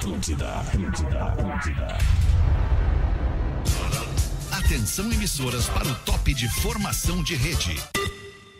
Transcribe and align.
Atlântida, 0.00 0.48
Atlântida, 0.60 1.24
Atlântida. 1.24 1.98
Atenção 4.50 5.12
emissoras 5.12 5.66
para 5.66 5.86
o 5.86 5.94
top 6.06 6.32
de 6.32 6.48
formação 6.48 7.22
de 7.22 7.34
rede. 7.34 7.76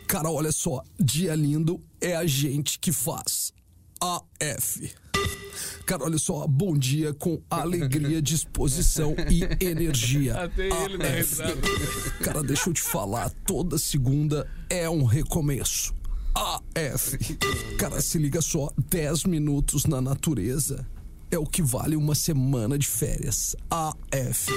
Cara, 0.05 0.29
olha 0.29 0.51
só, 0.51 0.83
dia 0.99 1.33
lindo 1.33 1.81
é 1.99 2.15
a 2.15 2.27
gente 2.27 2.77
que 2.77 2.91
faz. 2.91 3.51
AF. 3.99 4.93
Cara, 5.83 6.03
olha 6.03 6.19
só, 6.19 6.45
bom 6.45 6.77
dia 6.77 7.11
com 7.11 7.41
alegria, 7.49 8.21
disposição 8.21 9.15
e 9.27 9.65
energia. 9.65 10.43
Até 10.43 10.69
ele 10.85 10.99
dá 10.99 11.09
risada. 11.09 11.55
Cara, 12.23 12.43
deixa 12.43 12.69
eu 12.69 12.73
te 12.73 12.83
falar, 12.83 13.31
toda 13.47 13.79
segunda 13.79 14.47
é 14.69 14.87
um 14.87 15.05
recomeço. 15.05 15.91
AF. 16.35 17.17
Cara, 17.79 17.99
se 17.99 18.19
liga 18.19 18.43
só, 18.43 18.71
10 18.77 19.23
minutos 19.23 19.85
na 19.85 19.99
natureza 19.99 20.85
é 21.31 21.37
o 21.37 21.45
que 21.45 21.61
vale 21.61 21.95
uma 21.95 22.13
semana 22.13 22.77
de 22.77 22.87
férias. 22.87 23.55
AF. 23.69 24.51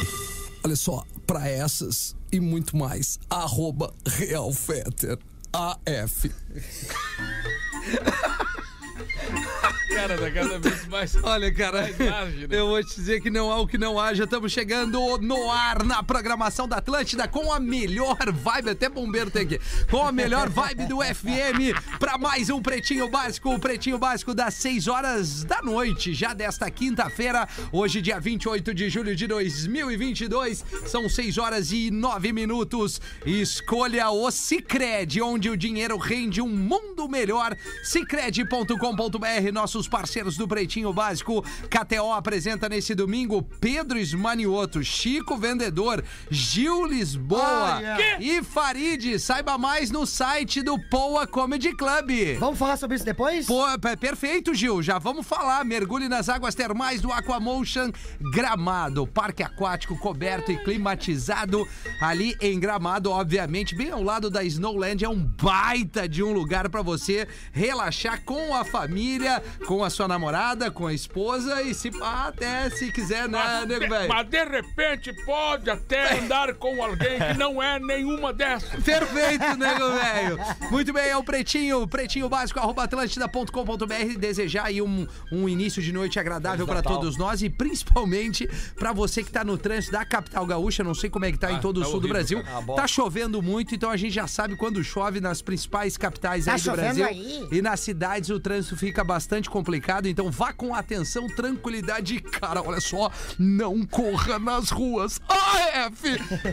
Olha 0.64 0.76
só, 0.76 1.04
pra 1.26 1.48
essas 1.48 2.16
e 2.32 2.40
muito 2.40 2.76
mais, 2.76 3.18
arroba 3.30 3.94
Realfetter. 4.04 5.18
AF. 5.52 6.30
Cara, 9.94 10.18
tá 10.18 10.30
cada 10.30 10.58
vez 10.58 10.86
mais. 10.86 11.16
Olha, 11.22 11.54
cara, 11.54 11.82
Mais 11.82 11.98
né? 11.98 12.46
eu 12.50 12.66
vou 12.66 12.82
te 12.82 12.94
dizer 12.94 13.20
que 13.20 13.30
não 13.30 13.50
há 13.50 13.60
o 13.60 13.66
que 13.66 13.78
não 13.78 13.98
haja. 13.98 14.24
Estamos 14.24 14.52
chegando 14.52 15.18
no 15.18 15.50
ar 15.50 15.84
na 15.84 16.02
programação 16.02 16.66
da 16.66 16.76
Atlântida 16.78 17.28
com 17.28 17.52
a 17.52 17.60
melhor 17.60 18.16
vibe, 18.32 18.70
até 18.70 18.88
bombeiro 18.88 19.30
tem 19.30 19.42
aqui, 19.42 19.60
com 19.90 20.06
a 20.06 20.12
melhor 20.12 20.48
vibe 20.48 20.86
do 20.86 20.98
FM 21.00 21.74
para 21.98 22.18
mais 22.18 22.50
um 22.50 22.60
Pretinho 22.60 23.08
Básico, 23.08 23.54
o 23.54 23.58
Pretinho 23.58 23.98
Básico 23.98 24.34
das 24.34 24.54
6 24.54 24.88
horas 24.88 25.44
da 25.44 25.62
noite, 25.62 26.12
já 26.12 26.34
desta 26.34 26.70
quinta-feira, 26.70 27.48
hoje 27.72 28.00
dia 28.00 28.18
28 28.18 28.74
de 28.74 28.90
julho 28.90 29.14
de 29.14 29.26
2022, 29.26 30.64
são 30.86 31.08
6 31.08 31.38
horas 31.38 31.72
e 31.72 31.90
9 31.90 32.32
minutos. 32.32 33.00
Escolha 33.24 34.10
o 34.10 34.30
Cicred, 34.30 35.20
onde 35.22 35.48
o 35.48 35.56
dinheiro 35.56 35.96
rende 35.96 36.40
um 36.40 36.48
mundo 36.48 37.08
melhor. 37.08 37.56
Cicred.com.br, 37.84 39.52
nossos 39.52 39.83
parceiros 39.88 40.36
do 40.36 40.46
Pretinho 40.46 40.92
Básico. 40.92 41.42
KTO 41.68 42.12
apresenta 42.12 42.68
nesse 42.68 42.94
domingo 42.94 43.42
Pedro 43.42 43.98
Esmanioto, 43.98 44.82
Chico 44.82 45.36
Vendedor, 45.36 46.04
Gil 46.30 46.86
Lisboa 46.86 47.80
e 48.20 48.42
Farid. 48.42 49.18
Saiba 49.18 49.58
mais 49.58 49.90
no 49.90 50.06
site 50.06 50.62
do 50.62 50.78
Poa 50.88 51.26
Comedy 51.26 51.74
Club. 51.74 52.38
Vamos 52.38 52.58
falar 52.58 52.76
sobre 52.76 52.96
isso 52.96 53.04
depois? 53.04 53.46
Pô, 53.46 53.66
é 53.68 53.96
perfeito, 53.96 54.54
Gil. 54.54 54.82
Já 54.82 54.98
vamos 54.98 55.26
falar. 55.26 55.64
Mergulhe 55.64 56.08
nas 56.08 56.28
águas 56.28 56.54
termais 56.54 57.00
do 57.00 57.10
Aquamotion 57.10 57.90
Gramado. 58.32 59.06
Parque 59.06 59.42
aquático 59.42 59.98
coberto 59.98 60.52
e 60.52 60.58
climatizado 60.58 61.66
ali 62.00 62.36
em 62.40 62.60
Gramado, 62.60 63.10
obviamente, 63.10 63.74
bem 63.74 63.90
ao 63.90 64.02
lado 64.02 64.28
da 64.28 64.44
Snowland. 64.44 65.04
É 65.04 65.08
um 65.08 65.24
baita 65.24 66.08
de 66.08 66.22
um 66.22 66.32
lugar 66.32 66.68
pra 66.68 66.82
você 66.82 67.26
relaxar 67.52 68.22
com 68.24 68.54
a 68.54 68.64
família, 68.64 69.42
com 69.66 69.73
a 69.82 69.90
sua 69.90 70.06
namorada, 70.06 70.70
com 70.70 70.86
a 70.86 70.92
esposa 70.92 71.62
e 71.62 71.74
se 71.74 71.90
ah, 72.02 72.28
até 72.28 72.68
se 72.70 72.92
quiser, 72.92 73.28
né, 73.28 73.64
nego 73.66 73.88
velho? 73.88 74.08
Mas 74.08 74.28
de 74.28 74.44
repente 74.44 75.12
pode 75.24 75.70
até 75.70 76.18
andar 76.18 76.54
com 76.54 76.82
alguém 76.82 77.18
que 77.18 77.38
não 77.38 77.62
é 77.62 77.80
nenhuma 77.80 78.32
dessas. 78.32 78.82
Perfeito, 78.84 79.44
nego 79.56 79.90
velho. 79.90 80.38
Muito 80.70 80.92
bem, 80.92 81.08
é 81.08 81.16
o 81.16 81.24
Pretinho, 81.24 81.86
pretinho 81.88 82.28
básico, 82.28 82.58
arroba 82.60 82.84
atlântida.com.br. 82.84 84.18
Desejar 84.18 84.66
aí 84.66 84.80
um, 84.82 85.06
um 85.32 85.48
início 85.48 85.82
de 85.82 85.92
noite 85.92 86.18
agradável 86.18 86.66
para 86.66 86.82
todos 86.82 87.16
nós 87.16 87.42
e 87.42 87.48
principalmente 87.48 88.48
para 88.76 88.92
você 88.92 89.22
que 89.22 89.30
tá 89.30 89.42
no 89.44 89.56
trânsito 89.56 89.92
da 89.92 90.04
capital 90.04 90.44
gaúcha. 90.46 90.84
Não 90.84 90.94
sei 90.94 91.08
como 91.10 91.24
é 91.24 91.32
que 91.32 91.38
tá 91.38 91.50
em 91.52 91.56
Ah, 91.56 91.60
todo 91.60 91.80
tá 91.80 91.86
o 91.86 91.90
sul 91.90 92.00
do 92.00 92.08
horrível, 92.08 92.42
Brasil. 92.42 92.74
tá 92.76 92.86
chovendo 92.86 93.40
muito, 93.42 93.74
então 93.74 93.90
a 93.90 93.96
gente 93.96 94.12
já 94.14 94.26
sabe 94.26 94.56
quando 94.56 94.82
chove 94.84 95.20
nas 95.20 95.40
principais 95.42 95.96
capitais 95.96 96.44
Tá 96.44 96.54
aí 96.54 96.60
do 96.60 96.72
Brasil. 96.72 97.04
aí? 97.06 97.48
E 97.50 97.62
nas 97.62 97.80
cidades 97.80 98.30
o 98.30 98.38
trânsito 98.40 98.76
fica 98.76 99.02
bastante 99.04 99.48
complicado, 99.48 99.63
então 100.08 100.30
vá 100.30 100.52
com 100.52 100.74
atenção, 100.74 101.26
tranquilidade 101.28 102.16
e, 102.16 102.20
cara, 102.20 102.62
olha 102.62 102.80
só, 102.80 103.10
não 103.38 103.84
corra 103.86 104.38
nas 104.38 104.70
ruas. 104.70 105.20
AF! 105.28 106.02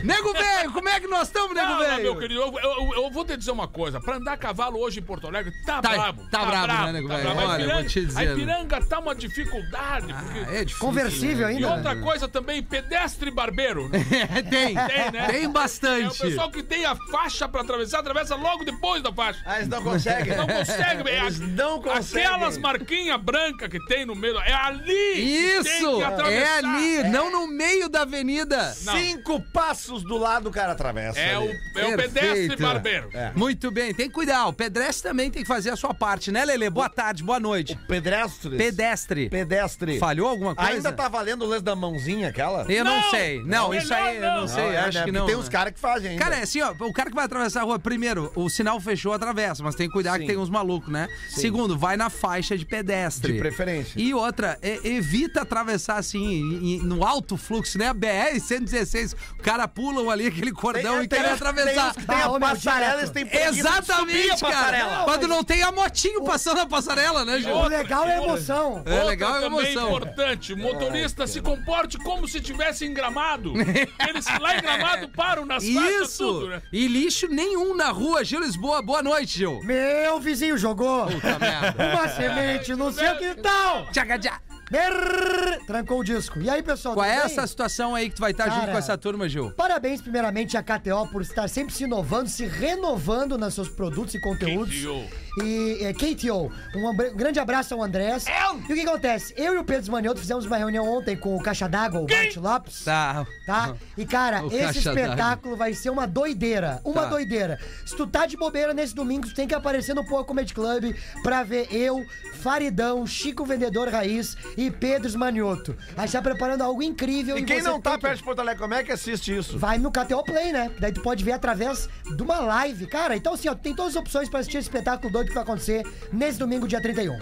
Nego 0.04 0.32
velho, 0.32 0.72
como 0.72 0.88
é 0.88 1.00
que 1.00 1.06
nós 1.06 1.28
estamos, 1.28 1.54
nego 1.54 1.78
velho? 1.78 2.02
meu 2.02 2.18
querido, 2.18 2.40
eu, 2.40 2.58
eu- 2.58 2.92
eu 3.04 3.10
vou 3.10 3.24
te 3.24 3.36
dizer 3.36 3.50
uma 3.50 3.68
coisa. 3.68 4.00
Pra 4.00 4.16
andar 4.16 4.32
a 4.32 4.36
cavalo 4.36 4.78
hoje 4.78 5.00
em 5.00 5.02
Porto 5.02 5.26
Alegre, 5.26 5.52
tá, 5.64 5.80
Tá- 5.82 5.90
brabo. 5.90 6.22
tá 6.30 6.44
brabo, 6.44 6.66
né, 6.86 6.92
nego 6.92 7.08
tá 7.08 7.16
velho? 7.16 7.26
brabo. 7.34 7.40
A 7.40 7.52
Olha, 7.52 7.62
eu 7.62 7.68
vou 7.70 7.80
Ipiranga- 7.80 7.88
te 7.88 8.06
dizer, 8.06 8.18
A 8.20 8.24
né? 8.24 8.32
Ipiranga 8.32 8.84
tá 8.86 8.98
uma 8.98 9.14
dificuldade. 9.14 10.12
porque- 10.14 10.38
É 10.56 10.64
difícil. 10.64 10.78
Conversível 10.86 11.48
E 11.48 11.54
ainda? 11.56 11.74
outra 11.74 11.96
coisa 11.96 12.28
também, 12.28 12.62
pedestre 12.62 13.30
barbeiro. 13.30 13.88
né? 13.88 13.98
É, 14.32 14.42
tem. 14.42 14.74
Tem, 14.74 15.10
né? 15.10 15.26
Tem 15.30 15.44
É 15.44 15.48
o 15.48 15.50
bastante. 15.50 16.18
pessoal 16.18 16.50
que 16.50 16.62
tem 16.62 16.84
a 16.84 16.94
faixa 17.10 17.48
pra 17.48 17.60
atravessar, 17.62 18.00
atravessa 18.00 18.34
logo 18.36 18.64
depois 18.64 19.02
da 19.02 19.12
faixa. 19.12 19.40
Ah, 19.44 19.56
eles 19.56 19.68
não 19.68 19.82
conseguem. 19.82 20.36
Não 20.36 20.46
consegue, 20.46 21.08
é 21.08 21.20
Eles 21.22 21.40
a- 21.40 21.46
não 21.46 21.82
conseguem. 21.82 22.26
Aquelas 22.26 22.58
marquinhas 22.58 23.01
brancas 23.18 23.68
que 23.68 23.78
tem 23.86 24.04
no 24.06 24.14
meio, 24.14 24.38
é 24.38 24.52
ali 24.52 24.84
que 24.84 25.22
tem 25.22 25.58
Isso! 25.60 25.96
que 25.96 26.32
É 26.32 26.48
ali, 26.58 27.08
não 27.10 27.30
no 27.30 27.46
meio 27.46 27.88
da 27.88 28.02
avenida. 28.02 28.74
Não. 28.84 28.96
Cinco 28.96 29.40
passos 29.52 30.02
do 30.02 30.16
lado 30.16 30.48
o 30.48 30.52
cara 30.52 30.72
atravessa. 30.72 31.18
É 31.18 31.38
o, 31.38 31.42
ali. 31.42 31.60
é 31.76 31.86
o 31.86 31.96
pedestre 31.96 32.56
barbeiro. 32.56 33.10
É. 33.12 33.32
Muito 33.34 33.70
bem, 33.70 33.94
tem 33.94 34.08
que 34.08 34.14
cuidar. 34.14 34.46
O 34.46 34.52
pedestre 34.52 35.10
também 35.10 35.30
tem 35.30 35.42
que 35.42 35.48
fazer 35.48 35.70
a 35.70 35.76
sua 35.76 35.94
parte, 35.94 36.30
né, 36.30 36.44
Lele? 36.44 36.70
Boa 36.70 36.88
tarde, 36.88 37.22
boa 37.22 37.38
noite. 37.40 37.78
Pedestre. 37.88 38.56
Pedestre. 38.56 39.28
Pedestre. 39.28 39.98
Falhou 39.98 40.28
alguma 40.28 40.54
coisa? 40.54 40.70
Ainda 40.72 40.92
tá 40.92 41.08
valendo 41.08 41.42
o 41.42 41.46
lance 41.48 41.64
da 41.64 41.74
mãozinha 41.76 42.28
aquela? 42.28 42.64
Eu 42.70 42.84
não, 42.84 43.00
Não! 43.00 43.10
sei. 43.10 43.38
Não, 43.40 43.46
Não, 43.68 43.74
isso 43.74 43.92
aí 43.92 44.16
eu 44.16 44.20
melhor 44.20 44.34
não 44.34 44.40
não. 44.42 44.48
sei. 44.48 44.64
é, 44.64 44.78
acho 44.78 44.98
né? 44.98 45.04
que 45.04 45.12
não. 45.12 45.26
Tem 45.26 45.36
uns 45.36 45.48
caras 45.48 45.72
que 45.72 45.80
fazem 45.80 46.10
ainda. 46.12 46.22
Cara, 46.22 46.36
é 46.36 46.42
assim, 46.42 46.60
ó, 46.60 46.72
o 46.78 46.92
cara 46.92 47.10
que 47.10 47.16
vai 47.16 47.24
atravessar 47.24 47.60
a 47.60 47.64
rua, 47.64 47.78
primeiro, 47.78 48.30
o 48.34 48.48
sinal 48.48 48.80
fechou, 48.80 49.12
atravessa, 49.12 49.62
mas 49.62 49.74
tem 49.74 49.86
que 49.86 49.92
cuidar 49.92 50.14
que 50.14 50.20
Sim. 50.22 50.26
tem 50.28 50.36
uns 50.38 50.50
malucos, 50.50 50.90
né? 50.92 51.08
Segundo, 51.28 51.76
vai 51.78 51.96
na 51.96 52.10
faixa 52.10 52.56
de 52.56 52.64
pedestre. 52.64 52.91
De 53.32 53.38
preferência. 53.38 53.92
E 54.00 54.12
outra, 54.14 54.58
e- 54.62 54.80
evita 54.96 55.42
atravessar 55.42 55.96
assim, 55.96 56.22
em- 56.24 56.74
em- 56.76 56.78
no 56.82 57.04
alto 57.04 57.36
fluxo, 57.36 57.78
né? 57.78 57.88
A 57.88 57.94
BR-116, 57.94 59.14
o 59.38 59.42
cara 59.42 59.66
pulam 59.68 60.10
ali 60.10 60.26
aquele 60.26 60.52
cordão 60.52 60.94
Tem- 60.96 61.04
e 61.04 61.08
querem 61.08 61.30
atravessar. 61.30 61.72
Tem, 61.72 61.82
uns 61.90 61.96
que 61.96 62.06
tem 62.06 62.16
Ah, 62.16 62.24
a 62.24 62.30
meu, 62.30 62.40
passarela, 62.40 62.98
eles 63.00 63.10
têm 63.10 63.26
preguiça 63.26 63.52
de 63.52 63.58
subir 63.58 63.60
Exatamente, 63.60 64.30
a 64.30 64.38
passarela. 64.48 64.90
cara. 64.90 65.04
Quando 65.04 65.28
não 65.28 65.44
tem 65.44 65.62
a 65.62 65.72
motinho 65.72 66.24
passando 66.24 66.60
a 66.60 66.66
passarela, 66.66 67.24
né, 67.24 67.40
Gil? 67.40 67.54
O 67.54 67.68
legal 67.68 68.04
é 68.06 68.16
a 68.18 68.22
emoção. 68.22 68.82
É 68.86 69.02
legal, 69.04 69.30
é 69.36 69.40
Outra 69.40 69.50
também 69.50 69.72
emoção. 69.72 69.88
importante, 69.88 70.52
o 70.52 70.56
motorista 70.56 71.26
se 71.26 71.40
comporte 71.40 71.98
como 71.98 72.26
se 72.28 72.38
estivesse 72.38 72.84
em 72.84 72.92
gramado. 72.94 73.52
Eles 74.08 74.26
lá 74.40 74.56
em 74.56 74.60
gramado 74.62 75.08
param 75.08 75.44
nas 75.46 75.64
faixas 75.64 76.10
Isso! 76.10 76.24
tudo, 76.24 76.48
né? 76.48 76.62
E 76.72 76.86
lixo 76.86 77.26
nenhum 77.28 77.74
na 77.76 77.90
rua, 77.90 78.24
Gil 78.24 78.40
Lisboa. 78.40 78.82
Boa 78.82 79.02
noite, 79.02 79.38
Gil. 79.38 79.60
Meu 79.62 80.20
vizinho 80.20 80.56
jogou 80.58 81.06
Puta 81.06 81.38
merda. 81.38 81.74
uma 81.92 82.08
semente 82.08 82.71
no 82.76 82.92
seu 82.92 83.16
quintal. 83.16 83.86
Tchaca, 83.92 84.18
tchá. 84.18 84.40
Brrr, 84.72 85.66
Trancou 85.66 86.00
o 86.00 86.04
disco. 86.04 86.40
E 86.40 86.48
aí, 86.48 86.62
pessoal, 86.62 86.94
Qual 86.94 87.04
tudo 87.06 87.14
é 87.14 87.22
bem? 87.22 87.26
essa 87.32 87.46
situação 87.46 87.94
aí 87.94 88.08
que 88.08 88.16
tu 88.16 88.20
vai 88.20 88.30
estar 88.30 88.44
junto 88.48 88.60
Cara, 88.60 88.72
com 88.72 88.78
essa 88.78 88.96
turma, 88.96 89.28
Gil? 89.28 89.50
Parabéns, 89.52 90.00
primeiramente, 90.00 90.56
à 90.56 90.62
KTO 90.62 91.06
por 91.12 91.20
estar 91.22 91.46
sempre 91.48 91.74
se 91.74 91.84
inovando, 91.84 92.28
se 92.28 92.46
renovando 92.46 93.36
nos 93.36 93.52
seus 93.54 93.68
produtos 93.68 94.14
e 94.14 94.20
conteúdos. 94.20 94.74
KTO. 94.74 95.04
E 95.44 95.78
é, 95.84 95.92
KTO, 95.94 96.50
um 96.74 96.96
grande 97.16 97.38
abraço 97.38 97.72
ao 97.74 97.82
Andrés. 97.82 98.24
E 98.68 98.72
o 98.72 98.74
que 98.74 98.80
acontece? 98.80 99.32
Eu 99.36 99.54
e 99.54 99.58
o 99.58 99.64
Pedro 99.64 99.90
Manioto 99.92 100.20
fizemos 100.20 100.44
uma 100.44 100.56
reunião 100.58 100.86
ontem 100.86 101.16
com 101.16 101.36
o 101.36 101.42
Caixa 101.42 101.68
d'Água, 101.68 102.00
o 102.00 102.06
Bart 102.06 102.36
Lopes. 102.36 102.84
Tá. 102.84 103.26
Tá? 103.46 103.74
E, 103.96 104.04
cara, 104.04 104.42
O 104.44 104.52
esse 104.52 104.78
espetáculo 104.78 105.56
vai 105.56 105.72
ser 105.74 105.90
uma 105.90 106.06
doideira. 106.06 106.80
Uma 106.84 107.02
Tá. 107.02 107.08
doideira. 107.08 107.58
Se 107.86 107.96
tu 107.96 108.06
tá 108.06 108.26
de 108.26 108.36
bobeira 108.36 108.74
nesse 108.74 108.94
domingo, 108.94 109.26
tu 109.26 109.34
tem 109.34 109.46
que 109.48 109.54
aparecer 109.54 109.94
no 109.94 110.04
Poa 110.06 110.24
Comedy 110.24 110.52
Club 110.54 110.94
pra 111.22 111.42
ver 111.42 111.68
eu, 111.74 112.04
Faridão, 112.42 113.06
Chico 113.06 113.44
Vendedor 113.44 113.88
Raiz 113.88 114.36
e 114.56 114.61
Pedro 114.70 115.18
Manioto. 115.18 115.76
A 115.96 116.02
gente 116.02 116.12
tá 116.12 116.22
preparando 116.22 116.62
algo 116.62 116.82
incrível. 116.82 117.36
E 117.38 117.44
quem 117.44 117.62
não 117.62 117.80
tá 117.80 117.98
perto 117.98 118.18
de 118.18 118.22
Porto 118.24 118.40
Alegre, 118.40 118.60
como 118.62 118.74
é 118.74 118.82
que 118.82 118.92
assiste 118.92 119.36
isso? 119.36 119.58
Vai 119.58 119.78
no 119.78 119.90
KTO 119.90 120.22
Play, 120.24 120.52
né? 120.52 120.70
Daí 120.78 120.92
tu 120.92 121.02
pode 121.02 121.24
ver 121.24 121.32
através 121.32 121.88
de 122.16 122.22
uma 122.22 122.38
live. 122.40 122.86
Cara, 122.86 123.16
então 123.16 123.34
assim, 123.34 123.48
ó, 123.48 123.54
tem 123.54 123.74
todas 123.74 123.96
as 123.96 124.00
opções 124.00 124.28
pra 124.28 124.40
assistir 124.40 124.58
esse 124.58 124.68
espetáculo 124.68 125.12
doido 125.12 125.28
que 125.28 125.34
vai 125.34 125.42
acontecer 125.42 125.82
nesse 126.12 126.38
domingo, 126.38 126.66
dia 126.68 126.80
31. 126.80 127.18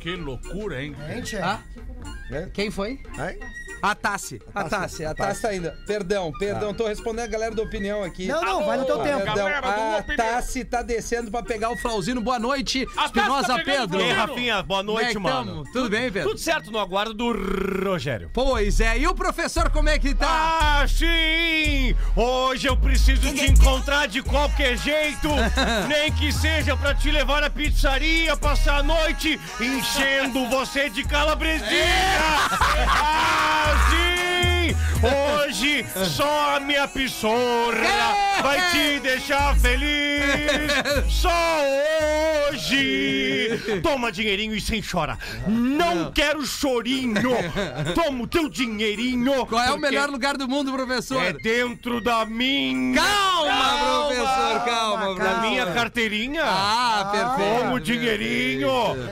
Que 0.00 0.14
loucura, 0.16 0.82
hein? 0.82 0.94
Gente, 1.08 1.36
Ah, 1.36 1.60
É? 2.30 2.46
quem 2.52 2.70
foi? 2.70 3.00
Ai? 3.18 3.36
A 3.82 3.94
Tassi. 3.94 4.40
A 4.54 4.64
Tassi. 4.64 5.04
A 5.04 5.14
Tassi 5.14 5.42
tá 5.42 5.48
ainda. 5.48 5.76
Perdão, 5.86 6.32
perdão. 6.38 6.74
Tô 6.74 6.86
respondendo 6.86 7.24
a 7.24 7.28
galera 7.28 7.54
da 7.54 7.62
opinião 7.62 8.02
aqui. 8.02 8.26
Não, 8.26 8.42
não, 8.42 8.66
vai 8.66 8.78
no 8.78 8.84
teu 8.84 8.98
tempo. 8.98 9.18
Perdão. 9.18 9.34
Galera 9.34 9.60
do 9.60 9.68
A 9.68 9.96
Opinião. 9.98 10.16
Tassi 10.16 10.64
tá 10.64 10.82
descendo 10.82 11.30
pra 11.30 11.42
pegar 11.42 11.70
o 11.70 11.76
Flauzino. 11.76 12.20
Boa 12.20 12.38
noite, 12.38 12.82
A 12.96 13.02
Tassi 13.02 13.06
Espinosa 13.06 13.46
tá 13.48 13.62
Pedro. 13.64 14.00
E 14.00 14.02
aí, 14.02 14.14
Flauzino. 14.14 14.18
Rafinha, 14.18 14.62
boa 14.62 14.84
Como 14.84 14.98
é 14.98 15.02
noite, 15.02 15.12
que 15.14 15.18
mano. 15.18 15.46
tamo? 15.64 15.72
Tudo 15.72 15.90
bem, 15.90 16.10
Pedro? 16.10 16.28
Tudo 16.30 16.40
certo 16.40 16.70
no 16.70 16.78
aguardo 16.78 17.14
do 17.14 17.32
Rogério. 17.84 18.30
Pois 18.32 18.80
é. 18.80 18.98
E 18.98 19.06
o 19.06 19.14
professor, 19.14 19.70
como 19.70 19.88
é 19.88 19.98
que 19.98 20.14
tá? 20.14 20.26
Ah, 20.82 20.86
sim! 20.88 21.94
Hoje 22.16 22.66
eu 22.68 22.76
preciso 22.76 23.32
te 23.32 23.46
encontrar 23.50 24.06
de 24.06 24.22
qualquer 24.22 24.76
jeito, 24.76 25.28
nem 25.88 26.12
que 26.12 26.32
seja 26.32 26.76
pra 26.76 26.94
te 26.94 27.10
levar 27.10 27.42
à 27.44 27.50
pizzaria, 27.50 28.36
passar 28.36 28.78
a 28.78 28.82
noite 28.82 29.38
enchendo 29.60 30.48
você 30.48 30.88
de 30.90 31.04
calabresinha! 31.04 31.68
Ah, 32.90 33.67
sim! 33.90 34.76
Hoje 35.02 35.84
só 36.04 36.56
a 36.56 36.60
minha 36.60 36.88
pissorra 36.88 38.42
vai 38.42 38.70
te 38.72 39.00
deixar 39.00 39.56
feliz! 39.56 40.72
Só 41.08 41.30
hoje! 42.50 43.60
Toma 43.82 44.10
dinheirinho 44.10 44.54
e 44.54 44.60
sem 44.60 44.82
chora! 44.82 45.16
Não 45.46 46.10
quero 46.10 46.44
chorinho! 46.44 47.30
Toma 47.94 48.24
o 48.24 48.26
teu 48.26 48.48
dinheirinho! 48.48 49.46
Qual 49.46 49.62
é 49.62 49.72
o 49.72 49.78
melhor 49.78 50.08
lugar 50.10 50.36
do 50.36 50.48
mundo, 50.48 50.72
professor? 50.72 51.22
é 51.22 51.32
dentro 51.32 52.00
da 52.00 52.24
minha. 52.24 53.00
Calma, 53.00 54.06
professor, 54.06 54.64
calma. 54.64 55.14
Da 55.14 55.24
calma. 55.24 55.40
minha 55.42 55.66
carteirinha. 55.72 56.42
Ah, 56.44 57.08
perfeito. 57.12 57.60
Como 57.60 57.80
dinheirinho. 57.80 58.70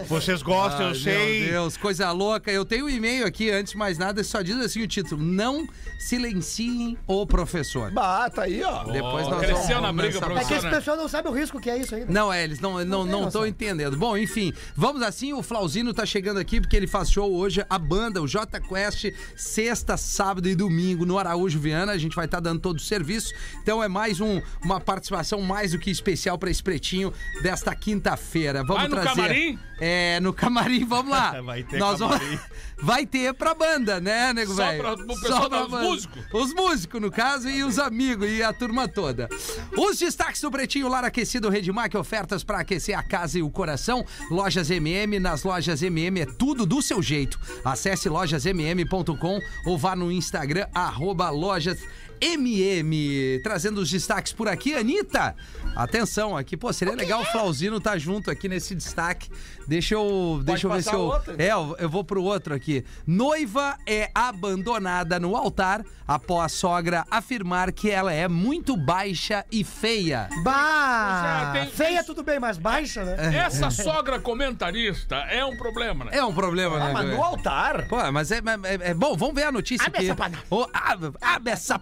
Vocês 0.08 0.42
gostam, 0.42 0.86
Ah, 0.86 0.90
eu 0.90 0.94
sei. 0.94 1.40
Meu 1.42 1.50
Deus, 1.52 1.76
coisa 1.76 2.10
louca. 2.12 2.50
Eu 2.50 2.64
tenho 2.64 2.86
um 2.86 2.90
e-mail 2.90 3.26
aqui, 3.26 3.50
antes 3.50 3.72
de 3.72 3.78
mais 3.78 3.98
nada, 3.98 4.22
só 4.24 4.42
diz 4.42 4.56
assim 4.56 4.82
o 4.82 4.88
título: 4.88 5.22
Não 5.22 5.66
silenciem 5.98 6.96
o 7.06 7.26
professor. 7.26 7.90
Bah, 7.90 8.28
tá 8.30 8.42
aí, 8.42 8.62
ó. 8.62 8.84
Depois 8.84 9.26
nós 9.28 9.40
cresceu 9.40 9.80
vamos 9.80 9.82
na 9.82 9.92
briga, 9.92 10.20
nessa- 10.20 10.26
É 10.26 10.28
que 10.28 10.34
professor. 10.34 10.56
esse 10.56 10.68
pessoal 10.76 10.96
não 10.96 11.08
sabe 11.08 11.28
o 11.28 11.32
risco 11.32 11.60
que 11.60 11.70
é 11.70 11.78
isso 11.78 11.94
ainda. 11.94 12.12
Não, 12.12 12.32
é, 12.32 12.44
eles 12.44 12.60
não 12.60 12.80
estão 12.80 12.98
não, 12.98 13.02
tem 13.04 13.12
não 13.12 13.20
noção. 13.22 13.40
tão 13.42 13.46
entendendo. 13.46 13.96
Bom, 13.96 14.16
enfim, 14.16 14.52
vamos 14.74 15.02
assim, 15.02 15.32
o 15.32 15.42
Flauzino 15.42 15.92
tá 15.92 16.06
chegando 16.06 16.38
aqui 16.38 16.60
porque 16.60 16.76
ele 16.76 16.86
faz 16.86 17.10
show 17.10 17.32
hoje, 17.34 17.64
a 17.68 17.78
banda, 17.78 18.22
o 18.22 18.26
J 18.28 18.60
Quest, 18.60 19.06
sexta, 19.36 19.96
sábado 19.96 20.48
e 20.48 20.54
domingo 20.54 21.04
no 21.04 21.18
Araújo 21.18 21.58
Viana, 21.58 21.92
a 21.92 21.98
gente 21.98 22.14
vai 22.14 22.26
estar 22.26 22.40
dando 22.40 22.60
todo 22.60 22.76
o 22.76 22.80
serviço, 22.80 23.32
então 23.62 23.82
é 23.82 23.88
mais 23.88 24.20
um, 24.20 24.40
uma 24.62 24.80
participação 24.80 25.40
mais 25.42 25.72
do 25.72 25.78
que 25.78 25.90
especial 25.90 26.38
pra 26.38 26.50
esse 26.50 26.62
pretinho 26.62 27.12
desta 27.42 27.74
quinta-feira. 27.74 28.62
Vamos 28.62 28.76
Vai 28.82 28.88
no 28.88 28.96
trazer... 28.96 29.08
camarim? 29.22 29.58
É, 29.78 30.20
no 30.20 30.32
camarim, 30.32 30.84
vamos 30.84 31.10
lá. 31.10 31.40
Vai 31.42 31.62
ter 31.62 31.78
Nós 31.78 31.98
vamos... 31.98 32.16
camarim. 32.18 32.38
Vai 32.78 33.06
ter 33.06 33.32
pra 33.34 33.54
banda, 33.54 33.98
né, 34.00 34.32
nego 34.32 34.54
Só 34.54 34.66
velho? 34.66 34.80
pra- 34.82 34.96
pro 34.96 35.06
pessoal 35.20 35.48
pra 35.48 35.60
dos 35.62 35.70
banda. 35.70 35.82
músicos. 35.84 36.22
Os 36.32 36.54
músicos, 36.54 37.00
no 37.00 37.10
caso, 37.10 37.48
e 37.48 37.64
os 37.64 37.78
amigos 37.78 38.28
e 38.30 38.42
a 38.42 38.52
turma 38.52 38.86
toda. 38.86 39.28
Os 39.76 39.98
destaques 39.98 40.40
do 40.42 40.50
Pretinho 40.50 40.88
Lar 40.88 41.04
Aquecido 41.04 41.48
Redmac, 41.48 41.96
ofertas 41.96 42.44
para 42.44 42.58
aquecer 42.60 42.96
a 42.98 43.02
casa 43.02 43.38
e 43.38 43.42
o 43.42 43.50
coração. 43.50 44.04
Lojas 44.30 44.70
MM, 44.70 45.18
nas 45.18 45.42
lojas 45.42 45.82
MM 45.82 46.20
é 46.20 46.26
tudo 46.26 46.66
do 46.66 46.82
seu 46.82 47.02
jeito. 47.02 47.38
Acesse 47.64 48.08
lojasmm.com 48.08 49.40
ou 49.64 49.78
vá 49.78 49.96
no 49.96 50.12
Instagram, 50.12 50.66
arroba 50.74 51.30
lojas 51.30 51.78
MM. 52.20 53.40
Trazendo 53.42 53.78
os 53.80 53.90
destaques 53.90 54.32
por 54.32 54.48
aqui, 54.48 54.74
Anitta. 54.74 55.34
Atenção 55.74 56.36
aqui, 56.36 56.56
pô, 56.56 56.72
seria 56.72 56.94
legal 56.94 57.20
o 57.20 57.24
Flauzino 57.26 57.76
estar 57.76 57.98
junto 57.98 58.30
aqui 58.30 58.48
nesse 58.48 58.74
destaque. 58.74 59.30
Deixa 59.68 59.94
eu, 59.94 60.40
deixa 60.44 60.66
eu 60.66 60.70
ver 60.72 60.82
se 60.82 60.92
eu. 60.92 61.00
outro, 61.00 61.34
então. 61.34 61.44
É, 61.46 61.50
eu, 61.52 61.76
eu 61.80 61.88
vou 61.90 62.04
pro 62.04 62.22
outro 62.22 62.54
aqui. 62.54 62.84
Noiva 63.06 63.76
é 63.86 64.10
abandonada 64.14 65.18
no 65.18 65.34
altar 65.36 65.84
após 66.06 66.52
sogra 66.52 67.04
afirmar 67.10 67.72
que 67.72 67.90
ela 67.90 68.12
é 68.12 68.28
muito 68.28 68.76
baixa 68.76 69.44
e 69.50 69.64
feia. 69.64 70.28
Bah! 70.44 71.50
Pois 71.52 71.62
é, 71.62 71.66
tem- 71.66 71.76
Feia 71.76 72.04
tudo 72.04 72.22
bem, 72.22 72.38
mas 72.38 72.56
baixa, 72.58 73.04
né? 73.04 73.36
Essa 73.36 73.70
sogra 73.70 74.20
comentarista 74.20 75.16
é 75.16 75.44
um 75.44 75.56
problema, 75.56 76.04
né? 76.04 76.12
É 76.14 76.24
um 76.24 76.32
problema, 76.32 76.78
né? 76.78 76.92
Mas 76.92 77.08
no 77.10 77.22
altar. 77.22 77.88
Pô, 77.88 77.96
mas 78.12 78.30
é, 78.30 78.36
é- 78.38 78.90
é- 78.90 78.94
bom, 78.94 79.16
vamos 79.16 79.34
ver 79.34 79.44
a 79.44 79.52
notícia 79.52 79.86
aqui. 79.88 80.06
Ô, 80.48 80.66
abre, 80.72 81.12
abre 81.20 81.52
essa 81.52 81.76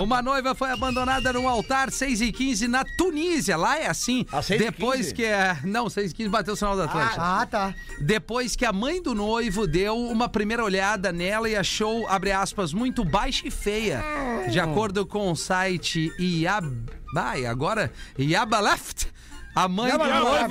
Uma 0.00 0.22
noiva 0.22 0.54
foi 0.54 0.70
abandonada 0.70 1.32
num 1.32 1.48
altar 1.48 1.90
6 1.90 2.20
e 2.20 2.32
15 2.32 2.68
na 2.68 2.84
Tunísia. 2.84 3.56
Lá 3.56 3.78
é 3.78 3.86
assim. 3.88 4.26
Às 4.32 4.46
6 4.46 4.60
e 4.60 4.64
Depois 4.64 4.98
15? 5.00 5.14
que 5.14 5.24
é. 5.24 5.58
Não, 5.64 5.88
6 5.88 6.10
e 6.10 6.14
15 6.14 6.28
bateu 6.28 6.54
o 6.54 6.56
sinal 6.56 6.76
da 6.76 6.84
Atlântica. 6.84 7.20
Ah, 7.20 7.46
tá. 7.46 7.74
Depois 8.00 8.56
que 8.56 8.64
a 8.64 8.72
mãe 8.72 9.02
do 9.02 9.14
noivo 9.14 9.66
deu 9.66 9.96
uma 9.96 10.28
primeira 10.28 10.64
olhada 10.64 11.12
nela 11.12 11.48
e 11.48 11.56
achou, 11.56 12.06
abre 12.08 12.32
aspas, 12.32 12.72
muito 12.72 13.04
baixa 13.04 13.46
e 13.46 13.50
feia. 13.50 14.02
De 14.50 14.60
acordo 14.60 15.06
com 15.06 15.30
o 15.30 15.36
site 15.36 16.12
Iab... 16.18 16.98
Vai, 17.14 17.46
agora, 17.46 17.90
Iabaleft, 18.18 19.06
a 19.64 19.68
mãe 19.68 19.86
do 19.90 19.98
Iabaleft. 19.98 20.24
noivo 20.24 20.48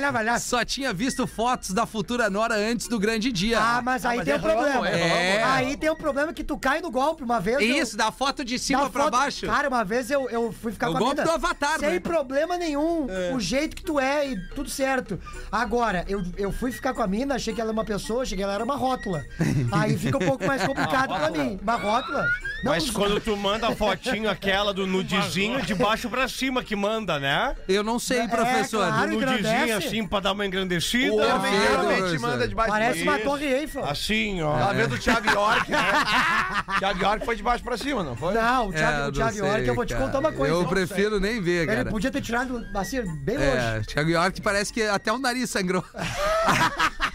lá, 0.00 0.10
vai 0.10 0.24
lá. 0.24 0.38
só 0.38 0.64
tinha 0.64 0.92
visto 0.92 1.26
fotos 1.26 1.70
da 1.70 1.86
futura 1.86 2.28
nora 2.30 2.54
antes 2.54 2.88
do 2.88 2.98
grande 2.98 3.30
dia. 3.32 3.58
Ah, 3.60 3.80
mas 3.82 4.04
aí 4.04 4.16
mas 4.18 4.24
tem 4.24 4.34
é 4.34 4.36
um 4.36 4.40
problema. 4.40 4.72
ramo, 4.72 4.84
é 4.86 5.38
ramo. 5.38 5.54
Aí 5.54 5.76
tem 5.76 5.90
um 5.90 5.96
problema 5.96 6.32
que 6.32 6.42
tu 6.44 6.58
cai 6.58 6.80
no 6.80 6.90
golpe. 6.90 7.22
Uma 7.22 7.40
vez. 7.40 7.56
eu- 7.60 7.76
Isso, 7.76 7.96
da 7.96 8.10
foto 8.10 8.44
de 8.44 8.58
cima 8.58 8.84
da 8.84 8.90
pra 8.90 9.04
foto- 9.04 9.12
baixo. 9.12 9.46
Cara, 9.46 9.68
uma 9.68 9.84
vez 9.84 10.10
eu, 10.10 10.28
eu 10.30 10.52
fui 10.52 10.72
ficar 10.72 10.88
O 10.88 10.92
com 10.92 10.96
a 10.96 11.00
golpe 11.00 11.22
do 11.22 11.30
Avatar, 11.30 11.78
Sem 11.78 11.90
né? 11.90 12.00
problema 12.00 12.56
nenhum. 12.56 13.06
O 13.34 13.40
jeito 13.40 13.76
que 13.76 13.82
tu 13.82 13.98
é 14.00 14.28
e 14.30 14.36
tudo 14.54 14.68
certo. 14.70 15.18
Agora, 15.50 16.04
eu, 16.08 16.22
eu 16.36 16.52
fui 16.52 16.72
ficar 16.72 16.94
com 16.94 17.02
a 17.02 17.06
mina, 17.06 17.34
achei 17.36 17.54
que 17.54 17.60
ela 17.60 17.70
era 17.70 17.72
uma 17.78 17.84
pessoa, 17.84 18.22
achei 18.22 18.36
que 18.36 18.42
ela 18.42 18.54
era 18.54 18.64
uma 18.64 18.76
rótula. 18.76 19.24
Aí 19.72 19.96
fica 19.96 20.16
um 20.16 20.26
pouco 20.26 20.44
mais 20.46 20.62
complicado 20.64 21.08
pra 21.14 21.30
mim. 21.30 21.58
Uma 21.62 21.76
rótula? 21.76 22.26
Não, 22.64 22.72
Mas 22.72 22.90
quando 22.90 23.20
tu 23.22 23.36
manda 23.36 23.68
a 23.68 23.74
fotinho 23.76 24.28
aquela 24.30 24.72
do 24.74 24.86
nudezinho, 24.86 25.62
de 25.62 25.74
baixo 25.74 26.08
pra 26.08 26.26
cima 26.28 26.62
que 26.62 26.74
manda, 26.74 27.18
né? 27.18 27.54
Eu 27.68 27.82
não 27.82 27.98
sei, 28.08 28.18
É, 28.20 28.28
professor. 28.28 28.86
claro. 28.86 29.10
Nudezinho 29.12 29.38
engrandece. 29.40 29.72
assim 29.86 30.06
pra 30.06 30.20
dar 30.20 30.32
uma 30.32 30.46
engrandecida. 30.46 31.12
O 31.12 31.16
homem 31.18 31.52
professor. 31.60 32.20
manda 32.20 32.48
debaixo 32.48 32.70
Parece 32.72 33.02
uma 33.02 33.14
Isso. 33.16 33.24
torre 33.24 33.46
Eiffel. 33.46 33.84
Assim, 33.84 34.42
ó. 34.42 34.58
Tá 34.58 34.72
vendo 34.72 34.94
o 34.94 34.98
Thiago 34.98 35.30
York, 35.30 35.70
né? 35.70 35.78
Thiago 36.78 37.02
York 37.02 37.24
foi 37.24 37.36
de 37.36 37.42
baixo 37.42 37.62
pra 37.64 37.76
cima, 37.76 38.02
não 38.02 38.16
foi? 38.16 38.34
Não, 38.34 38.68
o 38.68 38.72
É, 38.72 38.76
Thiago, 38.76 38.98
não 39.02 39.08
o 39.08 39.12
Thiago 39.12 39.32
sei, 39.36 39.46
York, 39.48 39.66
eu 39.68 39.74
vou 39.74 39.84
te 39.86 39.92
cara. 39.94 40.04
contar 40.06 40.18
uma 40.18 40.32
coisa. 40.32 40.54
Eu 40.54 40.62
Não 40.62 40.68
prefiro 40.68 41.20
nem 41.20 41.40
ver, 41.40 41.50
sei. 41.50 41.68
Ele 41.68 41.76
cara. 41.76 41.90
podia 41.90 42.10
ter 42.10 42.20
tirado 42.20 42.66
assim, 42.74 43.02
bem 43.22 43.36
É, 43.36 43.74
longe. 43.74 43.86
Thiago 43.86 44.10
York 44.10 44.40
parece 44.40 44.72
que 44.72 44.82
até 44.82 45.12
o 45.12 45.18
nariz 45.18 45.50
sangrou. 45.50 45.84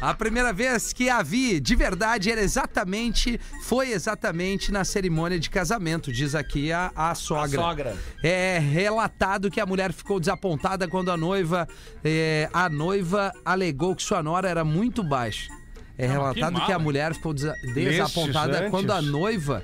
a 0.09 0.13
primeira 0.13 0.51
vez 0.51 0.91
que 0.91 1.09
a 1.09 1.23
vi 1.23 1.59
de 1.59 1.75
verdade 1.75 2.29
era 2.29 2.41
exatamente, 2.41 3.39
foi 3.63 3.91
exatamente 3.91 4.71
na 4.71 4.83
cerimônia 4.83 5.39
de 5.39 5.50
casamento, 5.50 6.11
diz 6.11 6.35
aqui 6.35 6.71
a, 6.73 6.91
a 6.94 7.15
sogra. 7.15 7.59
A 7.59 7.63
sogra. 7.63 7.97
É 8.21 8.59
relatado 8.59 9.50
que 9.50 9.61
a 9.61 9.65
mulher 9.65 9.94
ficou 9.94 10.19
desapontada 10.19 10.88
quando 10.89 11.09
a 11.09 11.15
noiva, 11.15 11.67
é, 12.03 12.50
a 12.51 12.67
noiva 12.67 13.31
alegou 13.45 13.95
que 13.95 14.03
sua 14.03 14.21
nora 14.21 14.50
era 14.50 14.65
muito 14.65 15.01
baixa. 15.01 15.47
É 15.97 16.05
relatado 16.05 16.59
que 16.59 16.65
que, 16.65 16.71
a 16.71 16.79
mulher 16.79 17.13
ficou 17.13 17.33
desa- 17.33 17.55
desapontada 17.73 18.69
quando 18.69 18.91
a 18.91 19.01
noiva 19.01 19.63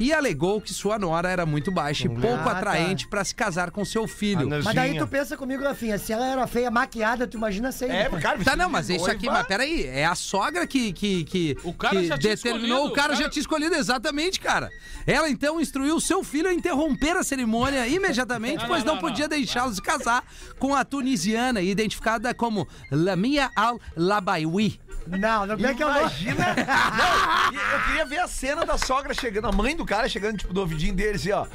e 0.00 0.12
alegou 0.12 0.60
que 0.60 0.72
sua 0.74 0.98
nora 0.98 1.28
era 1.30 1.46
muito 1.46 1.70
baixa 1.70 2.06
e 2.06 2.08
pouco 2.08 2.40
Ah, 2.40 2.44
tá. 2.44 2.50
atraente 2.52 3.06
para 3.06 3.22
se 3.22 3.34
casar 3.34 3.70
com 3.70 3.84
seu 3.84 4.08
filho. 4.08 4.48
Mas 4.48 4.74
daí 4.74 4.98
tu 4.98 5.06
pensa 5.06 5.36
comigo, 5.36 5.62
Rafinha, 5.62 5.98
se 5.98 6.12
ela 6.12 6.26
era 6.26 6.46
feia 6.46 6.70
maquiada, 6.70 7.26
tu 7.26 7.36
imagina 7.36 7.70
sem. 7.70 7.90
É, 7.90 8.08
cara, 8.20 8.42
Tá, 8.42 8.56
não, 8.56 8.68
mas 8.70 8.88
isso 8.90 9.04
de 9.04 9.10
aqui, 9.10 9.26
mas 9.26 9.46
peraí, 9.46 9.84
é 9.86 10.06
a 10.06 10.14
sogra 10.14 10.66
que, 10.66 10.92
que, 10.92 11.24
que, 11.24 11.56
O 11.62 11.72
cara 11.74 11.96
que 12.00 12.06
já 12.06 12.18
tinha 12.18 12.34
determinou, 12.34 12.64
escolhido, 12.78 12.92
o 12.92 12.92
cara 12.94 13.12
o 13.12 13.14
já 13.16 13.20
cara- 13.22 13.30
tinha 13.30 13.40
escolhido, 13.42 13.74
exatamente, 13.74 14.40
cara. 14.40 14.70
Ela 15.06 15.28
então 15.28 15.60
instruiu 15.60 15.96
o 15.96 16.00
seu 16.00 16.24
filho 16.24 16.48
a 16.48 16.54
interromper 16.54 17.16
a 17.16 17.22
cerimônia 17.22 17.86
imediatamente, 17.86 18.60
Não, 18.62 18.66
pois 18.68 18.82
não, 18.84 18.94
não, 18.94 19.02
não, 19.02 19.08
podia 19.08 19.28
deixá-los 19.28 19.76
se 19.76 19.82
casar 19.82 20.24
com 20.58 20.74
a 20.74 20.84
tunisiana, 20.84 21.60
identificada 21.60 22.32
como 22.34 22.66
Lamia 22.90 23.50
Al-Labaiwi. 23.54 24.80
Não, 25.06 25.46
não 25.46 25.54
é 25.68 25.74
que 25.74 25.82
eu 25.82 25.88
não. 25.88 26.00
Imagina. 26.00 26.54
Não, 26.54 27.52
e 27.52 27.56
eu 27.56 27.80
queria 27.86 28.04
ver 28.06 28.18
a 28.20 28.28
cena 28.28 28.64
da 28.64 28.76
sogra 28.78 29.12
chegando, 29.14 29.48
a 29.48 29.52
mãe 29.52 29.74
do 29.74 29.84
cara 29.90 30.08
chegando, 30.08 30.38
tipo, 30.38 30.54
do 30.54 30.60
ouvidinho 30.60 30.94
dele, 30.94 31.16
assim, 31.16 31.32
ó. 31.32 31.46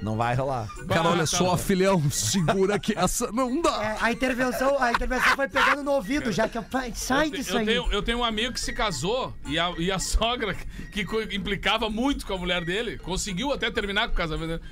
Não 0.00 0.14
vai 0.16 0.34
rolar. 0.34 0.68
Cara, 0.88 1.08
olha 1.08 1.24
só, 1.26 1.56
filhão, 1.56 2.10
segura 2.10 2.78
que 2.78 2.96
essa 2.96 3.30
não 3.32 3.60
dá. 3.62 3.82
É, 3.82 3.96
a 4.00 4.12
intervenção, 4.12 4.78
a 4.82 4.90
intervenção 4.92 5.34
foi 5.36 5.48
pegando 5.48 5.82
no 5.82 5.92
ouvido, 5.92 6.30
já 6.32 6.46
que 6.48 6.58
eu, 6.58 6.62
Pai, 6.62 6.92
sai 6.94 7.26
Eu, 7.26 7.30
te- 7.30 7.36
disso 7.38 7.52
eu 7.52 7.58
aí. 7.58 7.66
tenho, 7.66 7.92
eu 7.92 8.02
tenho 8.02 8.18
um 8.18 8.24
amigo 8.24 8.52
que 8.52 8.60
se 8.60 8.74
casou 8.74 9.34
e 9.46 9.58
a, 9.58 9.72
e 9.78 9.90
a 9.90 9.98
sogra, 10.00 10.54
que 10.92 11.00
implicava 11.34 11.88
muito 11.88 12.26
com 12.26 12.34
a 12.34 12.38
mulher 12.38 12.62
dele, 12.64 12.98
conseguiu 12.98 13.52
até 13.52 13.70
terminar 13.70 14.08
com 14.08 14.12
o 14.14 14.16
casamento 14.16 14.48
dele. 14.48 14.62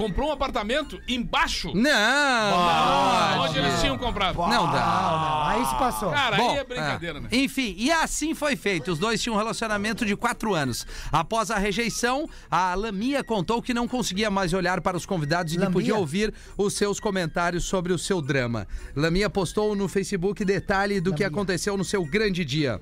Comprou 0.00 0.30
um 0.30 0.32
apartamento 0.32 1.00
embaixo 1.06 1.72
Não! 1.74 3.40
onde 3.40 3.58
eles 3.58 3.80
tinham 3.80 3.98
comprado. 3.98 4.36
Não 4.36 4.70
dá. 4.70 5.10
Não, 5.10 5.20
não, 5.20 5.42
aí 5.46 5.64
se 5.66 5.74
passou. 5.76 6.10
Cara, 6.10 6.36
Bom, 6.36 6.50
aí 6.50 6.58
é 6.58 6.64
brincadeira, 6.64 7.18
é. 7.18 7.20
né? 7.22 7.28
Enfim, 7.32 7.74
e 7.76 7.90
assim 7.90 8.34
foi 8.34 8.56
feito. 8.56 8.92
Os 8.92 8.98
dois 8.98 9.20
tinham 9.22 9.34
um 9.34 9.38
relacionamento 9.38 10.04
de 10.04 10.16
quatro 10.16 10.54
anos. 10.54 10.86
Após 11.12 11.50
a 11.50 11.58
rejeição, 11.58 12.28
a 12.50 12.74
Lamia 12.74 13.22
contou 13.22 13.60
que 13.60 13.74
não 13.74 13.86
conseguia 13.86 14.30
mais 14.30 14.52
olhar 14.52 14.80
para 14.80 14.96
os 14.96 15.04
convidados 15.04 15.52
e 15.52 15.56
que 15.56 15.62
Lamia? 15.62 15.72
podia 15.72 15.96
ouvir 15.96 16.32
os 16.56 16.74
seus 16.74 16.98
comentários 16.98 17.64
sobre 17.64 17.92
o 17.92 17.98
seu 17.98 18.22
drama. 18.22 18.66
Lamia 18.94 19.28
postou 19.28 19.74
no 19.76 19.88
Facebook 19.88 20.44
detalhe 20.44 21.00
do 21.00 21.14
que 21.14 21.24
aconteceu 21.24 21.76
no 21.76 21.84
seu 21.84 22.04
grande 22.04 22.44
dia. 22.44 22.80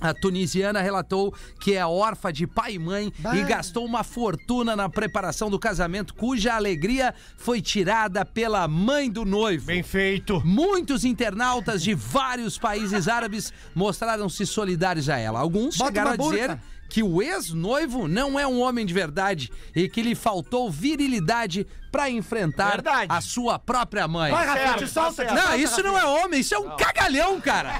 A 0.00 0.12
tunisiana 0.12 0.80
relatou 0.80 1.34
que 1.60 1.74
é 1.74 1.84
órfã 1.86 2.32
de 2.32 2.46
pai 2.46 2.74
e 2.74 2.78
mãe 2.78 3.12
Bah. 3.18 3.36
e 3.36 3.42
gastou 3.44 3.84
uma 3.84 4.02
fortuna 4.04 4.76
na 4.76 4.88
preparação 4.88 5.48
do 5.50 5.58
casamento, 5.58 6.14
cuja 6.14 6.54
alegria 6.54 7.14
foi 7.36 7.60
tirada 7.60 8.24
pela 8.24 8.66
mãe 8.68 9.10
do 9.10 9.24
noivo. 9.24 9.66
Bem 9.66 9.82
feito. 9.82 10.42
Muitos 10.44 11.04
internautas 11.04 11.82
de 11.82 11.94
vários 11.94 12.58
países 12.58 13.08
árabes 13.08 13.52
mostraram-se 13.74 14.44
solidários 14.46 15.08
a 15.08 15.18
ela. 15.18 15.40
Alguns 15.40 15.76
Bota 15.76 15.90
chegaram 15.90 16.10
a 16.12 16.16
burca. 16.16 16.60
Que 16.88 17.02
o 17.02 17.20
ex-noivo 17.22 18.06
não 18.08 18.38
é 18.38 18.46
um 18.46 18.60
homem 18.60 18.84
de 18.86 18.94
verdade 18.94 19.50
e 19.74 19.88
que 19.88 20.02
lhe 20.02 20.14
faltou 20.14 20.70
virilidade 20.70 21.66
para 21.90 22.10
enfrentar 22.10 22.70
Verdade. 22.70 23.06
a 23.08 23.20
sua 23.20 23.56
própria 23.56 24.08
mãe. 24.08 24.32
Vai, 24.32 24.44
Rafinha, 24.44 24.66
certo, 24.66 24.78
te 24.88 24.92
tá 24.94 25.12
solta. 25.12 25.24
Não, 25.32 25.54
isso 25.54 25.80
não 25.80 25.96
é 25.96 26.04
homem, 26.04 26.40
isso 26.40 26.52
é 26.52 26.58
um 26.58 26.74
cagalhão, 26.76 27.40
cara. 27.40 27.70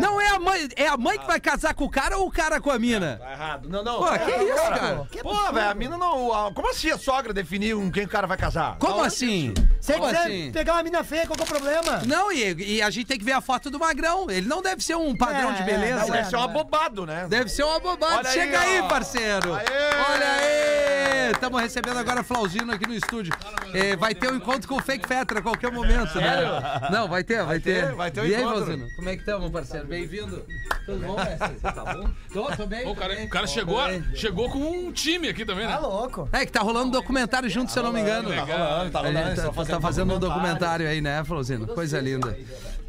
Não. 0.00 0.20
é 0.20 0.28
a 0.30 0.40
mãe, 0.40 0.68
é 0.74 0.88
a 0.88 0.96
mãe 0.96 1.16
que 1.16 1.24
vai 1.26 1.38
casar 1.38 1.72
com 1.72 1.84
o 1.84 1.88
cara 1.90 2.18
ou 2.18 2.26
o 2.26 2.30
cara 2.32 2.60
com 2.60 2.68
a 2.72 2.78
mina? 2.80 3.16
Tá 3.22 3.30
errado. 3.30 3.68
Não, 3.68 3.84
não. 3.84 3.98
Pô, 3.98 4.06
que 4.10 4.30
isso, 4.42 4.56
cara? 4.56 5.06
Que 5.08 5.22
Pô, 5.22 5.52
velho, 5.52 5.70
a 5.70 5.74
mina 5.74 5.96
não. 5.96 6.32
a- 6.32 6.52
Como 6.52 6.68
assim 6.68 6.90
a 6.90 6.98
sogra 6.98 7.32
definiu 7.32 7.80
com 7.80 7.92
quem 7.92 8.04
o 8.04 8.08
cara 8.08 8.26
vai 8.26 8.36
casar? 8.36 8.76
Como 8.78 9.00
assim? 9.04 9.54
Se 9.80 9.92
Como 9.92 10.06
quiser 10.06 10.18
assim? 10.22 10.50
pegar 10.52 10.72
uma 10.72 10.82
mina 10.82 11.04
feia, 11.04 11.24
qual 11.24 11.36
que 11.36 11.42
é 11.42 11.44
o 11.44 11.48
problema? 11.48 12.02
Não, 12.08 12.32
e, 12.32 12.76
e 12.78 12.82
a 12.82 12.90
gente 12.90 13.06
tem 13.06 13.18
que 13.18 13.24
ver 13.24 13.32
a 13.34 13.40
foto 13.40 13.70
do 13.70 13.78
magrão. 13.78 14.28
Ele 14.28 14.48
não 14.48 14.62
deve 14.62 14.82
ser 14.82 14.96
um 14.96 15.16
padrão 15.16 15.50
É, 15.50 15.54
de 15.54 15.62
é, 15.62 15.64
beleza. 15.64 16.06
não 16.06 16.14
é. 16.14 16.18
Deve 16.18 16.30
ser 16.30 16.36
um 16.36 16.42
abobado, 16.42 17.06
né? 17.06 17.26
Deve 17.28 17.48
ser 17.50 17.62
uma 17.62 17.78
bobagem. 17.78 18.18
Olha 18.18 18.30
Chega 18.34 18.60
aí, 18.60 18.80
ó. 18.80 18.88
parceiro. 18.88 19.54
Aê! 19.54 19.64
Olha 20.10 20.32
aí. 20.32 21.30
Estamos 21.32 21.60
recebendo 21.60 21.98
agora 21.98 22.22
Flauzino 22.22 22.72
aqui 22.72 22.86
no 22.86 22.94
estúdio. 22.94 23.32
É, 23.72 23.96
vai 23.96 24.14
ter 24.14 24.30
um 24.30 24.36
encontro 24.36 24.68
com 24.68 24.76
o 24.76 24.82
Fake 24.82 25.06
Fetra 25.06 25.38
a 25.38 25.42
qualquer 25.42 25.72
momento, 25.72 26.16
né? 26.18 26.36
Não, 26.90 27.08
vai 27.08 27.24
ter, 27.24 27.42
vai, 27.44 27.58
ter. 27.58 27.86
ter, 27.86 27.94
vai 27.94 28.10
ter 28.10 28.20
um 28.20 28.24
E 28.26 28.34
aí, 28.34 28.42
encontro. 28.42 28.64
Flauzino? 28.64 28.88
Como 28.96 29.08
é 29.08 29.12
que 29.14 29.20
estamos, 29.20 29.50
parceiro? 29.50 29.86
Bem-vindo. 29.86 30.44
Tudo 30.84 31.06
bom, 31.06 31.16
mestre? 31.16 31.60
Tá 31.60 31.94
bom? 31.94 32.10
Tô, 32.32 32.56
tô 32.56 32.66
bem. 32.66 32.86
O 32.86 32.94
cara, 32.94 33.14
bem. 33.14 33.24
o 33.26 33.28
cara 33.30 33.46
chegou, 33.46 33.78
chegou 34.14 34.50
com 34.50 34.58
um 34.58 34.92
time 34.92 35.28
aqui 35.28 35.44
também, 35.44 35.66
né? 35.66 35.72
Tá 35.72 35.78
louco. 35.80 36.28
É 36.32 36.44
que 36.44 36.52
tá 36.52 36.60
rolando 36.60 36.88
um 36.88 36.90
documentário 36.90 37.48
junto, 37.48 37.72
se 37.72 37.78
eu 37.78 37.82
não 37.82 37.92
me 37.92 38.00
engano. 38.00 38.28
legal. 38.28 38.90
tá 38.90 39.00
A 39.00 39.12
gente 39.12 39.36
tá, 39.36 39.64
tá 39.64 39.80
fazendo 39.80 40.14
um 40.14 40.18
documentário 40.18 40.86
aí, 40.86 41.00
né, 41.00 41.24
Flauzino? 41.24 41.66
Coisa 41.68 42.00
linda. 42.00 42.36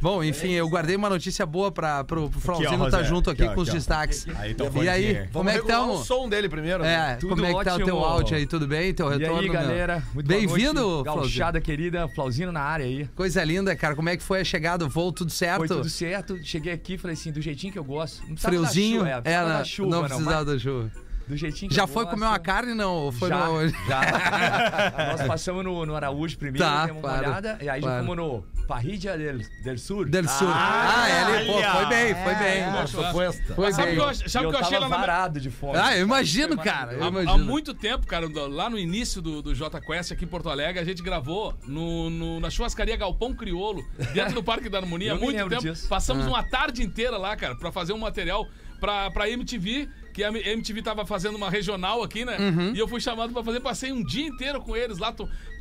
Bom, 0.01 0.23
enfim, 0.23 0.51
eu 0.51 0.67
guardei 0.69 0.95
uma 0.95 1.09
notícia 1.09 1.45
boa 1.45 1.71
pra, 1.71 2.03
pro, 2.03 2.29
pro 2.29 2.39
Flauzino 2.39 2.85
estar 2.85 2.97
Rosé. 2.97 3.09
junto 3.09 3.29
aqui, 3.31 3.41
Aqui, 3.43 3.51
ó, 3.51 3.55
com 3.55 3.61
os 3.61 3.69
aqui, 3.69 3.77
destaques. 3.77 4.27
Aí, 4.37 4.51
então, 4.51 4.69
e 4.83 4.87
aí, 4.89 5.27
como 5.33 5.49
é 5.49 5.53
que 5.53 5.59
estamos? 5.61 6.01
o 6.01 6.03
som 6.03 6.29
dele 6.29 6.47
primeiro. 6.47 6.83
né? 6.83 7.13
É, 7.13 7.15
Tudo 7.15 7.29
como 7.35 7.45
é 7.45 7.53
que 7.53 7.63
tá 7.63 7.75
o 7.75 7.79
teu 7.83 7.99
áudio 8.03 8.37
aí? 8.37 8.45
Tudo 8.45 8.67
bem? 8.67 8.93
Teu 8.93 9.07
E 9.11 9.17
retorno? 9.17 9.39
aí, 9.39 9.45
meu? 9.45 9.53
galera? 9.53 10.03
Muito 10.13 10.27
Bem-vindo. 10.27 11.03
Gauchada 11.03 11.59
querida, 11.59 12.07
Flauzino 12.09 12.51
na 12.51 12.61
área 12.61 12.85
aí. 12.85 13.07
Coisa 13.15 13.43
linda, 13.43 13.75
cara. 13.75 13.95
Como 13.95 14.09
é 14.09 14.15
que 14.17 14.23
foi 14.23 14.41
a 14.41 14.43
chegada? 14.43 14.85
O 14.85 14.89
voo, 14.89 15.11
tudo 15.11 15.31
certo? 15.31 15.57
Foi 15.59 15.67
tudo 15.67 15.89
certo. 15.89 16.37
Cheguei 16.43 16.73
aqui, 16.73 16.97
falei 16.97 17.15
assim, 17.15 17.31
do 17.31 17.41
jeitinho 17.41 17.73
que 17.73 17.79
eu 17.79 17.83
gosto. 17.83 18.21
Não 18.27 18.37
Friozinho? 18.37 19.03
Da 19.03 19.05
chuva, 19.05 19.09
é, 19.09 19.15
não 19.15 19.21
precisava 19.23 19.49
na- 19.49 19.57
da 19.57 19.63
chuva, 19.63 19.89
não 19.89 19.97
não, 20.01 20.07
precisava 20.07 20.35
mas 20.37 20.45
da 20.45 20.59
chuva. 20.59 20.91
Do 21.27 21.35
jeitinho 21.35 21.69
que 21.69 21.75
Já 21.75 21.83
eu 21.83 21.87
foi 21.87 22.03
gosto. 22.03 22.13
comer 22.15 22.25
uma 22.27 22.39
carne, 22.39 22.73
não? 22.73 23.11
Foi 23.11 23.29
já, 23.29 23.45
no- 23.47 23.67
já. 23.69 24.01
Nós 25.17 25.27
passamos 25.27 25.63
no, 25.63 25.85
no 25.85 25.95
Araújo 25.95 26.37
primeiro, 26.37 26.65
Tá, 26.65 26.85
demos 26.85 27.01
uma 27.03 27.09
claro, 27.09 27.27
olhada, 27.27 27.57
e 27.61 27.69
aí 27.69 27.81
claro. 27.81 27.95
já 28.01 28.01
fomos 28.07 28.17
no 28.17 28.65
Parrilla 28.67 29.17
del, 29.17 29.39
del 29.63 29.77
Sur. 29.77 30.09
Del 30.09 30.27
Sul. 30.27 30.47
Ah, 30.51 31.07
é 31.09 31.23
ali, 31.37 31.45
pô, 31.45 31.53
foi 31.61 31.85
bem, 31.85 32.15
foi 32.15 32.35
bem. 32.35 32.71
Nossa, 32.71 33.11
foi 33.11 33.25
esta. 33.25 33.55
Foi 33.55 33.71
Sabe 33.71 33.83
o 33.83 33.85
bem. 33.85 33.95
que 34.15 34.23
eu, 34.25 34.29
sabe 34.29 34.45
o 34.45 34.47
eu 34.47 34.51
que 34.51 34.57
eu 34.57 34.61
achei 34.65 34.79
lá 34.79 34.89
na. 34.89 34.97
varado 34.97 35.39
de 35.39 35.49
fome. 35.51 35.77
Ah, 35.77 35.95
eu 35.95 36.03
imagino, 36.03 36.57
cara. 36.57 36.93
Eu 36.93 37.03
Há, 37.03 37.07
imagino. 37.07 37.31
há 37.33 37.37
muito 37.37 37.73
tempo, 37.73 38.07
cara, 38.07 38.27
lá 38.49 38.69
no 38.69 38.77
início 38.79 39.21
do, 39.21 39.41
do 39.41 39.53
J 39.53 39.79
Quest 39.81 40.11
aqui 40.11 40.25
em 40.25 40.27
Porto 40.27 40.49
Alegre, 40.49 40.79
a 40.81 40.85
gente 40.85 41.03
gravou 41.03 41.53
no, 41.67 42.09
no- 42.09 42.39
na 42.39 42.49
churrascaria 42.49 42.95
Galpão 42.97 43.33
Criolo, 43.35 43.83
dentro 44.13 44.33
do 44.33 44.43
Parque 44.43 44.67
da 44.69 44.79
Harmonia, 44.79 45.13
há 45.13 45.15
muito 45.15 45.47
tempo. 45.47 45.61
disso. 45.61 45.87
Passamos 45.87 46.25
Ah. 46.25 46.29
uma 46.29 46.43
tarde 46.43 46.81
inteira 46.83 47.17
lá, 47.17 47.35
cara, 47.35 47.55
pra 47.55 47.71
fazer 47.71 47.93
um 47.93 47.99
material 47.99 48.47
pra, 48.79 49.11
pra 49.11 49.29
MTV, 49.29 49.87
que 50.15 50.23
a 50.23 50.29
MTV 50.29 50.81
tava 50.81 51.05
fazendo 51.05 51.35
uma 51.35 51.49
regional 51.49 52.01
aqui, 52.01 52.23
né? 52.23 52.37
Uhum. 52.39 52.73
E 52.73 52.79
eu 52.79 52.87
fui 52.87 53.01
chamado 53.01 53.33
pra 53.33 53.43
fazer, 53.43 53.59
passei 53.59 53.91
um 53.91 54.01
dia 54.01 54.25
inteiro 54.25 54.61
com 54.61 54.73
eles 54.73 54.97
lá, 54.97 55.13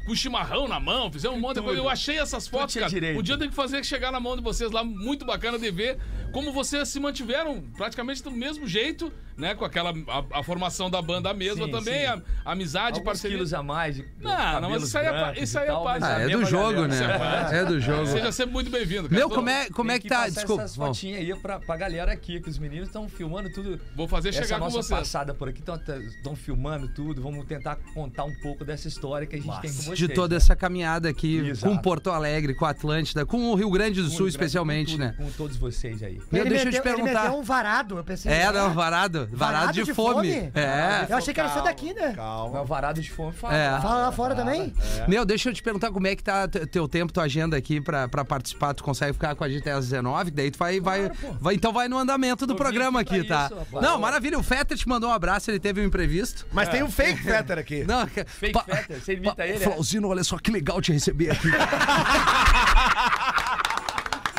com 0.07 0.15
chimarrão 0.15 0.69
na 0.69 0.79
mão, 0.79 1.11
fizemos 1.11 1.37
um 1.37 1.41
monte 1.41 1.57
de 1.57 1.63
coisa. 1.63 1.81
Eu 1.81 1.89
achei 1.89 2.19
essas 2.19 2.47
fotos, 2.47 2.75
cara. 2.75 2.89
direito. 2.89 3.19
Um 3.19 3.23
dia 3.23 3.35
eu 3.35 3.39
tenho 3.39 3.51
que 3.51 3.57
fazer 3.57 3.85
chegar 3.85 4.13
na 4.13 4.21
mão 4.21 4.37
de 4.37 4.43
vocês 4.43 4.71
lá, 4.71 4.85
muito 4.85 5.25
bacana 5.25 5.59
de 5.59 5.71
ver 5.71 5.99
como 6.33 6.53
vocês 6.53 6.89
se 6.89 6.99
mantiveram 6.99 7.63
praticamente 7.77 8.23
do 8.23 8.31
mesmo 8.31 8.67
jeito, 8.67 9.13
né? 9.37 9.55
Com 9.55 9.65
aquela 9.65 9.91
a, 9.91 10.41
a 10.41 10.43
formação 10.43 10.91
da 10.91 11.01
banda 11.01 11.33
mesma 11.33 11.67
Sim, 11.67 11.71
também, 11.71 12.01
sim. 12.01 12.07
A, 12.07 12.23
a 12.45 12.53
amizade, 12.53 12.99
Alguns 12.99 13.05
parceria. 13.05 13.37
quilos 13.37 13.55
a 13.55 13.63
mais. 13.63 13.97
de- 13.97 14.05
Não, 14.21 14.61
não, 14.61 14.71
mas 14.71 14.83
isso 14.83 14.99
aí 14.99 15.07
é 15.07 15.43
isso 15.43 15.59
aí 15.59 15.65
é 15.65 15.69
tal, 15.69 15.85
parte- 15.85 16.05
Ah, 16.05 16.17
a 16.17 16.21
é 16.23 16.29
do 16.29 16.45
jogo, 16.45 16.89
galera. 16.89 17.51
né? 17.51 17.59
É 17.61 17.65
do 17.65 17.81
jogo. 17.81 18.07
Seja 18.07 18.33
sempre 18.33 18.53
muito 18.53 18.71
bem-vindo, 18.71 19.09
cara. 19.09 19.17
Meu, 19.19 19.31
como 19.31 19.49
é, 19.49 19.71
como 19.71 19.91
é 19.91 19.95
Tem 19.95 20.03
que 20.03 20.09
tá? 20.09 20.29
Desculpa. 20.29 20.63
essas 20.65 20.77
fotinhas 20.77 21.21
aí 21.21 21.35
pra, 21.41 21.61
pra 21.61 21.77
galera 21.77 22.13
aqui, 22.13 22.41
que 22.41 22.49
os 22.51 22.59
meninos 22.59 22.89
estão 22.89 23.09
filmando 23.09 23.51
tudo. 23.53 23.81
Vou 23.95 24.09
fazer 24.09 24.31
Essa 24.31 24.43
chegar 24.43 24.59
com 24.59 24.65
nossa 24.65 24.83
vocês. 24.83 24.99
passada 24.99 25.33
por 25.35 25.49
aqui, 25.49 25.63
estão 25.63 26.35
filmando 26.37 26.89
tudo. 26.89 27.23
Vamos 27.23 27.45
tentar 27.47 27.77
contar 27.95 28.25
um 28.25 28.35
pouco 28.41 28.65
dessa 28.65 28.89
história 28.89 29.27
que 29.27 29.37
a 29.37 29.39
gente 29.41 29.61
tem 29.61 29.71
com 29.71 29.77
vocês. 29.83 29.94
De 29.95 30.09
toda 30.09 30.37
essa 30.37 30.55
caminhada 30.57 31.09
aqui 31.09 31.39
Exato. 31.39 31.73
com 31.75 31.81
Porto 31.81 32.11
Alegre, 32.11 32.55
com 32.55 32.65
a 32.65 32.71
Atlântida, 32.71 33.25
com 33.27 33.51
o 33.51 33.55
Rio 33.55 33.71
Grande 33.71 34.03
do 34.03 34.11
Com 34.11 34.17
Sul, 34.17 34.29
especialmente, 34.29 34.93
com 34.93 34.99
tudo, 34.99 35.07
né? 35.07 35.15
Com 35.17 35.31
todos 35.33 35.57
vocês 35.57 36.03
aí. 36.03 36.21
Meu, 36.31 36.43
Ele 36.43 36.51
deixa 36.51 36.65
eu 36.69 36.71
te 36.73 36.77
meteu- 36.79 36.93
Ele 36.93 37.03
perguntar. 37.03 37.23
meteu 37.25 37.39
um 37.39 37.43
varado, 37.43 37.97
eu 37.97 38.05
pensei. 38.05 38.33
É, 38.33 38.45
ah, 38.47 38.53
não, 38.53 38.73
varado. 38.75 39.29
Varado 39.33 39.73
de, 39.73 39.95
fome. 39.95 40.31
É. 40.55 41.07
Eu 41.09 41.17
achei 41.17 41.33
que 41.35 41.41
era 41.41 41.49
isso 41.49 41.63
daqui, 41.63 41.93
né? 41.95 42.13
Calma. 42.15 42.59
Mas 42.61 42.69
varado 42.69 43.01
de 43.01 43.11
fome 43.11 43.33
fala. 43.33 43.55
É. 43.57 43.81
Fala 43.81 44.03
lá 44.07 44.13
fora 44.13 44.35
também? 44.35 44.73
Meu, 45.09 45.25
deixa 45.25 45.49
eu 45.51 45.55
te 45.55 45.63
perguntar 45.63 45.91
como 45.91 46.07
é 46.07 46.15
que 46.17 46.23
tá 46.23 46.47
te- 46.49 46.67
teu 46.67 46.89
tempo, 46.89 47.13
tua 47.13 47.25
agenda 47.25 47.57
aqui 47.57 47.81
pra, 47.81 48.09
pra 48.09 48.25
participar. 48.25 48.75
Tu 48.75 48.83
consegue 48.85 49.13
ficar 49.13 49.35
com 49.35 49.45
a 49.45 49.49
gente 49.49 49.61
até 49.61 49.73
às 49.73 49.85
19? 49.89 50.31
Daí 50.31 50.51
tu 50.51 50.59
vai, 50.59 50.81
vai, 50.81 51.11
vai. 51.41 51.55
Então 51.55 51.73
vai 51.73 51.89
no 51.89 51.99
andamento 51.99 52.47
do 52.47 52.55
programa 52.57 53.01
aqui, 53.01 53.25
tá? 53.25 53.45
rapaz. 53.49 53.83
Não, 53.85 53.99
maravilha. 53.99 54.39
O 54.39 54.43
Fetter 54.43 54.77
te 54.77 54.89
mandou 54.89 55.11
um 55.11 55.13
abraço, 55.13 55.51
ele 55.51 55.59
teve 55.61 55.81
um 55.81 55.85
imprevisto. 55.85 56.47
Mas 56.53 56.69
tem 56.69 56.83
um 56.83 56.91
fake 56.91 57.23
Fetter 57.23 57.59
aqui. 57.59 57.85
Não, 57.85 58.07
Fake 58.07 58.29
Fetter, 58.65 59.01
você 59.01 59.13
imita 59.15 59.47
ele, 59.47 59.63
é? 59.65 59.69
Flauzino, 59.85 60.09
olha 60.09 60.25
só 60.25 60.39
que 60.39 60.51
legal 60.51 60.81
te 60.81 60.93
receber 60.93 61.31
aqui. 61.33 61.49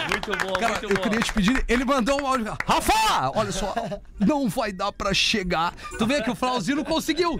Muito 0.10 0.32
bom, 0.38 0.54
Cara, 0.54 0.74
muito 0.74 0.84
eu 0.86 0.96
bom. 0.96 1.02
queria 1.02 1.20
te 1.20 1.34
pedir. 1.34 1.66
Ele 1.68 1.86
mandou 1.86 2.22
um 2.22 2.28
áudio. 2.28 2.56
Rafa! 2.68 3.32
Olha 3.36 3.52
só, 3.52 3.74
não 4.20 4.48
vai 4.50 4.72
dar 4.72 4.92
pra 4.92 5.14
chegar. 5.14 5.74
Tu 5.98 6.06
vê 6.06 6.22
que 6.22 6.30
o 6.32 6.36
Flauzino 6.36 6.84
conseguiu. 6.86 7.40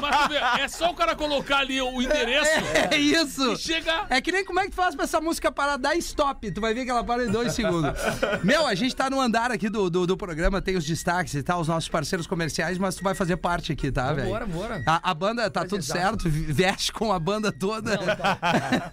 Mas 0.00 0.16
tu 0.22 0.28
vê, 0.28 0.36
é 0.62 0.68
só 0.68 0.90
o 0.90 0.94
cara 0.94 1.14
colocar 1.16 1.58
ali 1.58 1.80
o 1.80 2.00
endereço 2.02 2.50
É 2.90 2.96
isso. 2.96 3.52
e 3.52 3.56
chega. 3.58 4.06
É 4.10 4.20
que 4.20 4.30
nem 4.32 4.44
como 4.44 4.60
é 4.60 4.64
que 4.64 4.70
tu 4.70 4.76
faz 4.76 4.94
pra 4.94 5.04
essa 5.04 5.20
música 5.20 5.50
parar 5.52 5.76
dar 5.76 5.94
stop. 5.96 6.50
Tu 6.50 6.60
vai 6.60 6.74
ver 6.74 6.84
que 6.84 6.90
ela 6.90 7.04
para 7.04 7.24
em 7.24 7.30
dois 7.30 7.52
segundos. 7.54 7.92
Meu, 8.42 8.66
a 8.66 8.74
gente 8.74 8.94
tá 8.94 9.08
no 9.10 9.20
andar 9.20 9.50
aqui 9.50 9.68
do, 9.68 9.88
do, 9.90 10.06
do 10.06 10.16
programa, 10.16 10.60
tem 10.60 10.76
os 10.76 10.84
destaques 10.84 11.34
e 11.34 11.42
tal, 11.42 11.60
os 11.60 11.68
nossos 11.68 11.88
parceiros 11.88 12.26
comerciais, 12.26 12.78
mas 12.78 12.94
tu 12.96 13.02
vai 13.04 13.14
fazer 13.14 13.36
parte 13.36 13.72
aqui, 13.72 13.90
tá, 13.90 14.12
velho? 14.12 14.28
Bora, 14.28 14.46
bora. 14.46 14.82
A, 14.86 15.10
a 15.10 15.14
banda 15.14 15.50
tá 15.50 15.62
tudo 15.64 15.78
exato. 15.80 16.00
certo, 16.00 16.28
veste 16.28 16.92
com 16.92 17.12
a 17.12 17.18
banda 17.18 17.50
toda. 17.52 17.96
Não, 17.96 18.16
tá. 18.16 18.38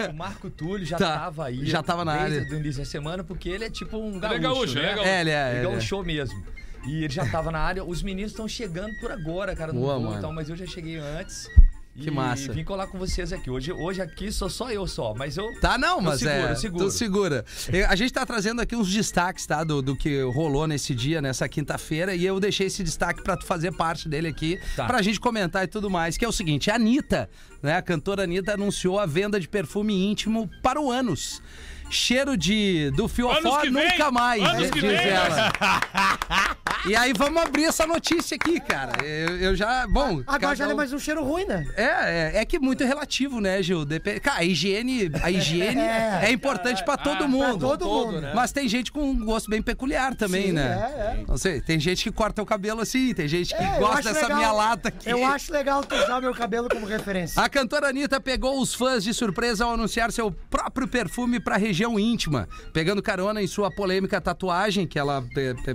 O 0.10 0.13
Marco 0.13 0.50
Túlio 0.50 0.86
já 0.86 0.98
Tá. 0.98 1.18
tava 1.20 1.46
aí. 1.46 1.50
Já 1.63 1.84
tava 1.84 2.03
na 2.05 2.17
desde 2.17 2.39
área. 2.39 2.51
o 2.53 2.60
início 2.60 2.81
da 2.84 2.86
semana, 2.89 3.24
porque 3.24 3.50
ele 3.50 3.65
é 3.65 3.70
tipo 3.70 3.98
um 3.98 4.15
Ele 4.17 4.25
é 4.25 4.39
gaúcho, 4.39 4.41
gaúcho, 4.41 4.75
né? 4.75 4.81
ele 4.81 4.89
é 4.89 4.96
gaúcho. 4.96 5.08
É, 5.10 5.22
ele 5.22 5.29
é. 5.29 5.55
Ele 5.58 5.65
é 5.65 5.70
um 5.70 5.77
é. 5.77 5.81
show 5.81 6.03
mesmo. 6.03 6.43
E 6.88 7.03
ele 7.03 7.13
já 7.13 7.25
tava 7.29 7.51
na 7.51 7.60
área. 7.60 7.84
Os 7.84 8.01
meninos 8.01 8.31
estão 8.31 8.48
chegando 8.48 8.93
por 9.00 9.12
agora, 9.12 9.55
cara. 9.55 9.72
Não 9.72 9.81
Boa, 9.81 9.93
vou, 9.96 10.03
mano. 10.05 10.17
então, 10.17 10.34
mas 10.34 10.50
eu 10.50 10.55
já 10.55 10.65
cheguei 10.65 10.98
antes. 10.98 11.48
Que 11.93 12.07
e 12.07 12.12
massa. 12.12 12.53
vim 12.53 12.63
colar 12.63 12.88
com 12.88 12.98
vocês 12.98 13.33
aqui. 13.33 13.50
Hoje, 13.50 13.71
hoje 13.74 14.01
aqui 14.01 14.31
sou 14.31 14.50
só 14.50 14.71
eu 14.71 14.88
só, 14.88 15.13
mas 15.13 15.36
eu. 15.36 15.45
Tá, 15.60 15.77
não, 15.77 15.98
Eu 15.98 16.01
mas 16.01 16.19
seguro, 16.19 16.48
é. 16.48 16.51
eu 16.51 16.55
seguro. 16.55 16.86
Tu 16.86 16.91
segura. 16.91 17.45
A 17.89 17.95
gente 17.98 18.13
tá 18.13 18.25
trazendo 18.25 18.62
aqui 18.62 18.75
uns 18.75 18.89
destaques, 18.91 19.45
tá? 19.45 19.62
Do, 19.63 19.81
do 19.81 19.95
que 19.95 20.21
rolou 20.24 20.65
nesse 20.65 20.95
dia, 20.95 21.21
nessa 21.21 21.50
quinta-feira. 21.50 22.15
E 22.15 22.25
eu 22.25 22.39
deixei 22.39 22.67
esse 22.67 22.81
destaque 22.83 23.21
pra 23.21 23.36
tu 23.36 23.45
fazer 23.45 23.74
parte 23.74 24.07
dele 24.07 24.29
aqui, 24.29 24.57
Tá. 24.75 24.86
pra 24.86 25.01
gente 25.01 25.19
comentar 25.19 25.63
e 25.65 25.67
tudo 25.67 25.89
mais. 25.89 26.17
Que 26.17 26.24
é 26.24 26.27
o 26.27 26.31
seguinte: 26.31 26.71
a 26.71 26.75
Anitta, 26.75 27.29
né? 27.62 27.75
A 27.75 27.81
cantora 27.81 28.24
Anitta 28.24 28.53
anunciou 28.53 28.98
a 28.98 29.05
venda 29.05 29.38
de 29.39 29.50
perfume 29.50 29.93
íntimo 30.10 30.50
para 30.63 30.79
o 30.79 30.89
ânus. 30.89 31.41
Cheiro 31.89 32.38
de 32.38 32.89
do 32.91 33.01
Anos 33.03 33.12
fiofó 33.12 33.65
nunca 33.65 34.10
mais, 34.10 34.41
anos 34.41 34.60
diz 34.62 34.71
que 34.71 34.79
vem, 34.79 34.95
ela. 34.95 35.51
E 36.88 36.95
aí 36.95 37.13
vamos 37.15 37.39
abrir 37.41 37.65
essa 37.65 37.85
notícia 37.85 38.35
aqui, 38.35 38.59
cara. 38.59 39.05
Eu, 39.05 39.38
eu 39.38 39.55
já. 39.55 39.85
Bom. 39.88 40.23
Agora 40.25 40.55
já 40.55 40.65
é 40.65 40.73
um- 40.73 40.75
mais 40.75 40.91
um 40.91 40.97
cheiro 40.97 41.23
ruim, 41.23 41.45
né? 41.45 41.63
é, 41.77 41.83
é, 41.83 42.31
é 42.41 42.45
que 42.45 42.55
é 42.55 42.59
muito 42.59 42.83
relativo, 42.83 43.39
né, 43.39 43.61
Gil? 43.61 43.85
Dep- 43.85 44.19
Cara, 44.19 44.39
a 44.39 44.43
higiene, 44.43 45.11
a 45.21 45.29
higiene 45.29 45.79
é, 45.79 46.21
É. 46.23 46.31
importante 46.31 46.83
pra 46.83 46.97
todo 46.97 47.25
Ah, 47.25 47.27
mundo. 47.27 47.67
pra 47.67 47.77
todo 47.77 47.85
mundo. 47.85 48.21
né? 48.21 48.31
Mas 48.33 48.51
tem 48.51 48.67
gente 48.67 48.91
com 48.91 49.11
um 49.11 49.23
gosto 49.25 49.47
bem 49.50 49.61
peculiar 49.61 50.15
também, 50.15 50.47
Sim, 50.47 50.51
né? 50.53 50.63
é, 50.63 51.19
é. 51.21 51.23
Não 51.27 51.38
sei, 51.38 51.61
tem 51.61 51.79
gente 51.79 52.03
que 52.03 52.11
corta 52.11 52.41
o 52.41 52.45
cabelo 52.45 52.81
assim, 52.81 53.13
tem 53.13 53.27
gente 53.27 53.55
que 53.55 53.61
É, 53.63 53.77
gosta 53.77 54.01
dessa 54.11 54.21
legal- 54.23 54.38
minha 54.38 54.51
lata 54.51 54.88
aqui. 54.89 55.07
Eu 55.09 55.23
acho 55.25 55.53
legal 55.53 55.83
tu 55.83 55.93
usar 55.95 56.19
meu 56.19 56.33
cabelo 56.33 56.67
como 56.67 56.88
referência. 56.88 57.41
A 57.41 57.47
cantora 57.47 57.89
Anitta 57.89 58.19
pegou 58.19 58.59
os 58.59 58.73
fãs 58.73 59.03
de 59.03 59.13
surpresa 59.13 59.65
ao 59.65 59.73
anunciar 59.73 60.11
seu 60.11 60.31
próprio 60.50 60.88
perfume 60.88 61.39
pra 61.39 61.57
região 61.57 62.00
íntima, 62.00 62.50
pegando 62.73 63.03
carona 63.03 63.39
em 63.41 63.47
sua 63.47 63.69
polêmica 63.69 64.19
tatuagem, 64.19 64.88
que 64.88 64.97
ela, 64.97 65.23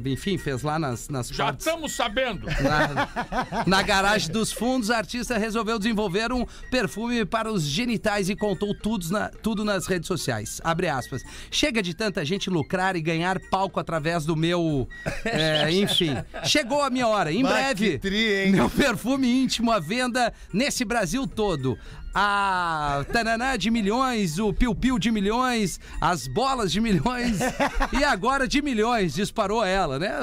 enfim, 0.04 0.36
fez 0.36 0.62
lá 0.62 0.78
nas, 0.78 0.96
nas, 0.97 1.09
nas 1.11 1.29
Já 1.29 1.45
partes- 1.47 1.67
estamos 1.67 1.93
sabendo. 1.95 2.47
na, 2.62 3.65
na 3.67 3.83
garagem 3.83 4.31
dos 4.33 4.50
fundos, 4.53 4.91
a 4.91 4.97
artista 4.99 5.37
resolveu 5.37 5.79
desenvolver 5.79 6.33
um 6.33 6.47
perfume 6.71 7.25
para 7.25 7.53
os 7.53 7.62
genitais 7.62 8.29
e 8.31 8.37
contou 8.37 8.75
tudo, 8.75 9.09
na- 9.11 9.29
tudo 9.29 9.65
nas 9.65 9.87
redes 9.87 10.07
sociais. 10.07 10.61
Abre 10.65 10.88
aspas. 10.88 11.23
Chega 11.50 11.83
de 11.83 11.93
tanta 11.95 12.25
gente 12.25 12.49
lucrar 12.49 12.97
e 12.97 13.00
ganhar 13.03 13.38
palco 13.50 13.79
através 13.79 14.25
do 14.25 14.35
meu. 14.35 14.88
é, 15.25 15.71
enfim. 15.73 16.17
Chegou 16.45 16.83
a 16.83 16.91
minha 16.91 17.07
hora. 17.07 17.33
Em 17.33 17.43
Bah, 17.43 17.50
breve, 17.50 17.99
tri, 17.99 18.49
meu 18.50 18.71
perfume 18.71 19.29
íntimo 19.43 19.71
à 19.71 19.79
venda 19.79 20.33
nesse 20.53 20.85
Brasil 20.85 21.26
todo. 21.26 21.79
A 22.18 23.04
Tananá 23.12 23.56
de 23.56 23.70
milhões, 23.70 24.38
o 24.38 24.50
Piu 24.50 24.75
Piu 24.75 24.99
de 24.99 25.11
milhões, 25.11 25.78
as 26.00 26.26
bolas 26.26 26.73
de 26.73 26.80
milhões 26.80 27.38
e 27.92 28.02
agora 28.02 28.49
de 28.49 28.62
milhões, 28.62 29.12
disparou 29.12 29.62
ela, 29.62 29.99
né? 29.99 30.14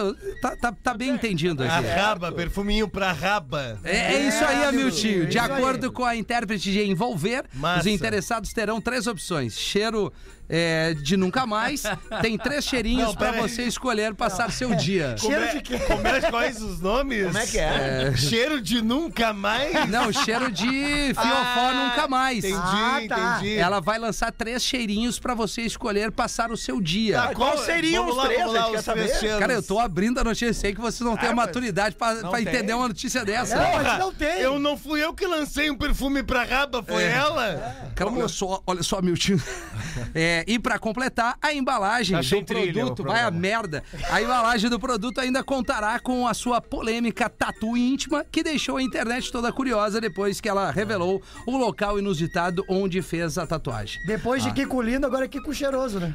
Tá, 0.41 0.55
tá, 0.55 0.71
tá 0.71 0.93
bem 0.95 1.09
entendido 1.11 1.61
A 1.61 1.77
aqui. 1.77 1.87
raba, 1.87 2.31
perfuminho 2.31 2.87
pra 2.87 3.11
raba. 3.11 3.79
É, 3.83 4.15
é 4.15 4.27
isso 4.27 4.43
aí, 4.43 4.63
Amiltinho. 4.65 5.23
é 5.23 5.25
De 5.27 5.37
acordo 5.37 5.91
com 5.91 6.03
a 6.03 6.15
intérprete 6.15 6.71
de 6.71 6.83
Envolver, 6.83 7.45
Massa. 7.53 7.81
os 7.81 7.85
interessados 7.85 8.51
terão 8.53 8.81
três 8.81 9.05
opções. 9.05 9.53
Cheiro 9.55 10.11
é, 10.55 10.93
de 10.93 11.17
nunca 11.17 11.47
mais. 11.47 11.81
Tem 12.21 12.37
três 12.37 12.63
cheirinhos 12.63 13.15
aí. 13.19 13.39
você 13.41 13.63
escolher 13.63 14.13
passar 14.13 14.51
seu 14.51 14.75
dia. 14.75 15.15
Cheiro 15.17 15.51
de 15.51 15.61
quê? 15.61 15.79
Como 15.79 16.07
é, 16.07 16.21
quais 16.21 16.61
os 16.61 16.79
nomes? 16.79 17.25
Como 17.25 17.37
é 17.39 17.47
que 17.47 17.57
é? 17.57 18.13
Cheiro 18.15 18.61
de 18.61 18.79
nunca 18.81 19.33
mais? 19.33 19.89
Não, 19.89 20.13
cheiro 20.13 20.51
de 20.51 20.67
fiofó 21.15 21.21
Ah, 21.25 21.89
nunca 21.89 22.07
mais. 22.07 22.37
Entendi, 22.45 22.55
Ah, 22.55 23.01
tá. 23.09 23.35
entendi. 23.39 23.55
Ela 23.57 23.79
vai 23.79 23.97
lançar 23.97 24.31
três 24.31 24.61
cheirinhos 24.63 25.17
pra 25.17 25.33
você 25.33 25.61
escolher 25.63 26.11
passar 26.11 26.51
o 26.51 26.57
seu 26.57 26.79
dia. 26.79 27.15
Tá, 27.19 27.33
qual 27.33 27.57
seriam 27.57 28.05
Vamos 28.05 28.17
os 28.17 28.23
lá, 28.23 28.29
três? 28.29 28.45
lá, 28.45 28.59
A 28.59 28.61
gente 28.61 28.71
quer 28.73 28.79
os 28.79 28.85
saber. 28.85 29.03
três 29.05 29.19
cheiros. 29.19 29.39
Cara, 29.39 29.53
eu 29.53 29.63
tô 29.63 29.79
abrindo 29.79 30.19
a 30.19 30.23
notícia, 30.23 30.53
sei 30.53 30.75
que 30.75 30.79
você 30.81 31.03
não 31.03 31.17
tem 31.17 31.29
a 31.29 31.33
mas 31.35 31.47
maturidade 31.47 31.95
tem. 31.95 32.41
entender 32.41 32.73
uma 32.73 32.87
notícia 32.87 33.25
dessa. 33.25 33.55
Não, 33.55 33.77
a 33.79 33.83
gente 33.83 33.99
não 33.99 34.13
tem. 34.13 34.39
Eu 34.39 34.59
não 34.59 34.77
fui 34.77 35.03
eu 35.03 35.13
que 35.15 35.25
lancei 35.25 35.71
um 35.71 35.75
perfume 35.77 36.21
pra 36.21 36.43
raba, 36.43 36.83
foi 36.83 37.03
É. 37.03 37.11
ela? 37.15 37.91
Cara, 37.95 38.11
olha 38.11 38.27
só, 38.27 38.61
olha 38.65 38.83
só, 38.83 39.01
Miltinho. 39.01 39.41
É, 40.15 40.43
e 40.47 40.59
pra 40.59 40.77
completar, 40.77 41.37
a 41.41 41.53
embalagem 41.53 42.15
Tá 42.19 42.21
do 42.21 42.45
produto, 42.45 43.03
vai 43.03 43.23
a 43.23 43.31
merda. 43.31 43.83
A 44.09 44.21
embalagem 44.21 44.69
do 44.69 44.79
produto 44.79 45.19
ainda 45.19 45.43
contará 45.43 45.99
com 45.99 46.27
a 46.27 46.33
sua 46.33 46.61
polêmica 46.61 47.29
tatu 47.29 47.75
íntima, 47.77 48.23
que 48.31 48.43
deixou 48.43 48.77
a 48.77 48.83
internet 48.83 49.31
toda 49.31 49.51
curiosa 49.51 49.99
depois 49.99 50.39
que 50.39 50.49
ela 50.49 50.71
revelou 50.71 51.21
o 51.47 51.57
local 51.57 51.97
inusitado 51.97 52.63
onde 52.67 53.01
fez 53.01 53.37
a 53.37 53.47
tatuagem. 53.47 53.99
Depois 54.05 54.43
de 54.43 54.51
Kiko 54.51 54.81
lindo, 54.81 55.05
agora 55.05 55.25
é 55.25 55.27
Kiko 55.27 55.53
cheiroso, 55.53 55.99
né? 55.99 56.13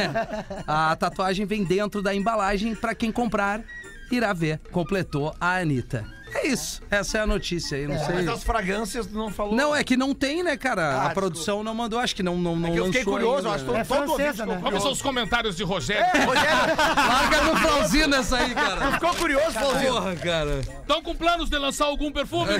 A 0.66 0.94
tatuagem 0.96 1.46
vem 1.46 1.64
dentro 1.64 2.02
da 2.02 2.14
embalagem 2.14 2.74
pra 2.74 2.94
quem 2.94 3.10
comprar 3.12 3.62
irá 4.10 4.32
ver. 4.32 4.60
Completou 4.70 5.34
a 5.40 5.56
Anitta. 5.56 6.15
É 6.36 6.46
isso. 6.48 6.82
Essa 6.90 7.18
é 7.18 7.20
a 7.22 7.26
notícia 7.26 7.78
aí, 7.78 7.86
não 7.86 7.98
sei. 7.98 8.14
Mas 8.16 8.28
as 8.28 8.44
fragrâncias 8.44 9.10
não 9.10 9.30
falou. 9.30 9.54
Não, 9.54 9.74
é 9.74 9.82
que 9.82 9.96
não 9.96 10.14
tem, 10.14 10.42
né, 10.42 10.56
cara? 10.56 10.82
Ah, 10.86 11.06
a 11.06 11.10
produção 11.10 11.62
não 11.62 11.74
mandou, 11.74 11.98
acho 11.98 12.14
que 12.14 12.22
não, 12.22 12.36
não, 12.36 12.54
não 12.56 12.68
É 12.68 12.72
que 12.72 12.78
eu 12.78 12.84
fiquei 12.86 13.00
lançou 13.00 13.12
curioso, 13.14 13.36
ainda. 13.36 13.48
eu 13.48 13.52
acho 13.54 13.64
que 13.64 13.70
todo 13.70 13.78
É 13.78 13.84
todo 13.84 13.98
ouvinte 14.10 14.16
francesa, 14.16 14.42
ficou 14.44 14.54
né? 14.54 14.60
Vamos 14.62 14.84
aos 14.84 15.02
comentários 15.02 15.56
de 15.56 15.62
Rogério. 15.64 16.04
Rogério, 16.26 16.76
Larga 16.96 17.42
no 17.42 17.56
Flauzino 17.56 18.14
essa 18.16 18.36
aí, 18.36 18.54
cara. 18.54 18.92
ficou 18.92 19.14
curioso, 19.14 19.52
Flauzino? 19.52 19.92
Porra, 19.94 20.16
cara. 20.16 20.60
Estão 20.60 21.02
com 21.02 21.14
planos 21.16 21.48
de 21.48 21.58
lançar 21.58 21.86
algum 21.86 22.12
perfume? 22.12 22.50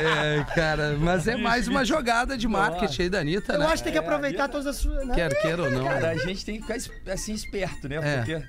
É, 0.00 0.44
cara, 0.54 0.96
mas 0.98 1.26
é 1.26 1.36
mais 1.36 1.66
uma 1.68 1.84
jogada 1.84 2.36
de 2.36 2.46
marketing 2.46 3.02
aí 3.02 3.10
da 3.10 3.18
Anitta, 3.20 3.54
Eu 3.54 3.58
né? 3.60 3.66
acho 3.66 3.76
que 3.78 3.84
tem 3.84 3.92
que 3.92 3.98
aproveitar 3.98 4.48
todas 4.48 4.66
as 4.66 4.76
suas. 4.76 5.06
Né? 5.06 5.14
Quer 5.14 5.34
queira 5.40 5.62
ou 5.64 5.70
não. 5.70 5.84
Cara, 5.84 6.10
a 6.10 6.16
gente 6.16 6.44
tem 6.44 6.60
que 6.60 6.66
ficar 6.80 7.12
assim 7.12 7.32
esperto, 7.32 7.88
né? 7.88 7.96
É. 8.02 8.16
Porque 8.18 8.42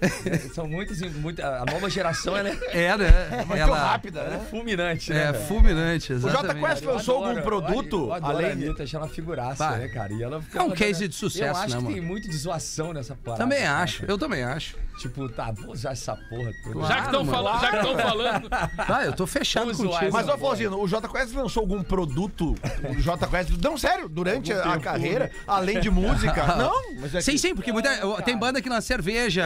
são 0.54 0.66
muitas, 0.66 1.00
muita, 1.14 1.46
a 1.46 1.64
nova 1.64 1.88
geração 1.88 2.36
ela 2.36 2.48
é, 2.48 2.58
É, 2.72 2.96
né? 2.96 3.44
Muito 3.46 3.56
Ela 3.60 3.78
rápida, 3.78 4.20
ela 4.20 4.34
é 4.34 4.38
né? 4.38 4.46
fulminante, 4.50 5.12
né? 5.12 5.24
é 5.24 5.32
velho? 5.32 5.44
fulminante, 5.44 6.12
O 6.12 6.16
exatamente. 6.16 6.48
Jota 6.48 6.68
Quest 6.68 6.82
Eu 6.82 6.92
lançou 6.92 7.24
algum 7.24 7.42
produto 7.42 7.96
eu 8.06 8.12
adoro 8.12 8.36
além 8.36 8.50
a 8.50 8.54
de... 8.54 8.64
Anitta, 8.64 8.82
achei 8.82 8.98
ela 8.98 9.08
figuraça, 9.08 9.70
né, 9.76 9.88
cara? 9.88 10.12
E 10.12 10.22
ela 10.22 10.42
É 10.54 10.62
um 10.62 10.70
case 10.70 11.08
de 11.08 11.14
sucesso, 11.14 11.44
Eu 11.44 11.56
acho 11.56 11.74
né, 11.74 11.76
que 11.78 11.82
mano? 11.84 11.94
tem 11.94 12.00
muito 12.00 12.28
de 12.28 12.36
zoação 12.36 12.92
nessa 12.92 13.14
parada. 13.14 13.42
Também 13.42 13.60
cara. 13.62 13.82
acho, 13.82 14.04
eu 14.06 14.18
também 14.18 14.42
acho. 14.42 14.76
Tipo, 14.98 15.28
tá, 15.28 15.52
vou 15.52 15.72
usar 15.72 15.92
essa 15.92 16.16
porra 16.16 16.50
toda. 16.62 16.72
Claro. 16.72 16.88
Já 16.88 17.00
que 17.00 17.06
estão 17.06 17.24
falando, 17.26 17.60
já 17.60 17.70
que 17.70 17.76
estão 17.76 17.98
falando. 17.98 18.50
Ah, 18.88 19.04
eu 19.04 19.12
tô 19.12 19.26
fechado 19.26 19.72
Vamos 19.72 19.94
contigo. 19.94 20.12
Mas, 20.12 20.28
ô, 20.28 20.38
Flauzino, 20.38 20.80
o 20.80 20.88
Jota 20.88 21.08
Quest 21.08 21.34
lançou 21.34 21.62
algum 21.62 21.82
produto? 21.82 22.54
O 22.88 23.00
Jota 23.00 23.26
Quest... 23.26 23.50
Não, 23.62 23.76
sério, 23.76 24.08
durante 24.08 24.52
a, 24.52 24.74
a 24.74 24.80
carreira, 24.80 25.30
além 25.46 25.80
de 25.80 25.90
música? 25.90 26.46
Não, 26.56 26.72
é 27.14 27.20
Sim, 27.20 27.36
sim, 27.36 27.54
porque 27.54 27.72
muita, 27.72 27.90
tem 28.22 28.36
banda 28.36 28.62
que 28.62 28.68
lança 28.68 28.86
cerveja, 28.86 29.44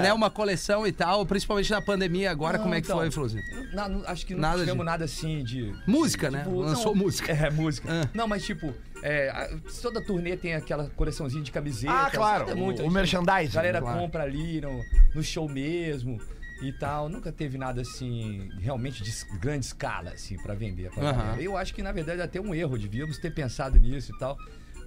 né? 0.00 0.12
Uma 0.12 0.30
coleção 0.30 0.86
e 0.86 0.92
tal, 0.92 1.24
principalmente 1.26 1.70
na 1.70 1.80
pandemia 1.82 2.30
agora. 2.30 2.56
Não, 2.58 2.64
como 2.64 2.74
é 2.74 2.80
que 2.80 2.86
então, 2.86 2.98
foi, 3.10 3.40
não- 3.72 4.02
acho 4.06 4.26
que 4.26 4.34
não 4.34 4.40
Nada 4.40 4.58
tivemos 4.60 4.78
de- 4.78 4.84
nada 4.84 5.04
assim 5.04 5.42
de. 5.44 5.74
Música, 5.86 6.30
né? 6.30 6.42
Tipo, 6.44 6.60
Lançou 6.60 6.94
não, 6.94 7.02
música. 7.02 7.32
É, 7.32 7.50
música. 7.50 7.88
Ah. 7.90 8.08
Não, 8.14 8.26
mas 8.28 8.44
tipo, 8.44 8.74
é, 9.02 9.28
a- 9.30 9.50
toda 9.82 10.00
turnê 10.04 10.36
tem 10.36 10.54
aquela 10.54 10.88
coleçãozinha 10.90 11.42
de 11.42 11.50
camiseta. 11.52 11.92
Ah, 11.92 12.10
claro, 12.10 12.50
é 12.50 12.54
o- 12.54 12.56
muito, 12.56 12.82
o 12.82 12.90
merchandising, 12.90 13.52
A 13.52 13.54
galera 13.62 13.80
claro. 13.80 13.98
compra 13.98 14.22
ali 14.24 14.60
no, 14.60 14.80
no 15.14 15.22
show 15.22 15.48
mesmo 15.48 16.20
e 16.62 16.72
tal. 16.72 17.08
Nunca 17.08 17.30
teve 17.30 17.56
nada 17.58 17.80
assim, 17.82 18.48
realmente 18.60 19.02
de 19.02 19.12
grande 19.38 19.66
escala, 19.66 20.10
assim, 20.10 20.36
pra 20.36 20.54
vender. 20.54 20.90
Pra. 20.90 21.36
Eu 21.40 21.56
acho 21.56 21.72
que, 21.74 21.82
na 21.82 21.92
verdade, 21.92 22.20
é 22.20 22.24
até 22.24 22.40
um 22.40 22.54
erro. 22.54 22.76
Devíamos 22.78 23.18
ter 23.18 23.30
pensado 23.32 23.78
nisso 23.78 24.12
e 24.14 24.18
tal. 24.18 24.36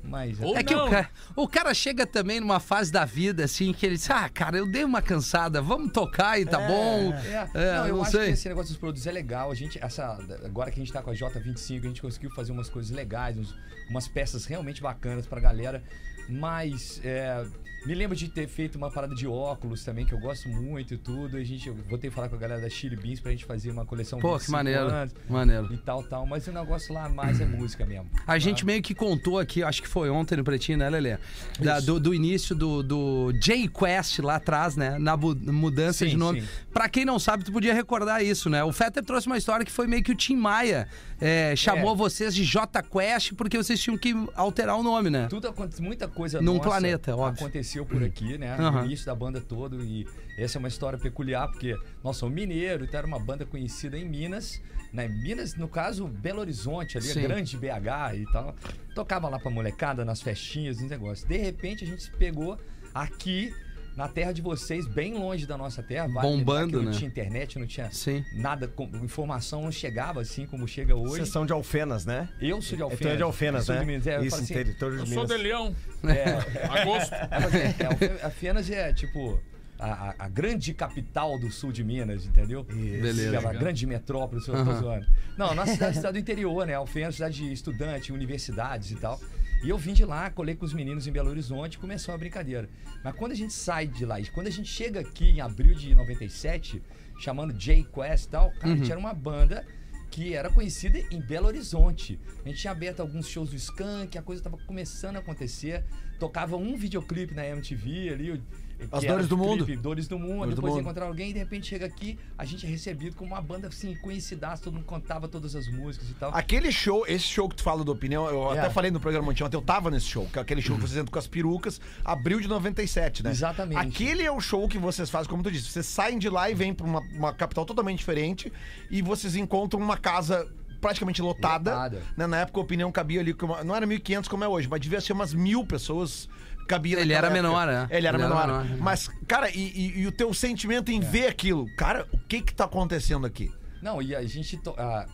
Mas. 0.04 0.40
Ou 0.42 0.58
É 0.58 0.64
que 0.64 0.74
não. 0.76 0.88
o 0.88 0.90
cara, 0.90 1.10
o 1.36 1.48
cara 1.48 1.74
chega 1.74 2.06
também 2.08 2.40
numa 2.40 2.60
fase 2.60 2.92
da 2.92 3.06
vida, 3.06 3.46
assim, 3.46 3.72
que 3.74 3.86
ele 3.86 3.96
diz, 3.96 4.10
ah, 4.10 4.28
cara, 4.30 4.58
eu 4.58 4.66
dei 4.70 4.84
uma 4.84 5.02
cansada, 5.02 5.62
vamos 5.62 5.92
tocar 5.94 6.40
e 6.40 6.46
tá 6.46 6.58
bom. 6.60 7.14
É, 7.14 7.50
É, 7.54 7.76
não, 7.78 7.88
eu 7.88 7.96
não 7.98 8.02
acho 8.02 8.12
sei. 8.12 8.26
que 8.28 8.32
esse 8.34 8.50
negócio 8.50 8.70
dos 8.72 8.78
produtos 8.80 9.06
é 9.08 9.12
legal. 9.12 9.52
A 9.52 9.56
gente, 9.56 9.78
essa, 9.84 10.18
agora 10.44 10.72
que 10.72 10.80
a 10.80 10.84
gente 10.84 10.92
tá 10.94 11.02
com 11.02 11.12
a 11.12 11.14
J25, 11.14 11.80
a 11.84 11.88
gente 11.88 12.02
conseguiu 12.02 12.30
fazer 12.32 12.52
umas 12.52 12.70
coisas 12.70 12.92
legais, 12.92 13.38
uns- 13.38 13.56
umas 13.90 14.08
peças 14.08 14.46
realmente 14.46 14.82
bacanas 14.82 15.26
pra 15.28 15.40
galera. 15.40 15.84
Mas 16.30 17.02
é, 17.04 17.46
me 17.86 17.96
lembro 17.96 18.15
de 18.15 18.28
ter 18.30 18.48
feito 18.48 18.76
uma 18.76 18.91
parada 18.91 19.15
de 19.15 19.28
óculos 19.28 19.84
também, 19.84 20.06
que 20.06 20.13
eu 20.13 20.20
gosto 20.20 20.48
muito 20.48 20.94
e 20.94 20.98
tudo. 20.98 21.38
A 21.38 21.44
gente, 21.44 21.67
eu 21.67 21.76
voltei 21.89 22.10
a 22.10 22.13
falar 22.13 22.30
com 22.30 22.36
a 22.36 22.38
galera 22.38 22.62
da 22.62 22.70
Chili 22.70 22.96
Beans 22.96 23.20
pra 23.20 23.32
gente 23.32 23.44
fazer 23.44 23.72
uma 23.72 23.86
coleção 23.86 24.20
Pô, 24.20 24.34
que 24.34 24.46
25 24.46 24.52
maneiro, 24.52 24.86
anos 24.88 25.13
maneiro. 25.30 25.74
E 25.74 25.78
tal, 25.78 26.04
tal. 26.04 26.26
Mas 26.28 26.46
o 26.48 26.52
negócio 26.52 26.94
lá 26.94 27.10
mais 27.10 27.41
é 27.41 27.46
música 27.46 27.84
mesmo. 27.86 28.08
A 28.28 28.38
gente 28.38 28.60
tá? 28.62 28.65
meio 28.67 28.82
que 28.84 28.94
contou 28.94 29.39
aqui, 29.39 29.63
acho 29.63 29.82
que 29.82 29.88
foi 29.88 30.10
ontem 30.12 30.36
no 30.38 30.44
Pretinho, 30.44 30.78
né, 30.78 30.89
Lelê? 30.89 31.17
Da- 31.60 31.80
do, 31.80 32.00
do 32.00 32.13
início 32.13 32.54
do, 32.56 32.84
do 32.84 33.32
J-Quest 33.34 34.20
lá 34.20 34.36
atrás, 34.36 34.76
né? 34.76 35.00
Na 35.00 35.17
mudança 35.17 36.06
Sim, 36.06 36.12
de 36.12 36.17
nome. 36.17 36.41
sim. 36.41 36.48
Pra 36.72 36.88
quem 36.88 37.04
não 37.04 37.17
sabe, 37.17 37.44
tu 37.44 37.52
podia 37.52 37.74
recordar 37.74 38.24
isso, 38.24 38.50
né? 38.50 38.63
O 38.63 38.72
Fetter 38.72 39.04
trouxe 39.04 39.26
uma 39.28 39.38
história 39.38 39.65
que 39.65 39.72
foi 39.72 39.88
meio 39.88 40.04
que 40.04 40.12
o 40.12 40.15
Tim 40.15 40.36
Maia 40.36 40.88
é, 41.20 41.56
chamou 41.56 41.94
É. 41.94 41.98
vocês 41.98 42.34
de 42.36 42.44
J-Quest 42.44 43.34
porque 43.34 43.58
vocês 43.58 43.80
tinham 43.80 43.98
que 43.98 44.13
alterar 44.36 44.78
o 44.78 44.84
nome, 44.84 45.10
né? 45.10 45.28
Tudo 45.30 45.52
muita 45.80 46.08
coisa 46.08 46.41
Num 46.41 46.60
planeta, 46.60 47.15
óbvio. 47.15 47.44
aconteceu 47.44 47.71
por 47.86 48.04
aqui, 48.04 48.38
né? 48.38 48.54
Aham. 48.54 48.72
No 48.82 48.86
início 48.86 49.06
da 49.06 49.16
banda 49.16 49.40
todo 49.40 49.84
e 49.84 50.08
essa 50.38 50.58
é 50.58 50.60
uma 50.60 50.68
história 50.68 50.98
peculiar 51.00 51.48
porque 51.50 51.76
nós 52.04 52.18
somos 52.18 52.36
mineiros, 52.36 52.88
então 52.88 52.98
era 52.98 53.08
uma 53.08 53.20
banda 53.20 53.46
conhecida 53.46 53.98
em 53.98 54.08
Minas, 54.08 54.62
né? 54.92 55.08
Minas, 55.08 55.56
no 55.56 55.68
caso, 55.68 56.08
Belo 56.08 56.40
Horizonte, 56.40 56.98
ali, 56.98 57.10
a 57.10 57.14
Sim. 57.14 57.22
grande 57.22 57.58
BH 57.58 58.16
e 58.16 58.26
tal. 58.32 58.56
Tocava 58.94 59.30
lá 59.30 59.40
pra 59.40 59.50
molecada, 59.50 60.04
nas 60.04 60.22
festinhas, 60.22 60.80
nos 60.80 60.90
negócios. 60.90 61.28
De 61.28 61.38
repente 61.38 61.84
a 61.84 61.88
gente 61.88 62.04
se 62.04 62.12
pegou 62.12 62.60
aqui 62.94 63.54
na 63.95 64.08
terra 64.08 64.32
de 64.32 64.41
vocês, 64.41 64.88
bem 64.88 65.13
longe 65.15 65.45
da 65.45 65.58
nossa 65.58 65.84
terra, 65.84 66.08
vale 66.08 66.27
Bombando, 66.27 66.80
que 66.80 66.86
não 66.86 66.91
né? 66.91 66.97
tinha 66.97 67.08
internet, 67.08 67.60
não 67.60 67.67
tinha 67.67 67.91
Sim. 67.91 68.23
nada, 68.34 68.67
com- 68.67 68.89
informação 69.04 69.63
não 69.63 69.71
chegava 69.71 70.21
assim 70.21 70.45
como 70.45 70.67
chega 70.67 70.95
hoje. 70.95 71.15
Vocês 71.17 71.30
são 71.30 71.45
de 71.45 71.51
Alfenas, 71.54 72.06
né? 72.06 72.30
Eu 72.41 72.62
sou 72.62 72.77
de 72.77 72.84
Alfenas. 72.84 73.01
Tu 73.01 73.08
é 73.10 73.15
de 73.17 73.23
Alfenas, 73.23 73.65
sou 73.65 73.75
né? 73.75 73.82
de 73.82 73.88
Minas. 73.88 74.08
É, 74.08 74.17
eu 74.17 74.23
Isso, 74.25 74.36
assim, 74.38 74.54
território 74.54 74.97
Eu 74.97 75.04
de 75.04 75.13
sou 75.13 75.23
Minas. 75.23 75.38
de 75.38 75.43
Leão. 75.43 75.75
é, 76.04 76.62
Agosto. 76.82 77.13
É, 77.13 77.27
é, 77.58 77.75
é, 77.84 77.86
Alfe- 77.86 78.23
Alfenas 78.23 78.69
é 78.69 78.93
tipo 78.93 79.39
a, 79.77 79.86
a- 80.10 80.15
a 80.19 80.30
grande 80.30 80.73
capital 80.73 81.38
do 81.39 81.51
sul 81.51 81.71
de 81.71 81.84
Minas, 81.84 82.25
entendeu? 82.25 82.63
Beleza. 82.63 83.36
É 83.36 83.39
uma 83.39 83.51
grande 83.54 83.86
metrópole, 83.86 84.41
se 84.41 84.47
eu 84.49 84.56
tô 84.56 84.62
Aham. 84.71 84.80
zoando. 84.80 85.08
Não, 85.38 85.54
nossa 85.56 85.73
cidade, 85.73 85.95
cidade 85.97 86.13
do 86.13 86.19
interior, 86.19 86.65
né? 86.65 86.75
Alfenas, 86.75 87.15
cidade 87.15 87.38
de 87.39 87.51
estudante, 87.51 88.12
universidades 88.13 88.91
e 88.91 88.95
tal. 88.95 89.19
E 89.63 89.69
eu 89.69 89.78
vim 89.78 89.93
de 89.93 90.04
lá, 90.04 90.30
colei 90.32 90.56
com 90.56 90.65
os 90.65 90.74
meninos 90.74 91.06
em 91.06 91.12
Belo 91.12 91.30
Horizonte 91.30 91.76
e 91.76 91.78
começou 91.78 92.15
a 92.15 92.17
brincadeira. 92.17 92.67
Mas 93.04 93.15
quando 93.15 93.34
a 93.34 93.36
gente 93.36 93.54
sai 93.54 93.86
de 93.86 94.06
lá, 94.06 94.19
e 94.19 94.26
quando 94.26 94.47
a 94.47 94.52
gente 94.52 94.67
chega 94.67 95.02
aqui 95.02 95.30
em 95.30 95.39
abril 95.39 95.76
de 95.76 95.93
97, 95.93 96.82
chamando 97.19 97.54
J 97.54 97.84
Quest 97.93 98.26
e 98.26 98.30
tal, 98.30 98.52
cara, 98.54 98.74
a 98.74 98.76
gente 98.76 98.91
era 98.91 99.00
uma 99.00 99.13
banda 99.13 99.63
que 100.10 100.34
era 100.34 100.50
conhecida 100.50 101.00
em 101.12 101.21
Belo 101.21 101.47
Horizonte. 101.47 102.19
A 102.43 102.50
gente 102.50 102.60
tinha 102.60 102.71
aberto 102.71 103.00
alguns 103.00 103.28
shows 103.28 103.52
do 103.52 103.56
Skank, 103.56 104.17
a 104.17 104.21
coisa 104.21 104.43
tava 104.43 104.58
começando 104.58 105.15
a 105.15 105.19
acontecer. 105.19 105.86
Tocava 106.19 106.58
um 106.58 106.76
videoclipe 106.76 107.34
na 107.34 107.45
MTV 107.45 108.10
ali. 108.10 108.43
As 108.91 109.04
Dores 109.04 109.28
do 109.28 109.38
Mundo. 109.38 109.65
clipe 109.65 109.82
Dores 109.82 110.08
do 110.08 110.17
Mundo. 110.17 110.38
Dores 110.39 110.50
do 110.52 110.56
depois 110.56 110.74
Mundo. 110.74 110.82
encontrar 110.84 111.06
alguém 111.06 111.30
e 111.30 111.34
de 111.34 111.39
repente 111.39 111.67
chega 111.67 111.86
aqui, 111.86 112.17
a 112.38 112.46
gente 112.46 112.65
é 112.65 112.70
recebido 112.70 113.15
como 113.15 113.32
uma 113.34 113.41
banda 113.41 113.67
assim, 113.67 113.96
conhecidaça, 113.96 114.63
todo 114.63 114.74
mundo 114.74 114.86
cantava 114.86 115.28
todas 115.28 115.56
as 115.56 115.67
músicas 115.67 116.10
e 116.10 116.13
tal. 116.13 116.32
Aquele 116.34 116.72
show, 116.72 117.06
esse 117.08 117.26
show 117.26 117.48
que 117.50 117.56
tu 117.56 117.63
fala 117.63 117.84
do 117.84 117.91
opinião, 117.91 118.28
eu 118.28 118.54
É. 118.54 118.60
até 118.60 118.70
falei 118.70 118.89
no 118.91 119.00
programa 119.00 119.30
ontem, 119.32 119.44
eu 119.44 119.62
tava 119.62 119.91
nesse 119.91 120.06
show, 120.08 120.26
que 120.32 120.39
é 120.39 120.41
aquele 120.41 120.62
show 120.62 120.76
que 120.76 120.82
vocês 120.84 120.98
entram 120.98 121.12
com 121.12 121.20
as 121.20 121.28
perucas, 121.28 121.80
abril 122.06 122.39
de 122.39 122.48
97, 122.48 123.24
né? 123.24 123.32
Exatamente. 123.32 123.78
Aquele 123.78 124.24
é 124.24 124.32
o 124.32 124.39
show 124.39 124.67
que 124.67 124.78
vocês 124.78 125.10
fazem, 125.10 125.30
como 125.30 125.44
tu 125.44 125.52
disse, 125.52 125.67
vocês 125.70 125.86
saem 125.86 126.17
de 126.17 126.30
lá 126.30 126.50
e 126.50 126.54
vêm 126.56 126.74
pra 126.74 126.86
uma, 126.86 127.02
uma 127.15 127.34
capital 127.34 127.65
totalmente 127.65 128.00
diferente 128.00 128.52
e 128.89 129.02
vocês 129.02 129.36
encontram 129.36 129.80
uma 129.82 129.98
casa 129.98 130.48
praticamente 130.80 131.22
lotada. 131.22 131.72
Lotada. 131.72 132.02
né? 132.17 132.26
Na 132.26 132.38
época 132.39 132.60
a 132.60 132.63
opinião 132.63 132.91
cabia 132.91 133.20
ali, 133.22 133.36
não 133.63 133.76
era 133.76 133.86
1.500 133.86 134.28
como 134.28 134.44
é 134.44 134.48
hoje, 134.48 134.67
mas 134.67 134.80
devia 134.82 135.00
ser 135.00 135.13
umas 135.13 135.32
mil 135.34 135.63
pessoas. 135.63 136.28
Cabia 136.72 137.00
Ele 137.00 137.12
era 137.14 137.28
época. 137.28 137.42
menor, 137.42 137.68
né? 137.68 137.88
Ele 137.90 138.08
era 138.08 138.18
Ele 138.18 138.24
era 138.26 138.36
menor. 138.46 138.64
menor. 138.64 138.78
Mas, 138.80 139.10
cara, 139.28 139.50
e, 139.50 139.60
e- 139.60 140.00
e 140.02 140.08
o 140.08 140.12
teu 140.12 140.34
sentimento 140.34 140.90
em 140.92 141.00
ver 141.00 141.28
aquilo? 141.28 141.66
Cara, 141.76 142.08
o 142.14 142.18
que 142.18 142.42
que 142.42 142.54
tá 142.54 142.64
acontecendo 142.66 143.26
aqui? 143.28 143.52
Não, 143.82 144.02
e 144.02 144.16
a 144.16 144.24
gente 144.24 144.56
to- 144.58 144.76
ah, 144.78 145.06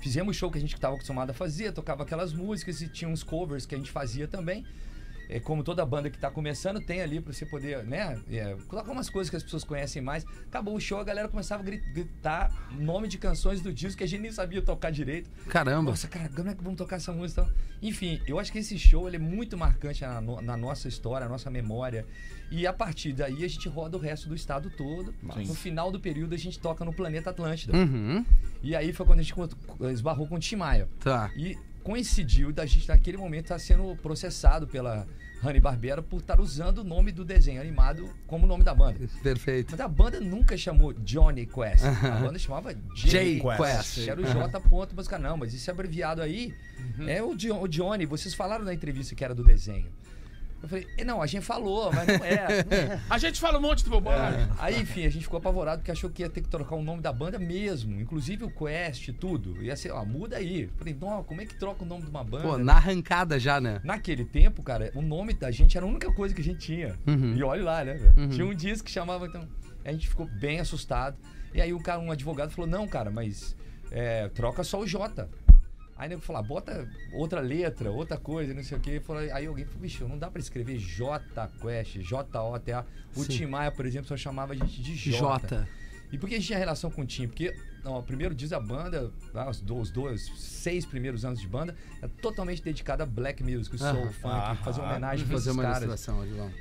fizemos 0.00 0.36
show 0.36 0.50
que 0.50 0.58
a 0.58 0.60
gente 0.60 0.74
estava 0.74 0.94
acostumado 0.94 1.30
a 1.30 1.32
fazer, 1.34 1.72
tocava 1.72 2.02
aquelas 2.02 2.32
músicas 2.32 2.80
e 2.82 2.88
tinha 2.88 3.08
uns 3.08 3.22
covers 3.22 3.64
que 3.64 3.74
a 3.74 3.78
gente 3.78 3.90
fazia 3.90 4.28
também. 4.28 4.64
É, 5.28 5.38
como 5.38 5.62
toda 5.62 5.84
banda 5.84 6.08
que 6.08 6.18
tá 6.18 6.30
começando, 6.30 6.80
tem 6.80 7.02
ali 7.02 7.20
pra 7.20 7.32
você 7.32 7.44
poder, 7.44 7.84
né? 7.84 8.18
É, 8.30 8.56
colocar 8.66 8.90
umas 8.92 9.10
coisas 9.10 9.28
que 9.28 9.36
as 9.36 9.42
pessoas 9.42 9.62
conhecem 9.62 10.00
mais. 10.00 10.24
Acabou 10.46 10.74
o 10.74 10.80
show, 10.80 10.98
a 10.98 11.04
galera 11.04 11.28
começava 11.28 11.62
a 11.62 11.66
gri- 11.66 11.82
gritar 11.92 12.50
nome 12.72 13.08
de 13.08 13.18
canções 13.18 13.60
do 13.60 13.72
disco 13.72 13.98
que 13.98 14.04
a 14.04 14.06
gente 14.08 14.22
nem 14.22 14.32
sabia 14.32 14.62
tocar 14.62 14.90
direito. 14.90 15.28
Caramba. 15.48 15.90
Nossa, 15.90 16.08
cara, 16.08 16.30
como 16.34 16.48
é 16.48 16.54
que 16.54 16.62
vamos 16.64 16.78
tocar 16.78 16.96
essa 16.96 17.12
música? 17.12 17.42
e 17.42 17.44
tal? 17.44 17.54
Enfim, 17.82 18.20
eu 18.26 18.38
acho 18.38 18.50
que 18.50 18.58
esse 18.58 18.78
show 18.78 19.06
ele 19.06 19.16
é 19.16 19.20
muito 19.20 19.56
marcante 19.56 20.00
na, 20.02 20.20
no- 20.20 20.40
na 20.40 20.56
nossa 20.56 20.88
história, 20.88 21.26
na 21.26 21.32
nossa 21.32 21.50
memória. 21.50 22.06
E 22.50 22.66
a 22.66 22.72
partir 22.72 23.12
daí 23.12 23.44
a 23.44 23.48
gente 23.48 23.68
roda 23.68 23.98
o 23.98 24.00
resto 24.00 24.28
do 24.30 24.34
estado 24.34 24.70
todo. 24.70 25.14
No 25.48 25.54
final 25.54 25.92
do 25.92 26.00
período 26.00 26.34
a 26.34 26.38
gente 26.38 26.58
toca 26.58 26.82
no 26.86 26.92
Planeta 26.94 27.28
Atlântida. 27.28 27.76
Uhum. 27.76 28.24
E 28.62 28.74
aí 28.74 28.94
foi 28.94 29.04
quando 29.04 29.20
a 29.20 29.22
gente 29.22 29.34
esbarrou 29.92 30.26
com 30.26 30.36
o 30.36 30.38
Tim 30.38 30.56
Maia. 30.56 30.88
Tá. 31.00 31.30
E 31.36 31.58
coincidiu 31.88 32.52
da 32.52 32.66
gente 32.66 32.86
naquele 32.86 33.16
momento 33.16 33.44
estar 33.44 33.58
sendo 33.58 33.96
processado 33.96 34.66
pela 34.68 35.06
Hanna 35.42 35.58
Barbera 35.58 36.02
por 36.02 36.20
estar 36.20 36.38
usando 36.38 36.78
o 36.78 36.84
nome 36.84 37.10
do 37.10 37.24
desenho 37.24 37.62
animado 37.62 38.10
como 38.26 38.46
nome 38.46 38.62
da 38.62 38.74
banda. 38.74 39.08
Perfeito. 39.22 39.70
Mas 39.70 39.80
a 39.80 39.88
banda 39.88 40.20
nunca 40.20 40.54
chamou 40.54 40.92
Johnny 40.92 41.46
Quest. 41.46 41.84
A 41.84 42.20
banda 42.20 42.38
chamava 42.38 42.74
J 42.94 43.38
J 43.38 43.40
Quest. 43.40 44.04
Que 44.04 44.10
era 44.10 44.20
o 44.20 44.24
J 44.24 44.60
ponto, 44.60 44.94
mas 44.94 45.08
cara, 45.08 45.22
não, 45.22 45.38
mas 45.38 45.54
esse 45.54 45.70
abreviado 45.70 46.20
aí 46.20 46.54
Uhum. 46.98 47.08
é 47.08 47.22
o, 47.22 47.30
o 47.62 47.68
Johnny. 47.68 48.04
Vocês 48.06 48.34
falaram 48.34 48.64
na 48.64 48.72
entrevista 48.74 49.14
que 49.14 49.24
era 49.24 49.34
do 49.34 49.42
desenho. 49.42 49.86
Eu 50.62 50.68
falei, 50.68 50.86
"Eh, 50.96 51.04
não, 51.04 51.22
a 51.22 51.26
gente 51.26 51.44
falou, 51.44 51.92
mas 51.92 52.06
não 52.06 52.14
é. 52.24 52.64
não 52.64 52.76
é." 52.76 53.00
A 53.08 53.18
gente 53.18 53.40
fala 53.40 53.58
um 53.58 53.62
monte 53.62 53.84
de 53.84 53.90
bobagem. 53.90 54.48
Aí, 54.58 54.80
enfim, 54.80 55.04
a 55.04 55.08
gente 55.08 55.22
ficou 55.22 55.38
apavorado 55.38 55.78
porque 55.78 55.90
achou 55.90 56.10
que 56.10 56.22
ia 56.22 56.28
ter 56.28 56.42
que 56.42 56.48
trocar 56.48 56.74
o 56.74 56.82
nome 56.82 57.00
da 57.00 57.12
banda 57.12 57.38
mesmo. 57.38 58.00
Inclusive 58.00 58.44
o 58.44 58.50
Quest, 58.50 59.10
tudo. 59.20 59.62
Ia 59.62 59.76
ser, 59.76 59.92
ó, 59.92 60.04
muda 60.04 60.36
aí. 60.36 60.68
Falei, 60.76 60.96
não, 61.00 61.22
como 61.22 61.40
é 61.40 61.46
que 61.46 61.54
troca 61.54 61.84
o 61.84 61.86
nome 61.86 62.02
de 62.02 62.10
uma 62.10 62.24
banda? 62.24 62.42
Pô, 62.42 62.58
na 62.58 62.74
arrancada 62.74 63.38
já, 63.38 63.60
né? 63.60 63.80
Naquele 63.84 64.24
tempo, 64.24 64.62
cara, 64.62 64.90
o 64.94 65.02
nome 65.02 65.32
da 65.32 65.50
gente 65.50 65.76
era 65.76 65.86
a 65.86 65.88
única 65.88 66.12
coisa 66.12 66.34
que 66.34 66.40
a 66.40 66.44
gente 66.44 66.58
tinha. 66.58 66.96
Uhum. 67.06 67.34
E 67.36 67.42
olha 67.42 67.62
lá, 67.62 67.84
né? 67.84 67.94
velho? 67.94 68.28
Tinha 68.28 68.46
um 68.46 68.54
disco 68.54 68.84
que 68.84 68.90
chamava, 68.90 69.26
então. 69.26 69.48
A 69.84 69.92
gente 69.92 70.08
ficou 70.08 70.26
bem 70.26 70.60
assustado. 70.60 71.16
E 71.54 71.60
aí 71.60 71.72
o 71.72 71.80
cara, 71.80 72.00
um 72.00 72.10
advogado 72.10 72.50
falou: 72.50 72.68
não, 72.68 72.86
cara, 72.86 73.10
mas 73.10 73.56
é, 73.90 74.28
troca 74.28 74.62
só 74.64 74.80
o 74.80 74.86
J. 74.86 75.28
Aí 75.98 76.08
nego 76.08 76.20
falou, 76.20 76.40
ah, 76.40 76.44
bota 76.44 76.88
outra 77.12 77.40
letra, 77.40 77.90
outra 77.90 78.16
coisa, 78.16 78.54
não 78.54 78.62
sei 78.62 78.78
o 78.78 78.80
quê. 78.80 79.02
Aí 79.32 79.46
alguém 79.46 79.64
falou, 79.64 79.80
bicho, 79.80 80.06
não 80.06 80.16
dá 80.16 80.30
pra 80.30 80.40
escrever 80.40 80.78
J 80.78 81.48
Quest, 81.60 81.98
J-O-T-A. 81.98 82.86
O. 83.16 83.24
Tim 83.24 83.46
Maia, 83.46 83.72
por 83.72 83.84
exemplo, 83.84 84.06
só 84.06 84.16
chamava 84.16 84.52
a 84.52 84.56
gente 84.56 84.80
de 84.80 84.94
J. 84.94 85.18
Jota. 85.18 85.68
E 86.12 86.16
por 86.16 86.28
que 86.28 86.36
a 86.36 86.38
gente 86.38 86.46
tinha 86.46 86.58
relação 86.58 86.88
com 86.88 87.02
o 87.02 87.06
Tim? 87.06 87.26
Porque 87.26 87.52
ó, 87.88 88.02
primeiro 88.02 88.34
diz 88.34 88.52
a 88.52 88.60
banda, 88.60 89.10
lá, 89.32 89.48
os, 89.48 89.60
dois, 89.60 89.82
os 89.82 89.90
dois, 89.90 90.32
seis 90.36 90.84
primeiros 90.86 91.24
anos 91.24 91.40
de 91.40 91.46
banda, 91.46 91.74
é 92.02 92.08
totalmente 92.08 92.62
dedicada 92.62 93.02
a 93.02 93.06
black 93.06 93.42
music, 93.42 93.76
soul, 93.78 94.12
funk, 94.12 94.56
fazer 94.64 94.80
uma 94.80 94.90
homenagem 94.90 95.26
pra 95.26 95.34
Fazer 95.36 95.50
esses 95.50 95.58
uma 95.58 95.62
caras. 95.62 96.06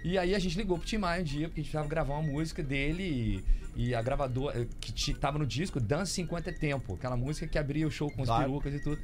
E 0.04 0.18
aí 0.18 0.34
a 0.36 0.40
gente 0.40 0.58
ligou 0.58 0.78
pro 0.78 0.88
Tim 0.88 0.98
Maia 0.98 1.22
um 1.22 1.24
dia, 1.26 1.48
porque 1.48 1.62
a 1.62 1.64
gente 1.64 1.72
precisava 1.72 1.88
gravar 1.88 2.14
uma 2.16 2.24
música 2.32 2.64
dele 2.64 3.44
e, 3.76 3.88
e 3.90 3.96
a 3.96 4.02
gravadora, 4.02 4.62
eh, 4.62 4.68
que 4.80 5.14
tava 5.14 5.38
no 5.38 5.46
disco, 5.46 5.80
Dance 5.80 6.12
50 6.14 6.50
é 6.50 6.54
Tempo, 6.54 6.96
aquela 6.96 7.16
música 7.18 7.48
que 7.48 7.58
abria 7.58 7.88
o 7.88 7.92
show 7.92 8.10
com 8.12 8.22
as 8.24 8.28
Claro. 8.28 8.44
perucas 8.46 8.74
e 8.74 8.80
tudo. 8.80 9.00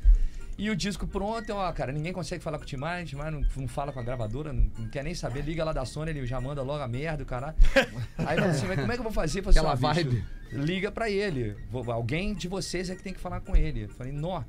E 0.58 0.70
o 0.70 0.76
disco 0.76 1.08
pronto, 1.08 1.52
ó, 1.54 1.72
cara, 1.72 1.92
ninguém 1.92 2.14
consegue 2.14 2.44
falar 2.44 2.58
com 2.60 2.64
o 2.64 2.68
Tim 2.68 2.78
Maia, 2.78 3.04
o 3.04 3.08
Tim 3.08 3.16
Maia 3.16 3.32
não, 3.32 3.44
não 3.56 3.68
fala 3.68 3.92
com 3.92 4.00
a 4.00 4.04
gravadora, 4.04 4.54
não, 4.54 4.70
não 4.78 4.88
quer 4.88 5.04
nem 5.04 5.16
saber, 5.16 5.42
liga 5.44 5.64
lá 5.64 5.74
da 5.74 5.84
Sony, 5.84 6.12
ele 6.12 6.26
já 6.28 6.40
manda 6.40 6.62
logo 6.62 6.84
a 6.84 6.88
merda, 6.88 7.24
o 7.24 7.26
caralho. 7.26 7.56
Aí 8.20 8.38
eu 8.38 8.44
falei 8.44 8.50
assim, 8.50 8.68
mas 8.68 8.80
como 8.80 8.92
é 8.92 8.96
que 8.96 9.00
eu 9.00 9.04
vou 9.04 9.12
fazer? 9.12 9.40
Assim, 9.40 9.50
Aquela 9.50 9.74
vibe. 9.76 10.24
liga 10.52 10.92
pra 10.92 11.10
ele, 11.10 11.56
Vou- 11.72 11.92
alguém 11.92 12.36
de 12.36 12.48
vocês 12.48 12.90
é 12.90 12.96
que 12.96 13.02
tem 13.02 13.14
que 13.14 13.20
falar 13.20 13.40
com 13.42 13.56
ele. 13.56 13.86
Eu 13.86 13.90
falei, 13.90 14.14
nó. 14.14 14.44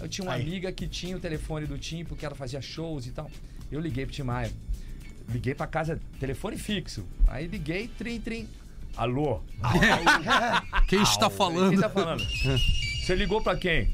Eu 0.00 0.08
tinha 0.08 0.26
uma 0.26 0.34
amiga 0.34 0.72
que 0.72 0.88
tinha 0.88 1.16
o 1.16 1.20
telefone 1.20 1.66
do 1.66 1.76
Tim, 1.78 2.04
porque 2.04 2.24
ela 2.24 2.34
fazia 2.34 2.60
shows 2.62 3.06
e 3.06 3.10
tal. 3.12 3.30
Eu 3.70 3.78
liguei 3.80 4.06
pro 4.06 4.14
Tim 4.14 4.22
Maia. 4.22 4.50
Liguei 5.28 5.54
pra 5.54 5.66
casa, 5.66 6.00
telefone 6.20 6.56
fixo. 6.56 7.04
Aí 7.28 7.46
liguei, 7.46 7.88
trim, 7.88 8.20
trim. 8.20 8.48
Alô? 8.96 9.40
Quem 10.88 11.02
está 11.02 11.28
Quem 11.28 11.36
falando? 11.36 11.80
tá 11.80 11.90
falando? 11.90 12.22
Você 13.06 13.14
ligou 13.14 13.40
pra 13.40 13.56
quem? 13.56 13.88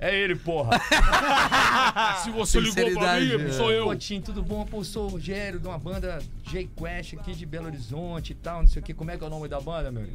É 0.00 0.18
ele, 0.18 0.34
porra. 0.34 0.80
Se 2.24 2.30
você 2.32 2.58
ligou 2.58 2.90
pra 2.94 3.20
mim, 3.20 3.52
sou 3.52 3.70
eu. 3.70 3.84
Pô, 3.84 3.94
Tim, 3.94 4.20
tudo 4.20 4.42
bom? 4.42 4.66
Pô, 4.66 4.82
sou 4.82 5.04
o 5.04 5.08
Rogério 5.10 5.60
de 5.60 5.68
uma 5.68 5.78
banda 5.78 6.18
J 6.42 6.68
Quest 6.76 7.14
aqui 7.14 7.32
de 7.36 7.46
Belo 7.46 7.66
Horizonte 7.66 8.32
e 8.32 8.34
tal, 8.34 8.62
não 8.62 8.66
sei 8.66 8.82
o 8.82 8.84
que. 8.84 8.92
Como 8.92 9.12
é 9.12 9.16
que 9.16 9.22
é 9.22 9.26
o 9.28 9.30
nome 9.30 9.46
da 9.46 9.60
banda, 9.60 9.92
meu? 9.92 10.08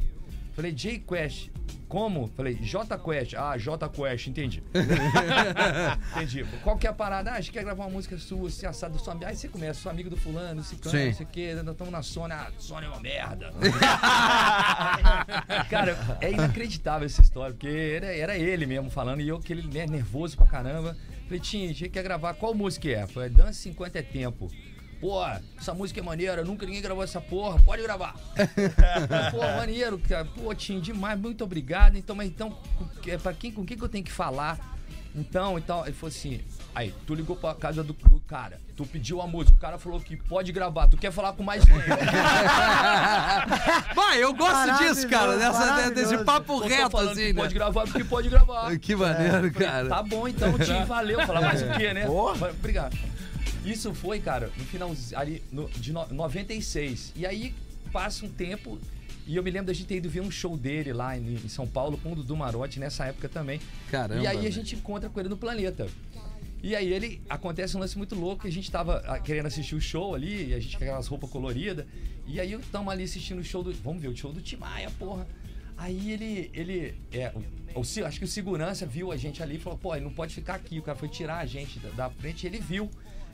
Falei, 0.52 0.72
J 0.72 1.00
Quest. 1.00 1.50
Como? 1.88 2.28
Falei, 2.36 2.54
J 2.54 2.98
Quest. 2.98 3.34
Ah, 3.34 3.56
J 3.56 3.88
Quest, 3.88 4.28
entendi. 4.28 4.62
entendi. 6.14 6.44
Qual 6.62 6.78
que 6.78 6.86
é 6.86 6.90
a 6.90 6.92
parada? 6.92 7.32
Ah, 7.32 7.34
a 7.34 7.40
gente 7.40 7.52
quer 7.52 7.64
gravar 7.64 7.84
uma 7.84 7.90
música 7.90 8.16
sua, 8.18 8.50
se 8.50 8.66
assado 8.66 8.98
sua 8.98 9.12
amiga. 9.12 9.28
Aí 9.28 9.36
você 9.36 9.48
começa, 9.48 9.80
sou 9.80 9.90
amigo 9.90 10.08
do 10.08 10.16
fulano, 10.16 10.62
se 10.62 10.76
Sim. 10.76 10.80
não 10.82 10.90
sei 10.90 11.10
o 11.10 11.26
que, 11.26 11.54
nós 11.54 11.72
estamos 11.72 11.92
na 11.92 12.02
Sony. 12.02 12.32
Ah, 12.32 12.50
Sony 12.58 12.86
é 12.86 12.88
uma 12.88 13.00
merda. 13.00 13.52
Cara, 15.68 15.98
é 16.20 16.30
inacreditável 16.30 17.06
essa 17.06 17.22
história, 17.22 17.54
porque 17.54 17.94
era, 17.96 18.06
era 18.06 18.38
ele 18.38 18.66
mesmo 18.66 18.90
falando, 18.90 19.20
e 19.20 19.28
eu, 19.28 19.36
aquele 19.36 19.66
né, 19.66 19.86
nervoso 19.86 20.36
pra 20.36 20.46
caramba. 20.46 20.96
Falei, 21.24 21.40
Tim, 21.40 21.64
a 21.64 21.68
gente 21.68 21.88
quer 21.88 22.02
gravar, 22.02 22.34
qual 22.34 22.54
música 22.54 22.88
é? 22.88 23.06
Falei, 23.06 23.30
Dance 23.30 23.60
50 23.60 23.98
é 23.98 24.02
Tempo. 24.02 24.50
Pô, 25.00 25.24
essa 25.58 25.72
música 25.72 25.98
é 25.98 26.02
maneira, 26.02 26.44
nunca 26.44 26.66
ninguém 26.66 26.82
gravou 26.82 27.02
essa 27.02 27.20
porra, 27.20 27.58
pode 27.60 27.82
gravar. 27.82 28.14
Pô, 29.32 29.38
maneiro, 29.38 29.98
cara. 29.98 30.26
Pô, 30.26 30.54
Tim, 30.54 30.78
demais, 30.78 31.18
muito 31.18 31.42
obrigado. 31.42 31.96
Então, 31.96 32.14
mas 32.14 32.28
então, 32.28 32.54
pra 33.22 33.32
quem, 33.32 33.50
com 33.50 33.64
quem 33.64 33.78
que 33.78 33.82
eu 33.82 33.88
tenho 33.88 34.04
que 34.04 34.12
falar? 34.12 34.58
Então, 35.14 35.58
então, 35.58 35.84
ele 35.84 35.94
falou 35.94 36.08
assim, 36.08 36.40
aí, 36.74 36.94
tu 37.06 37.14
ligou 37.14 37.34
pra 37.34 37.54
casa 37.54 37.82
do, 37.82 37.92
do 37.94 38.20
cara, 38.20 38.60
tu 38.76 38.86
pediu 38.86 39.20
a 39.20 39.26
música, 39.26 39.56
o 39.56 39.60
cara 39.60 39.76
falou 39.76 39.98
que 39.98 40.16
pode 40.16 40.52
gravar, 40.52 40.86
tu 40.86 40.96
quer 40.96 41.10
falar 41.10 41.32
com 41.32 41.42
mais 41.42 41.64
quem? 41.64 41.74
Vai, 43.94 44.22
eu 44.22 44.32
gosto 44.34 44.78
disso, 44.78 45.08
cara. 45.08 45.36
Dessa, 45.36 45.90
desse 45.90 46.18
papo 46.18 46.60
tô 46.60 46.68
reto, 46.68 46.96
assim, 46.98 47.32
né? 47.32 47.40
Pode 47.40 47.54
gravar 47.54 47.82
porque 47.84 48.04
pode 48.04 48.28
gravar. 48.28 48.78
Que 48.78 48.94
maneiro, 48.94 49.32
Falei, 49.32 49.50
cara. 49.50 49.88
Tá 49.88 50.02
bom 50.02 50.28
então, 50.28 50.56
Tim, 50.58 50.84
valeu. 50.84 51.26
Falar 51.26 51.40
mais 51.40 51.62
o 51.62 51.70
quê, 51.70 51.92
né? 51.92 52.06
Porra. 52.06 52.50
Obrigado. 52.50 52.96
Isso 53.64 53.92
foi, 53.94 54.20
cara, 54.20 54.50
no 54.56 54.64
final 54.64 54.94
ali 55.14 55.42
no, 55.52 55.68
de 55.70 55.92
no, 55.92 56.06
96. 56.06 57.12
E 57.16 57.26
aí 57.26 57.54
passa 57.92 58.24
um 58.24 58.28
tempo 58.28 58.78
e 59.26 59.36
eu 59.36 59.42
me 59.42 59.50
lembro 59.50 59.66
da 59.66 59.72
gente 59.72 59.86
ter 59.86 59.96
ido 59.96 60.08
ver 60.08 60.20
um 60.22 60.30
show 60.30 60.56
dele 60.56 60.92
lá 60.92 61.16
em, 61.16 61.34
em 61.34 61.48
São 61.48 61.66
Paulo 61.66 61.98
com 61.98 62.12
o 62.12 62.16
Dudu 62.16 62.36
Marotti 62.36 62.80
nessa 62.80 63.04
época 63.06 63.28
também. 63.28 63.60
Caramba, 63.90 64.22
E 64.22 64.26
aí 64.26 64.46
a 64.46 64.50
gente 64.50 64.74
encontra 64.74 65.08
com 65.08 65.20
ele 65.20 65.28
no 65.28 65.36
planeta. 65.36 65.86
E 66.62 66.76
aí 66.76 66.92
ele 66.92 67.22
acontece 67.28 67.76
um 67.76 67.80
lance 67.80 67.96
muito 67.96 68.14
louco, 68.14 68.42
que 68.42 68.48
a 68.48 68.52
gente 68.52 68.70
tava 68.70 68.98
ah, 69.06 69.18
querendo 69.18 69.46
assistir 69.46 69.74
o 69.74 69.80
show 69.80 70.14
ali, 70.14 70.48
e 70.48 70.54
a 70.54 70.60
gente 70.60 70.76
com 70.76 70.84
aquelas 70.84 71.06
roupas 71.06 71.30
coloridas. 71.30 71.86
E 72.26 72.38
aí 72.38 72.52
estamos 72.52 72.92
ali 72.92 73.04
assistindo 73.04 73.38
o 73.38 73.44
show 73.44 73.62
do. 73.62 73.72
Vamos 73.72 74.02
ver 74.02 74.08
o 74.08 74.16
show 74.16 74.32
do 74.32 74.40
Timaya, 74.40 74.90
porra. 74.98 75.26
Aí 75.76 76.10
ele. 76.12 76.50
ele 76.52 76.94
é, 77.12 77.32
o, 77.74 77.80
o 77.80 78.04
acho 78.04 78.18
que 78.18 78.24
o 78.24 78.28
segurança 78.28 78.84
viu 78.84 79.10
a 79.10 79.16
gente 79.16 79.42
ali 79.42 79.56
e 79.56 79.58
falou, 79.58 79.78
pô, 79.78 79.94
ele 79.94 80.04
não 80.04 80.12
pode 80.12 80.34
ficar 80.34 80.56
aqui. 80.56 80.78
O 80.78 80.82
cara 80.82 80.98
foi 80.98 81.08
tirar 81.08 81.38
a 81.38 81.46
gente 81.46 81.78
da, 81.78 81.90
da 81.90 82.10
frente 82.10 82.44
e 82.44 82.46
ele 82.46 82.58
viu. 82.58 82.90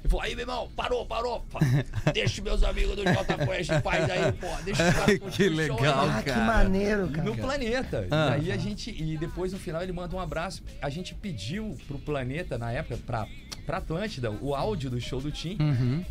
Ele 0.07 0.11
falou, 0.11 0.25
aí, 0.25 0.35
meu 0.37 0.42
irmão, 0.45 0.69
parou, 0.77 1.05
parou. 1.05 1.45
Deixa 2.14 2.40
meus 2.40 2.62
amigos 2.62 2.95
do 2.95 3.03
J 3.03 3.47
Quest 3.47 3.71
em 3.71 3.81
paz 3.81 4.09
aí, 4.09 4.31
pô. 4.33 4.47
Deixa 4.64 4.88
os 4.88 4.95
caras 4.95 5.19
Que 5.37 5.49
legal, 5.49 5.79
aí." 6.05 6.11
Ah, 6.11 6.23
que 6.23 6.31
cara. 6.31 6.45
maneiro, 6.45 7.09
cara. 7.09 7.25
No 7.25 7.37
planeta. 7.37 8.07
Ah. 8.11 8.38
E 8.38 8.51
aí 8.51 8.53
a 8.53 8.57
gente. 8.57 8.90
E 8.90 9.19
depois 9.19 9.53
no 9.53 9.59
final 9.59 9.83
ele 9.83 9.92
manda 9.92 10.14
um 10.14 10.21
abraço. 10.21 10.62
A 10.81 10.88
gente 10.88 11.12
pediu 11.14 11.77
pro 11.88 11.99
planeta, 11.99 12.57
na 12.57 12.71
época, 12.71 12.99
pra, 13.05 13.27
pra 13.66 13.79
Atlântida, 13.79 14.31
o 14.31 14.55
áudio 14.55 14.88
do 14.90 15.01
show 15.01 15.21
do 15.21 15.33
Tim. 15.33 15.59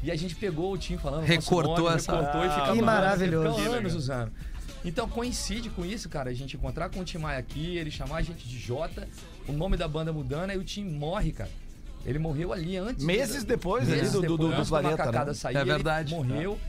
E 0.03 0.11
a 0.11 0.15
gente 0.17 0.35
pegou 0.35 0.73
o 0.73 0.77
Tim 0.77 0.97
falando. 0.97 1.23
Recortou 1.23 1.85
nome, 1.85 1.95
essa- 1.95 2.11
Recortou 2.11 2.41
e 2.45 2.49
ficava 2.49 2.65
Que 2.65 2.71
anos, 2.71 2.85
maravilhoso. 2.85 3.57
ficou 3.59 3.73
anos 3.73 3.93
usando. 3.95 4.31
Então 4.83 5.07
coincide 5.09 5.69
com 5.69 5.83
isso, 5.85 6.07
cara, 6.09 6.29
a 6.29 6.33
gente 6.33 6.55
encontrar 6.57 6.89
com 6.89 6.99
o 6.99 7.03
Tim 7.05 7.17
Maia 7.17 7.39
aqui, 7.39 7.75
ele 7.77 7.89
chamar 7.89 8.17
a 8.17 8.21
gente 8.21 8.47
de 8.47 8.59
Jota, 8.59 9.07
o 9.47 9.51
nome 9.51 9.77
da 9.77 9.87
banda 9.87 10.13
mudando, 10.13 10.51
aí 10.51 10.57
o 10.59 10.63
Tim 10.63 10.83
morre, 10.83 11.31
cara. 11.31 11.49
Ele 12.05 12.19
morreu 12.19 12.53
ali 12.53 12.77
antes. 12.77 13.03
Meses 13.03 13.43
depois 13.43 13.87
ali 13.89 13.97
meses 13.97 14.11
do- 14.13 14.21
do- 14.21 14.21
depois, 14.21 14.39
do- 14.39 14.47
do 14.55 14.57
da 14.63 14.65
planeta, 14.65 15.25
né? 15.25 15.33
sair, 15.33 15.55
É 15.57 15.61
ele 15.61 15.71
verdade. 15.71 16.13
morreu. 16.13 16.59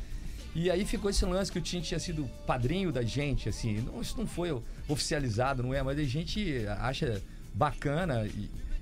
E 0.55 0.71
aí 0.71 0.87
ficou 0.87 1.11
esse 1.11 1.25
lance 1.27 1.53
que 1.53 1.59
o 1.59 1.63
Tim 1.63 1.81
tinha 1.83 2.01
sido 2.01 2.25
padrinho 2.47 2.91
da 2.91 3.03
gente, 3.03 3.47
assim. 3.49 3.75
Não, 3.83 4.01
isso 4.01 4.17
não 4.17 4.27
foi 4.27 4.59
oficializado, 4.89 5.63
não 5.63 5.75
é? 5.75 5.83
Mas 5.83 5.99
a 5.99 6.03
gente 6.05 6.65
acha 6.81 7.21
bacana 7.53 8.27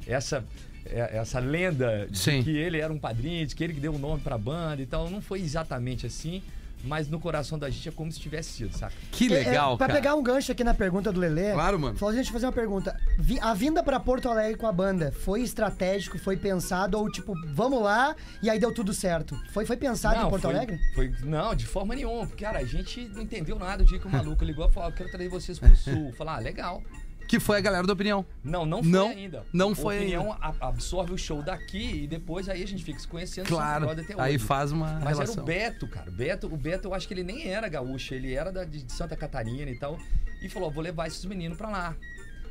essa, 0.06 0.44
é- 0.86 1.16
essa 1.18 1.40
lenda 1.40 2.06
de 2.08 2.16
Sim. 2.16 2.42
que 2.44 2.50
ele 2.56 2.78
era 2.78 2.92
um 2.92 2.98
padrinho, 2.98 3.44
de 3.44 3.56
que 3.56 3.64
ele 3.64 3.74
que 3.74 3.80
deu 3.80 3.92
o 3.94 3.98
nome 3.98 4.20
pra 4.20 4.38
banda 4.38 4.80
e 4.82 4.86
tal. 4.86 5.10
Não 5.10 5.20
foi 5.20 5.40
exatamente 5.40 6.06
assim, 6.06 6.40
mas 6.86 7.08
no 7.08 7.18
coração 7.18 7.58
da 7.58 7.68
gente 7.70 7.88
é 7.88 7.92
como 7.92 8.10
se 8.12 8.20
tivesse 8.20 8.50
sido, 8.50 8.76
saca? 8.76 8.92
Que 9.10 9.32
É, 9.32 9.42
é, 9.42 9.44
legal, 9.48 9.76
pra 9.78 9.86
cara. 9.88 9.98
pegar 10.00 10.14
um 10.14 10.22
gancho 10.22 10.52
aqui 10.52 10.62
na 10.62 10.74
pergunta 10.74 11.10
do 11.12 11.18
Lelê. 11.20 11.52
Claro, 11.52 11.78
mano. 11.78 11.96
Falou, 11.96 12.14
deixa 12.14 12.28
eu 12.28 12.32
fazer 12.32 12.46
uma 12.46 12.52
pergunta. 12.52 12.98
Vi- 13.18 13.38
a 13.40 13.54
vinda 13.54 13.82
pra 13.82 13.98
Porto 13.98 14.28
Alegre 14.28 14.56
com 14.58 14.66
a 14.66 14.72
banda 14.72 15.10
foi 15.12 15.42
estratégico, 15.42 16.18
foi 16.18 16.36
pensado 16.36 16.98
ou 16.98 17.10
tipo, 17.10 17.34
vamos 17.52 17.82
lá 17.82 18.14
e 18.42 18.50
aí 18.50 18.58
deu 18.58 18.72
tudo 18.72 18.92
certo? 18.92 19.36
Foi, 19.52 19.64
foi 19.64 19.76
pensado 19.76 20.24
em 20.26 20.28
Porto 20.30 20.42
foi- 20.42 20.54
Alegre? 20.54 20.78
Foi, 20.94 21.12
não, 21.22 21.54
de 21.54 21.66
forma 21.66 21.94
nenhuma. 21.94 22.26
Porque, 22.26 22.44
cara, 22.44 22.58
a 22.58 22.64
gente 22.64 23.08
não 23.08 23.22
entendeu 23.22 23.58
nada 23.58 23.82
o 23.82 23.86
dia 23.86 23.98
que 23.98 24.06
o 24.06 24.10
maluco 24.10 24.44
ligou 24.44 24.68
e 24.68 24.72
falou: 24.72 24.88
"Ah, 24.88 24.92
eu 24.92 24.96
quero 24.96 25.10
trazer 25.10 25.28
vocês 25.28 25.58
pro 25.58 25.74
sul. 25.76 26.12
Falar, 26.18 26.36
ah, 26.36 26.40
legal. 26.40 26.82
Que 27.26 27.40
foi 27.40 27.56
a 27.56 27.60
galera 27.60 27.86
da 27.86 27.92
opinião. 27.92 28.24
Não, 28.42 28.66
não 28.66 28.82
foi 28.82 28.92
Não, 28.92 29.08
ainda. 29.08 29.46
não 29.52 29.74
foi 29.74 29.96
opinião 29.98 30.32
a- 30.40 30.54
absorve 30.60 31.12
o 31.12 31.18
show 31.18 31.42
daqui 31.42 32.02
e 32.02 32.06
depois 32.06 32.48
aí 32.48 32.62
a 32.62 32.66
gente 32.66 32.84
fica 32.84 32.98
se 32.98 33.08
conhecendo. 33.08 33.46
Claro. 33.48 33.86
Aí 34.18 34.38
faz 34.38 34.72
uma 34.72 35.00
Mas 35.02 35.16
relação. 35.18 35.34
era 35.34 35.42
o 35.42 35.44
Beto, 35.46 35.88
cara. 35.88 36.10
O 36.10 36.12
Beto, 36.14 36.46
o 36.52 36.56
Beto, 36.56 36.88
eu 36.88 36.94
acho 36.94 37.08
que 37.08 37.14
ele 37.14 37.24
nem 37.24 37.48
era 37.48 37.68
gaúcho, 37.68 38.14
ele 38.14 38.34
era 38.34 38.52
da, 38.52 38.64
de 38.64 38.84
Santa 38.92 39.16
Catarina 39.16 39.70
e 39.70 39.78
tal. 39.78 39.98
E 40.42 40.48
falou: 40.48 40.70
vou 40.70 40.82
levar 40.82 41.06
esses 41.06 41.24
meninos 41.24 41.56
pra 41.56 41.68
lá. 41.70 41.96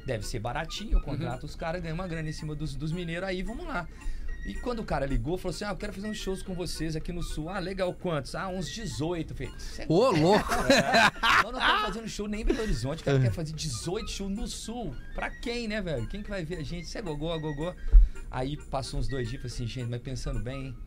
Deve 0.05 0.25
ser 0.25 0.39
baratinho, 0.39 0.97
eu 0.97 1.01
contrato 1.01 1.45
os 1.45 1.55
caras, 1.55 1.81
ganho 1.81 1.95
uma 1.95 2.07
grana 2.07 2.27
em 2.27 2.33
cima 2.33 2.53
dos, 2.53 2.75
dos 2.75 2.91
mineiros, 2.91 3.29
aí 3.29 3.41
vamos 3.41 3.65
lá. 3.65 3.87
E 4.45 4.53
quando 4.53 4.79
o 4.79 4.83
cara 4.83 5.05
ligou, 5.05 5.37
falou 5.37 5.55
assim: 5.55 5.63
Ah, 5.63 5.69
eu 5.69 5.77
quero 5.77 5.93
fazer 5.93 6.07
uns 6.07 6.17
shows 6.17 6.43
com 6.43 6.53
vocês 6.53 6.95
aqui 6.95 7.13
no 7.13 7.23
sul. 7.23 7.47
Ah, 7.49 7.59
legal, 7.59 7.93
quantos? 7.93 8.35
Ah, 8.35 8.49
uns 8.49 8.69
18. 8.69 9.31
Eu 9.31 9.35
falei, 9.37 9.53
"Cê 9.57 9.81
é 9.83 9.85
Ô, 9.87 10.11
louco. 10.11 10.45
nós 11.43 11.51
não 11.53 11.59
estamos 11.59 11.81
fazendo 11.81 12.07
show 12.09 12.27
nem 12.27 12.41
em 12.41 12.45
Belo 12.45 12.61
Horizonte. 12.61 13.01
O 13.01 13.05
cara 13.05 13.19
quer 13.19 13.31
fazer 13.31 13.53
18 13.53 14.09
shows 14.11 14.31
no 14.31 14.47
sul. 14.47 14.93
Pra 15.15 15.29
quem, 15.29 15.67
né, 15.67 15.81
velho? 15.81 16.07
Quem 16.07 16.21
que 16.21 16.29
vai 16.29 16.43
ver 16.43 16.57
a 16.57 16.63
gente? 16.63 16.83
Isso 16.83 16.97
é 16.97 17.01
gogô, 17.01 17.39
gogô. 17.39 17.73
Aí 18.29 18.57
passou 18.57 18.99
uns 18.99 19.07
dois 19.07 19.29
dias 19.29 19.45
assim, 19.45 19.67
gente, 19.67 19.89
mas 19.89 20.01
pensando 20.01 20.39
bem, 20.39 20.65
hein? 20.67 20.77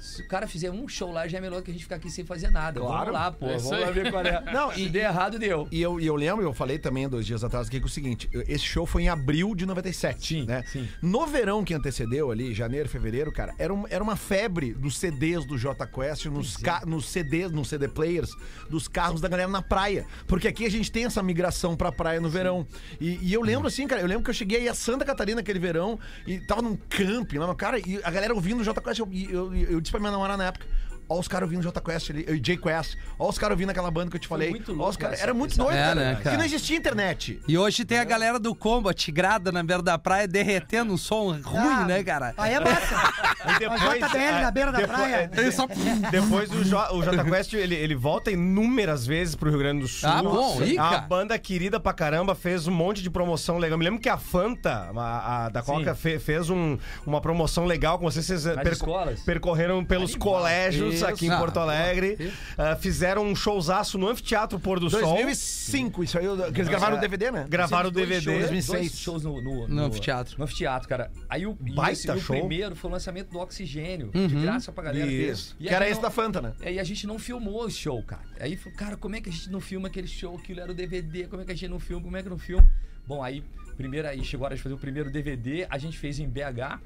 Se 0.00 0.22
o 0.22 0.28
cara 0.28 0.46
fizer 0.46 0.70
um 0.70 0.86
show 0.88 1.12
lá, 1.12 1.28
já 1.28 1.38
é 1.38 1.40
melhor 1.40 1.62
que 1.62 1.70
a 1.70 1.74
gente 1.74 1.82
ficar 1.84 1.96
aqui 1.96 2.10
sem 2.10 2.24
fazer 2.24 2.50
nada. 2.50 2.80
Claro. 2.80 3.06
Vamos 3.06 3.12
lá, 3.12 3.32
pô. 3.32 3.46
É 3.46 3.56
vamos 3.58 3.80
lá 3.80 3.90
ver 3.90 4.10
qual 4.10 4.24
é. 4.24 4.40
Não, 4.52 4.72
Se 4.72 4.82
e- 4.82 4.88
der 4.88 5.04
errado, 5.10 5.38
deu. 5.38 5.68
E 5.70 5.80
eu, 5.80 6.00
e 6.00 6.06
eu 6.06 6.16
lembro, 6.16 6.44
eu 6.44 6.52
falei 6.52 6.78
também 6.78 7.08
dois 7.08 7.26
dias 7.26 7.44
atrás 7.44 7.68
aqui 7.68 7.78
que 7.78 7.84
é 7.84 7.86
o 7.86 7.90
seguinte: 7.90 8.28
esse 8.48 8.64
show 8.64 8.86
foi 8.86 9.02
em 9.02 9.08
abril 9.08 9.54
de 9.54 9.66
97. 9.66 10.26
Sim, 10.26 10.46
né? 10.46 10.62
sim. 10.66 10.88
No 11.02 11.26
verão 11.26 11.62
que 11.64 11.74
antecedeu 11.74 12.30
ali, 12.30 12.54
janeiro, 12.54 12.88
fevereiro, 12.88 13.30
cara, 13.32 13.54
era, 13.58 13.72
um- 13.72 13.86
era 13.88 14.02
uma 14.02 14.16
febre 14.16 14.72
dos 14.74 14.98
CDs 14.98 15.44
do 15.44 15.56
J 15.58 15.86
Quest, 15.86 16.26
nos, 16.26 16.56
é. 16.56 16.62
ca- 16.64 16.82
nos 16.86 17.08
CDs, 17.08 17.50
nos 17.50 17.68
CD 17.68 17.88
players, 17.88 18.30
dos 18.68 18.88
carros 18.88 19.20
da 19.20 19.28
galera 19.28 19.48
na 19.50 19.62
praia. 19.62 20.06
Porque 20.26 20.48
aqui 20.48 20.64
a 20.66 20.70
gente 20.70 20.90
tem 20.90 21.04
essa 21.04 21.22
migração 21.22 21.76
pra 21.76 21.90
praia 21.92 22.20
no 22.20 22.28
verão. 22.28 22.66
E, 23.00 23.18
e 23.22 23.32
eu 23.32 23.42
lembro 23.42 23.66
assim, 23.68 23.86
cara, 23.86 24.00
eu 24.00 24.06
lembro 24.06 24.22
que 24.24 24.30
eu 24.30 24.34
cheguei 24.34 24.58
aí 24.60 24.68
a 24.68 24.74
Santa 24.74 25.04
Catarina 25.04 25.40
aquele 25.40 25.58
verão 25.58 25.98
e 26.26 26.38
tava 26.40 26.62
num 26.62 26.76
camping 26.88 27.38
lá, 27.38 27.54
cara, 27.54 27.78
e 27.78 28.00
a 28.02 28.10
galera 28.10 28.34
ouvindo 28.34 28.60
o 28.60 28.64
J 28.64 28.80
Quest. 28.80 28.98
Eu, 29.00 29.08
eu, 29.30 29.54
eu 29.54 29.80
disse 29.90 29.92
pra 29.92 30.00
minha 30.00 30.12
namorada 30.12 30.36
na 30.36 30.48
época. 30.48 30.66
Ó, 31.10 31.18
os 31.18 31.26
caras 31.26 31.46
ouvindo 31.48 31.60
o 31.60 31.62
J 31.64 31.80
Quest 31.80 32.10
ali, 32.10 32.24
e 32.28 32.38
J 32.38 32.56
Quest. 32.56 32.96
Ó, 33.18 33.28
os 33.28 33.36
caras 33.36 33.54
ouvindo 33.54 33.70
aquela 33.70 33.90
banda 33.90 34.10
que 34.10 34.16
eu 34.16 34.20
te 34.20 34.28
falei. 34.28 34.50
muito 34.50 34.70
Ó, 34.70 34.74
os 34.74 34.78
louco 34.96 35.04
essa- 35.06 35.22
Era 35.24 35.34
muito 35.34 35.56
doido, 35.58 35.76
É, 35.76 35.82
cara. 35.82 35.94
né, 35.96 36.10
Porque 36.12 36.24
cara? 36.24 36.36
não 36.38 36.44
existia 36.44 36.76
internet. 36.76 37.40
E 37.48 37.58
hoje 37.58 37.84
tem 37.84 37.98
a 37.98 38.04
galera 38.04 38.38
do 38.38 38.54
combo 38.54 38.92
tigrada 38.94 39.50
na 39.50 39.62
beira 39.62 39.82
da 39.82 39.98
praia 39.98 40.28
derretendo 40.28 40.92
um 40.92 40.96
som 40.96 41.32
ruim, 41.32 41.42
Ah, 41.58 41.84
né, 41.84 42.02
cara? 42.04 42.32
Aí 42.38 42.54
é 42.54 42.60
massa. 42.60 42.94
E 43.40 43.52
A 43.52 43.58
depois, 43.58 43.80
JBL 43.80 44.42
na 44.42 44.50
beira 44.50 44.70
da 44.70 44.78
depois- 44.80 44.98
praia. 44.98 45.14
é, 45.16 45.26
de- 45.26 46.10
Depois 46.10 46.50
o, 46.52 46.62
jo, 46.62 46.76
o 46.92 47.02
Jota 47.02 47.24
Quest, 47.24 47.54
ele, 47.54 47.74
ele 47.74 47.94
volta 47.94 48.30
inúmeras 48.30 49.06
vezes 49.06 49.34
pro 49.34 49.48
Rio 49.48 49.58
Grande 49.58 49.80
do 49.80 49.88
Sul. 49.88 50.06
Ah, 50.08 50.22
bom, 50.22 50.58
A 50.60 50.76
cara. 50.90 51.00
banda 51.02 51.38
querida 51.38 51.80
pra 51.80 51.94
caramba 51.94 52.34
fez 52.34 52.66
um 52.66 52.70
monte 52.70 53.02
de 53.02 53.08
promoção 53.08 53.56
legal. 53.56 53.78
Me 53.78 53.84
lembro 53.86 53.98
que 53.98 54.10
a 54.10 54.18
Fanta, 54.18 54.90
a, 54.94 55.46
a 55.46 55.48
da 55.48 55.62
Coca, 55.62 55.94
fe- 55.94 56.18
fez 56.18 56.50
um- 56.50 56.76
uma 57.06 57.18
promoção 57.22 57.64
legal 57.64 57.98
com 57.98 58.04
vocês. 58.04 58.26
Vocês 58.26 58.44
Nas 58.44 58.66
escolas. 58.72 59.20
percorreram 59.20 59.82
pelos 59.86 60.14
colégios 60.14 60.99
Isso. 61.06 61.14
aqui 61.14 61.26
em 61.26 61.30
Ah, 61.30 61.38
Porto 61.38 61.58
Alegre. 61.58 62.32
Ah, 62.56 62.76
fizeram 62.76 63.24
um 63.26 63.34
showzaço 63.34 63.98
no 63.98 64.08
Anfiteatro 64.08 64.58
Pôr 64.58 64.78
do 64.80 64.88
Sol. 64.90 65.00
2005, 65.00 66.04
isso 66.04 66.18
aí, 66.18 66.26
eles 66.26 66.68
gravaram 66.68 66.96
o 66.96 67.00
DVD, 67.00 67.30
né? 67.30 67.46
Gravaram 67.48 67.88
o 67.88 67.92
DVD. 67.92 68.20
shows, 68.20 68.38
2006. 68.38 68.78
Dois 68.80 68.98
shows 68.98 69.24
no, 69.24 69.40
no, 69.42 69.68
No 69.68 69.84
anfiteatro. 69.84 70.36
No 70.38 70.44
anfiteatro, 70.44 70.88
cara. 70.88 71.10
Aí 71.28 71.46
o, 71.46 71.54
Baita 71.54 71.92
esse- 71.92 72.08
e 72.08 72.10
o 72.12 72.20
show. 72.20 72.36
primeiro 72.38 72.74
foi 72.76 72.90
o 72.90 72.92
lançamento 72.92 73.30
do 73.30 73.38
Oxigênio, 73.38 74.10
de 74.12 74.34
graça 74.42 74.72
pra 74.72 74.84
galera. 74.84 75.10
Isso. 75.10 75.56
E 75.58 75.68
Que 75.68 75.74
era 75.74 75.88
esse 75.88 76.00
da 76.00 76.10
Fanta, 76.10 76.40
né? 76.40 76.52
É, 76.60 76.72
e 76.72 76.78
a 76.78 76.84
gente 76.84 77.06
não 77.06 77.18
filmou 77.18 77.64
o 77.64 77.70
show, 77.70 78.02
cara. 78.02 78.22
Aí, 78.38 78.56
falou, 78.56 78.76
cara, 78.78 78.96
como 78.96 79.16
é 79.16 79.20
que 79.20 79.28
a 79.28 79.32
gente 79.32 79.50
não 79.50 79.60
filma 79.60 79.88
aquele 79.88 80.06
show? 80.06 80.36
Aquilo 80.36 80.60
era 80.60 80.70
o 80.70 80.74
DVD, 80.74 81.26
como 81.26 81.42
é 81.42 81.44
que 81.44 81.52
a 81.52 81.54
gente 81.54 81.68
não 81.70 81.78
filma? 81.80 82.02
Como 82.02 82.16
é 82.16 82.22
que 82.22 82.28
não 82.28 82.38
filma? 82.38 82.68
Bom, 83.06 83.22
aí, 83.22 83.42
primeiro 83.76 84.06
aí 84.06 84.22
chegou 84.24 84.44
a 84.44 84.48
hora 84.48 84.56
de 84.56 84.62
fazer 84.62 84.74
o 84.74 84.78
primeiro 84.78 85.10
DVD, 85.10 85.66
a 85.68 85.78
gente 85.78 85.98
fez 85.98 86.18
em 86.20 86.28
BH, 86.28 86.78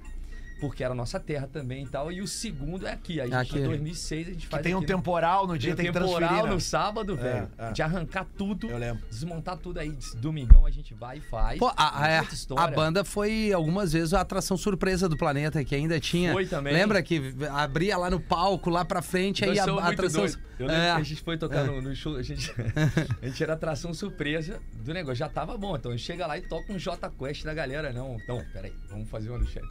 porque 0.61 0.83
era 0.85 0.93
a 0.93 0.97
nossa 0.97 1.19
terra 1.21 1.47
também 1.51 1.85
e 1.85 1.89
tal. 1.89 2.11
E 2.13 2.21
o 2.23 2.27
segundo 2.29 2.87
é 2.87 2.93
aqui. 2.93 3.21
A 3.21 3.25
gente, 3.25 3.35
Aqui. 3.35 3.59
em 3.59 3.65
2006, 3.65 4.27
a 4.29 4.31
gente 4.33 4.41
Que 4.43 4.47
faz 4.49 4.63
tem 4.63 4.75
um 4.75 4.79
aqui, 4.79 4.87
temporal 4.87 5.47
no 5.47 5.53
tem 5.53 5.59
dia, 5.61 5.73
um 5.73 5.77
tem 5.77 5.87
que 5.87 5.93
temporal 5.93 6.17
transferir, 6.19 6.45
né? 6.45 6.51
no 6.51 6.61
sábado, 6.61 7.17
velho. 7.17 7.51
é. 7.59 7.73
De 7.73 7.83
arrancar 7.83 8.27
tudo, 8.37 8.71
Eu 8.71 8.79
lembro. 8.79 9.03
desmontar 9.09 9.57
tudo 9.59 9.79
aí. 9.81 9.97
Domingão 10.17 10.65
a 10.67 10.71
gente 10.71 10.95
vai 10.95 11.19
e 11.19 11.21
faz. 11.21 11.59
Pô, 11.59 11.69
a, 11.69 11.75
Tem 11.75 12.57
a- 12.57 12.65
a 12.65 12.69
banda 12.69 13.05
foi 13.05 13.53
algumas 13.53 13.93
vezes 13.93 14.15
a 14.15 14.21
atração 14.21 14.57
surpresa 14.57 15.09
do 15.09 15.17
planeta, 15.17 15.63
que 15.65 15.75
ainda 15.75 15.99
tinha. 16.01 16.33
Foi 16.33 16.47
também. 16.47 16.73
Lembra 16.73 17.03
que 17.03 17.35
abria 17.51 17.97
lá 17.97 18.09
no 18.11 18.21
palco, 18.21 18.71
lá 18.71 18.85
pra 18.85 19.03
frente, 19.03 19.45
aí 19.45 19.59
a, 19.59 19.65
a 19.65 19.89
atração. 19.89 20.21
doidos. 20.23 20.39
Eu 20.59 20.67
lembro 20.69 20.83
É. 20.83 20.95
que 20.95 21.01
a 21.01 21.05
gente 21.05 21.23
foi 21.23 21.37
tocar 21.37 21.65
no, 21.65 21.83
no 21.83 21.95
show, 21.97 22.17
a 22.17 22.23
gente, 22.23 22.53
a 23.21 23.27
gente 23.27 23.43
era 23.43 23.55
atração 23.55 23.93
surpresa 23.93 24.61
do 24.85 24.95
negócio. 24.95 25.17
Já 25.17 25.29
tava 25.29 25.57
bom, 25.59 25.77
então 25.77 25.97
chega 25.99 26.27
lá 26.27 26.39
e 26.39 26.43
toca 26.43 26.73
um 26.73 26.79
J 26.79 27.11
Quest 27.11 27.45
da 27.45 27.53
galera. 27.53 27.93
Não, 27.93 28.17
não, 28.29 28.45
peraí, 28.53 28.73
vamos 28.89 29.09
fazer 29.11 29.31
uma 29.31 29.39
do 29.41 29.47
chat. 29.47 29.65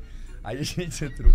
Aí 0.43 0.59
a 0.59 0.63
gente 0.63 1.05
entrou, 1.05 1.33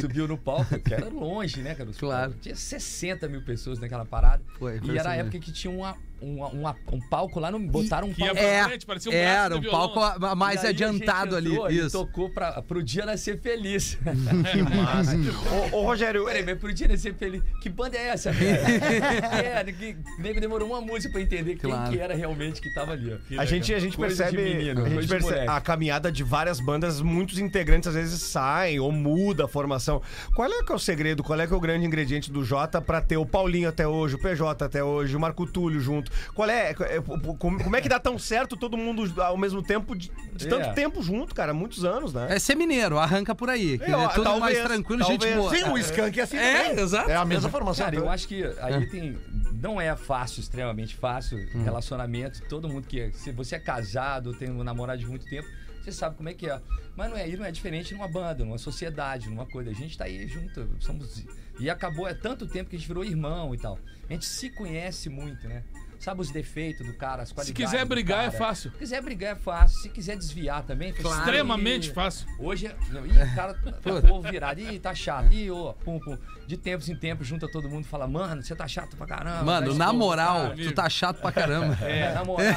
subiu 0.00 0.26
no 0.26 0.38
palco, 0.38 0.78
que 0.80 0.94
era 0.94 1.08
longe, 1.08 1.60
né, 1.60 1.74
cara? 1.74 1.90
Claro. 1.92 2.34
Tinha 2.40 2.56
60 2.56 3.28
mil 3.28 3.42
pessoas 3.42 3.78
naquela 3.78 4.06
parada. 4.06 4.42
Foi, 4.58 4.78
foi 4.78 4.94
e 4.94 4.98
era 4.98 5.10
a 5.10 5.12
assim 5.12 5.20
época 5.20 5.38
que 5.38 5.52
tinha 5.52 5.70
uma, 5.70 5.94
uma- 6.20 6.48
uma- 6.48 6.76
um 6.92 7.00
palco 7.08 7.38
lá 7.40 7.50
no. 7.50 7.58
Botaram 7.58 8.08
um 8.08 8.12
que 8.14 8.20
palco. 8.20 8.36
É, 8.38 8.64
frente, 8.64 8.86
parecia 8.86 9.10
um 9.10 9.14
braço 9.14 9.28
era 9.44 9.56
um 9.56 9.62
palco 9.62 10.00
a- 10.00 10.34
mais 10.34 10.62
E 10.62 10.66
aí 10.66 10.66
a 10.66 10.70
gente 10.72 10.84
adiantado 10.84 11.36
ali. 11.36 11.50
entrou 11.52 11.70
e 11.70 11.78
Isso. 11.78 11.90
tocou 11.98 12.30
pra, 12.30 12.60
pro 12.62 12.82
dia 12.82 13.04
nascer 13.06 13.40
feliz. 13.40 13.98
Ô, 15.72 15.76
ô, 15.78 15.82
Rogério, 15.84 16.24
Peraí, 16.24 16.44
mas 16.44 16.58
pro 16.58 16.72
dia 16.72 16.88
nascer 16.88 17.14
feliz. 17.14 17.42
Que 17.60 17.68
banda 17.68 17.96
é 17.96 18.08
essa, 18.08 18.32
velho? 18.32 18.58
é, 19.44 19.64
ninguém- 19.64 19.96
nego 20.18 20.40
demorou 20.40 20.68
uma 20.68 20.80
música 20.80 21.12
pra 21.12 21.20
entender 21.22 21.56
Claro. 21.56 21.84
quem 21.84 21.92
que 21.92 22.02
era 22.02 22.14
realmente 22.14 22.60
que 22.60 22.72
tava 22.72 22.92
ali. 22.92 23.12
ó. 23.12 23.40
A 23.40 23.44
gente, 23.44 23.72
a 23.74 23.78
gente 23.78 23.96
Coisa 23.96 24.24
percebe, 24.24 24.42
menino, 24.42 24.84
a, 24.84 24.88
gente 24.88 25.08
percebe 25.08 25.48
a 25.48 25.60
caminhada 25.60 26.10
de 26.10 26.22
várias 26.22 26.60
bandas, 26.60 27.00
muitos 27.00 27.38
integrantes 27.38 27.88
às 27.88 27.94
vezes 27.94 28.20
saem 28.22 28.78
ou 28.80 28.90
muda 28.92 29.44
a 29.44 29.48
formação. 29.48 30.02
Qual 30.34 30.48
é 30.50 30.62
que 30.62 30.72
é 30.72 30.74
o 30.74 30.78
segredo, 30.78 31.22
qual 31.22 31.38
é 31.40 31.46
que 31.46 31.52
é 31.52 31.56
o 31.56 31.60
grande 31.60 31.86
ingrediente 31.86 32.30
do 32.30 32.44
Jota 32.44 32.80
pra 32.80 33.00
ter 33.00 33.16
o 33.16 33.24
Paulinho 33.26 33.68
até 33.68 33.86
hoje, 33.86 34.14
o 34.16 34.18
PJ 34.18 34.64
até 34.64 34.82
hoje, 34.82 35.16
o 35.16 35.20
Marco 35.20 35.46
Túlio 35.46 35.80
junto? 35.80 36.07
Qual 36.34 36.48
é, 36.48 36.70
é, 36.70 37.00
como, 37.36 37.58
como 37.58 37.76
é 37.76 37.80
que 37.80 37.88
dá 37.88 37.98
tão 37.98 38.18
certo 38.18 38.56
todo 38.56 38.76
mundo 38.76 39.20
ao 39.22 39.36
mesmo 39.36 39.62
tempo, 39.62 39.94
de, 39.96 40.10
de 40.34 40.46
É. 40.46 40.48
tanto 40.48 40.74
tempo 40.74 41.02
junto, 41.02 41.34
cara? 41.34 41.52
Muitos 41.54 41.84
anos, 41.84 42.12
né? 42.12 42.26
É 42.30 42.38
ser 42.38 42.54
mineiro, 42.54 42.98
arranca 42.98 43.34
por 43.34 43.48
aí. 43.50 43.78
que 43.78 43.84
É, 43.90 43.96
ó, 43.96 44.04
é 44.04 44.08
tudo 44.08 44.24
talvez, 44.24 44.40
mais 44.58 44.68
tranquilo, 44.68 45.04
gente 45.04 45.20
talvez. 45.20 45.36
boa. 45.36 45.54
Sim, 45.56 45.64
o 45.70 45.78
Skank 45.78 46.18
é 46.18 46.22
assim 46.22 46.36
É, 46.36 46.64
também. 46.68 46.82
exato. 46.84 47.10
É 47.10 47.16
a 47.16 47.24
mesma 47.24 47.48
formação. 47.50 47.84
Cara, 47.84 47.96
eu 47.96 48.08
acho 48.08 48.26
que 48.28 48.44
aí 48.60 48.86
tem. 48.88 49.18
Não 49.60 49.80
é 49.80 49.94
fácil, 49.96 50.40
extremamente 50.40 50.94
fácil, 50.94 51.38
relacionamento. 51.64 52.42
Todo 52.48 52.68
mundo 52.68 52.86
que. 52.86 53.10
Se 53.12 53.32
você 53.32 53.56
é 53.56 53.58
casado, 53.58 54.32
tem 54.34 54.50
um 54.50 54.62
namorado 54.62 54.98
de 55.00 55.06
muito 55.06 55.26
tempo, 55.26 55.48
você 55.82 55.90
sabe 55.92 56.16
como 56.16 56.28
é 56.28 56.34
que 56.34 56.48
é. 56.48 56.60
Mas 56.96 57.10
não 57.10 57.16
é, 57.16 57.26
não 57.28 57.44
é 57.44 57.50
diferente 57.52 57.94
numa 57.94 58.08
banda, 58.08 58.44
numa 58.44 58.58
sociedade, 58.58 59.28
numa 59.28 59.46
coisa. 59.46 59.70
A 59.70 59.74
gente 59.74 59.96
tá 59.96 60.04
aí 60.04 60.26
junto, 60.28 60.68
somos. 60.80 61.24
E 61.60 61.68
acabou, 61.68 62.06
é 62.06 62.14
tanto 62.14 62.46
tempo 62.46 62.70
que 62.70 62.76
a 62.76 62.78
gente 62.78 62.86
virou 62.86 63.04
irmão 63.04 63.52
e 63.54 63.58
tal. 63.58 63.78
A 64.08 64.12
gente 64.12 64.26
se 64.26 64.48
conhece 64.50 65.08
muito, 65.08 65.48
né? 65.48 65.62
Sabe 65.98 66.20
os 66.20 66.30
defeitos 66.30 66.86
do 66.86 66.94
cara, 66.94 67.22
as 67.22 67.28
Se 67.30 67.34
qualidades. 67.34 67.64
quiser 67.70 67.84
do 67.84 67.88
brigar, 67.88 68.24
é 68.26 68.30
fácil. 68.30 68.70
Se 68.72 68.78
quiser 68.78 69.02
brigar 69.02 69.32
é 69.32 69.34
fácil. 69.34 69.78
Se 69.80 69.88
quiser 69.88 70.16
desviar 70.16 70.62
também, 70.62 70.92
claro. 70.92 71.18
Extremamente 71.20 71.90
fácil. 71.92 72.26
Hoje, 72.38 72.66
é- 72.68 72.76
não, 72.90 73.04
ih, 73.04 73.10
o 73.10 73.34
cara 73.34 73.54
tá 73.54 73.72
povo 74.06 74.22
virado, 74.30 74.60
ih, 74.60 74.78
tá 74.78 74.94
chato, 74.94 75.32
ih, 75.32 75.50
ô, 75.50 75.74
pum, 75.74 75.98
pum. 75.98 76.16
De 76.46 76.56
tempos 76.56 76.88
em 76.88 76.96
tempos, 76.96 77.26
junta 77.26 77.50
todo 77.50 77.68
mundo 77.68 77.84
e 77.84 77.88
fala, 77.88 78.06
mano, 78.06 78.42
você 78.42 78.54
tá 78.54 78.66
chato 78.68 78.96
pra 78.96 79.06
caramba. 79.06 79.42
Mano, 79.44 79.72
tá 79.72 79.74
na 79.78 79.92
moral, 79.92 80.42
cara." 80.50 80.56
tu 80.56 80.72
tá 80.72 80.88
chato 80.88 81.20
pra 81.20 81.32
caramba. 81.32 81.76
É, 81.82 82.14
na 82.14 82.24
moral. 82.24 82.54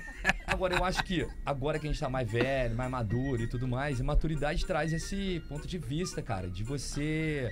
Agora, 0.46 0.74
eu 0.76 0.84
acho 0.84 1.02
que 1.02 1.26
agora 1.44 1.78
que 1.80 1.86
a 1.86 1.90
gente 1.90 1.98
tá 1.98 2.08
mais 2.08 2.30
velho, 2.30 2.76
mais 2.76 2.90
maduro 2.90 3.42
e 3.42 3.46
tudo 3.48 3.66
mais, 3.66 4.00
a 4.00 4.04
maturidade 4.04 4.64
traz 4.64 4.92
esse 4.92 5.42
ponto 5.48 5.66
de 5.66 5.78
vista, 5.78 6.22
cara, 6.22 6.48
de 6.48 6.62
você 6.62 7.50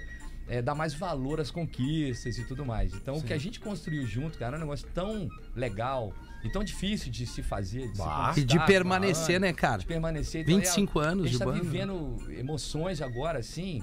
é, 0.52 0.60
dar 0.60 0.74
mais 0.74 0.92
valor 0.92 1.40
às 1.40 1.50
conquistas 1.50 2.36
e 2.36 2.44
tudo 2.44 2.62
mais. 2.62 2.92
Então, 2.92 3.16
o 3.16 3.22
que 3.22 3.32
a 3.32 3.38
gente 3.38 3.58
construiu 3.58 4.06
junto, 4.06 4.38
cara, 4.38 4.56
é 4.56 4.58
um 4.58 4.60
negócio 4.60 4.86
tão 4.92 5.26
legal 5.56 6.12
e 6.44 6.50
tão 6.50 6.62
difícil 6.62 7.10
de 7.10 7.24
se 7.24 7.42
fazer. 7.42 7.90
De 7.90 7.96
se 7.96 8.40
E 8.40 8.44
de 8.44 8.58
permanecer, 8.66 9.40
né, 9.40 9.50
cara? 9.54 9.78
De 9.78 9.86
permanecer. 9.86 10.42
Então, 10.42 10.58
25 10.58 11.00
é, 11.00 11.06
anos 11.06 11.24
A 11.24 11.28
gente 11.28 11.32
de 11.32 11.38
tá 11.38 11.46
banda. 11.46 11.58
vivendo 11.58 12.18
emoções 12.38 13.00
agora, 13.00 13.38
assim, 13.38 13.82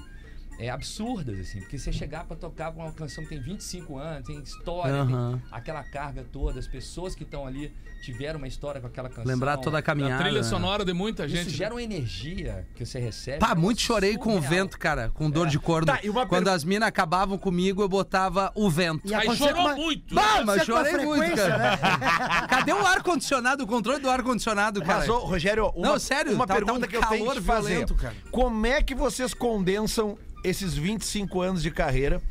é, 0.60 0.70
absurdas, 0.70 1.40
assim. 1.40 1.60
Porque 1.62 1.78
você 1.78 1.92
chegar 1.92 2.26
pra 2.26 2.36
tocar 2.36 2.72
com 2.74 2.82
uma 2.82 2.92
canção 2.92 3.24
que 3.24 3.30
tem 3.30 3.42
25 3.42 3.98
anos, 3.98 4.28
tem 4.28 4.40
história, 4.42 4.94
Aham. 4.94 5.32
tem 5.32 5.42
aquela 5.52 5.84
carga 5.84 6.26
toda, 6.32 6.60
as 6.60 6.68
pessoas 6.68 7.16
que 7.16 7.24
estão 7.24 7.48
ali 7.48 7.74
tiveram 8.04 8.38
uma 8.38 8.48
história 8.48 8.80
com 8.80 8.88
aquela 8.88 9.10
canção. 9.10 9.26
Lembrar 9.26 9.58
toda 9.58 9.78
a 9.78 9.80
A 9.80 9.84
caminhada. 9.84 10.24
trilha 10.24 10.38
né? 10.38 10.44
sonora 10.44 10.86
de 10.86 10.94
muita 10.94 11.26
Isso 11.26 11.36
gente. 11.36 11.48
né? 11.48 11.54
gera 11.54 11.74
uma 11.74 11.84
energia 11.84 12.66
que 12.76 12.86
você 12.86 12.98
recebe. 13.00 13.40
Pá, 13.40 13.52
é 13.52 13.56
muito 13.56 13.78
negócio 13.78 13.88
chorei 13.88 14.18
com 14.18 14.30
o 14.30 14.34
surreal. 14.42 14.50
vento, 14.52 14.78
cara, 14.80 15.10
com 15.10 15.30
dor 15.30 15.48
de 15.48 15.60
corno. 15.60 15.86
Tá, 15.88 16.00
e 16.04 16.10
uma 16.10 16.26
Quando 16.26 16.46
per- 16.46 16.54
as 16.54 16.64
minas 16.64 16.88
acabavam 16.88 17.38
comigo, 17.38 17.82
eu 17.82 17.90
botava 17.90 18.52
o 18.56 18.70
vento. 18.70 19.02
E 19.06 19.14
Aí 19.14 19.36
chorou 19.36 19.62
uma- 19.62 19.76
muito. 19.76 20.16
Bah, 20.16 20.44
mas 20.46 20.66
com 20.66 20.72
uma 20.74 20.86
chorei 20.86 21.06
muito, 21.06 21.36
cara. 21.36 21.58
né? 21.58 21.78
Cadê 22.50 22.72
o 22.74 22.86
ar-condicionado, 22.86 23.64
o 23.64 23.68
controle 23.68 24.00
do 24.00 24.10
ar-condicionado, 24.10 24.82
cara? 24.82 25.00
Mas, 25.00 25.10
ô, 25.10 25.18
Rogério, 25.20 25.68
uma, 25.76 25.88
Não, 25.90 26.00
sério, 26.00 26.34
uma 26.34 26.48
tá- 26.48 26.54
tá 26.54 26.60
pergunta 26.60 26.86
um 26.86 26.90
que 26.90 26.96
eu 26.96 27.02
tenho 27.06 27.32
que 27.34 27.42
fazer. 27.42 27.70
violento, 27.70 27.96
cara. 27.96 28.16
Como 28.32 28.66
é 28.66 28.82
que 28.82 28.96
vocês 28.96 29.34
condensam 29.34 30.18
esses 30.44 30.74
25 30.74 31.42
anos 31.42 31.62
de 31.62 31.72
carreira, 31.72 32.22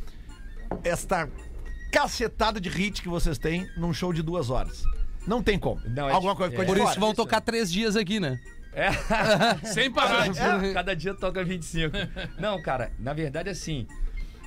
esta 0.84 1.28
cacetada 1.92 2.60
de 2.60 2.68
hit 2.68 3.02
que 3.02 3.08
vocês 3.08 3.38
têm, 3.38 3.68
num 3.76 3.92
show 3.92 4.12
de 4.12 4.22
duas 4.22 4.50
horas? 4.50 4.82
Não 5.26 5.42
tem 5.42 5.58
como. 5.58 5.80
Não, 5.88 6.08
é 6.08 6.12
Alguma 6.12 6.34
coisa 6.34 6.50
ficou 6.50 6.62
é. 6.62 6.66
de 6.66 6.72
Por 6.72 6.78
fora. 6.78 6.90
isso 6.90 7.00
vão 7.00 7.14
tocar 7.14 7.40
três 7.40 7.70
dias 7.70 7.96
aqui, 7.96 8.18
né? 8.18 8.40
É. 8.72 8.90
Sem 9.66 9.90
parar. 9.90 10.32
Cada, 10.32 10.72
cada 10.72 10.96
dia 10.96 11.14
toca 11.14 11.44
25. 11.44 11.94
Não, 12.38 12.60
cara, 12.62 12.92
na 12.98 13.12
verdade, 13.12 13.50
assim, 13.50 13.86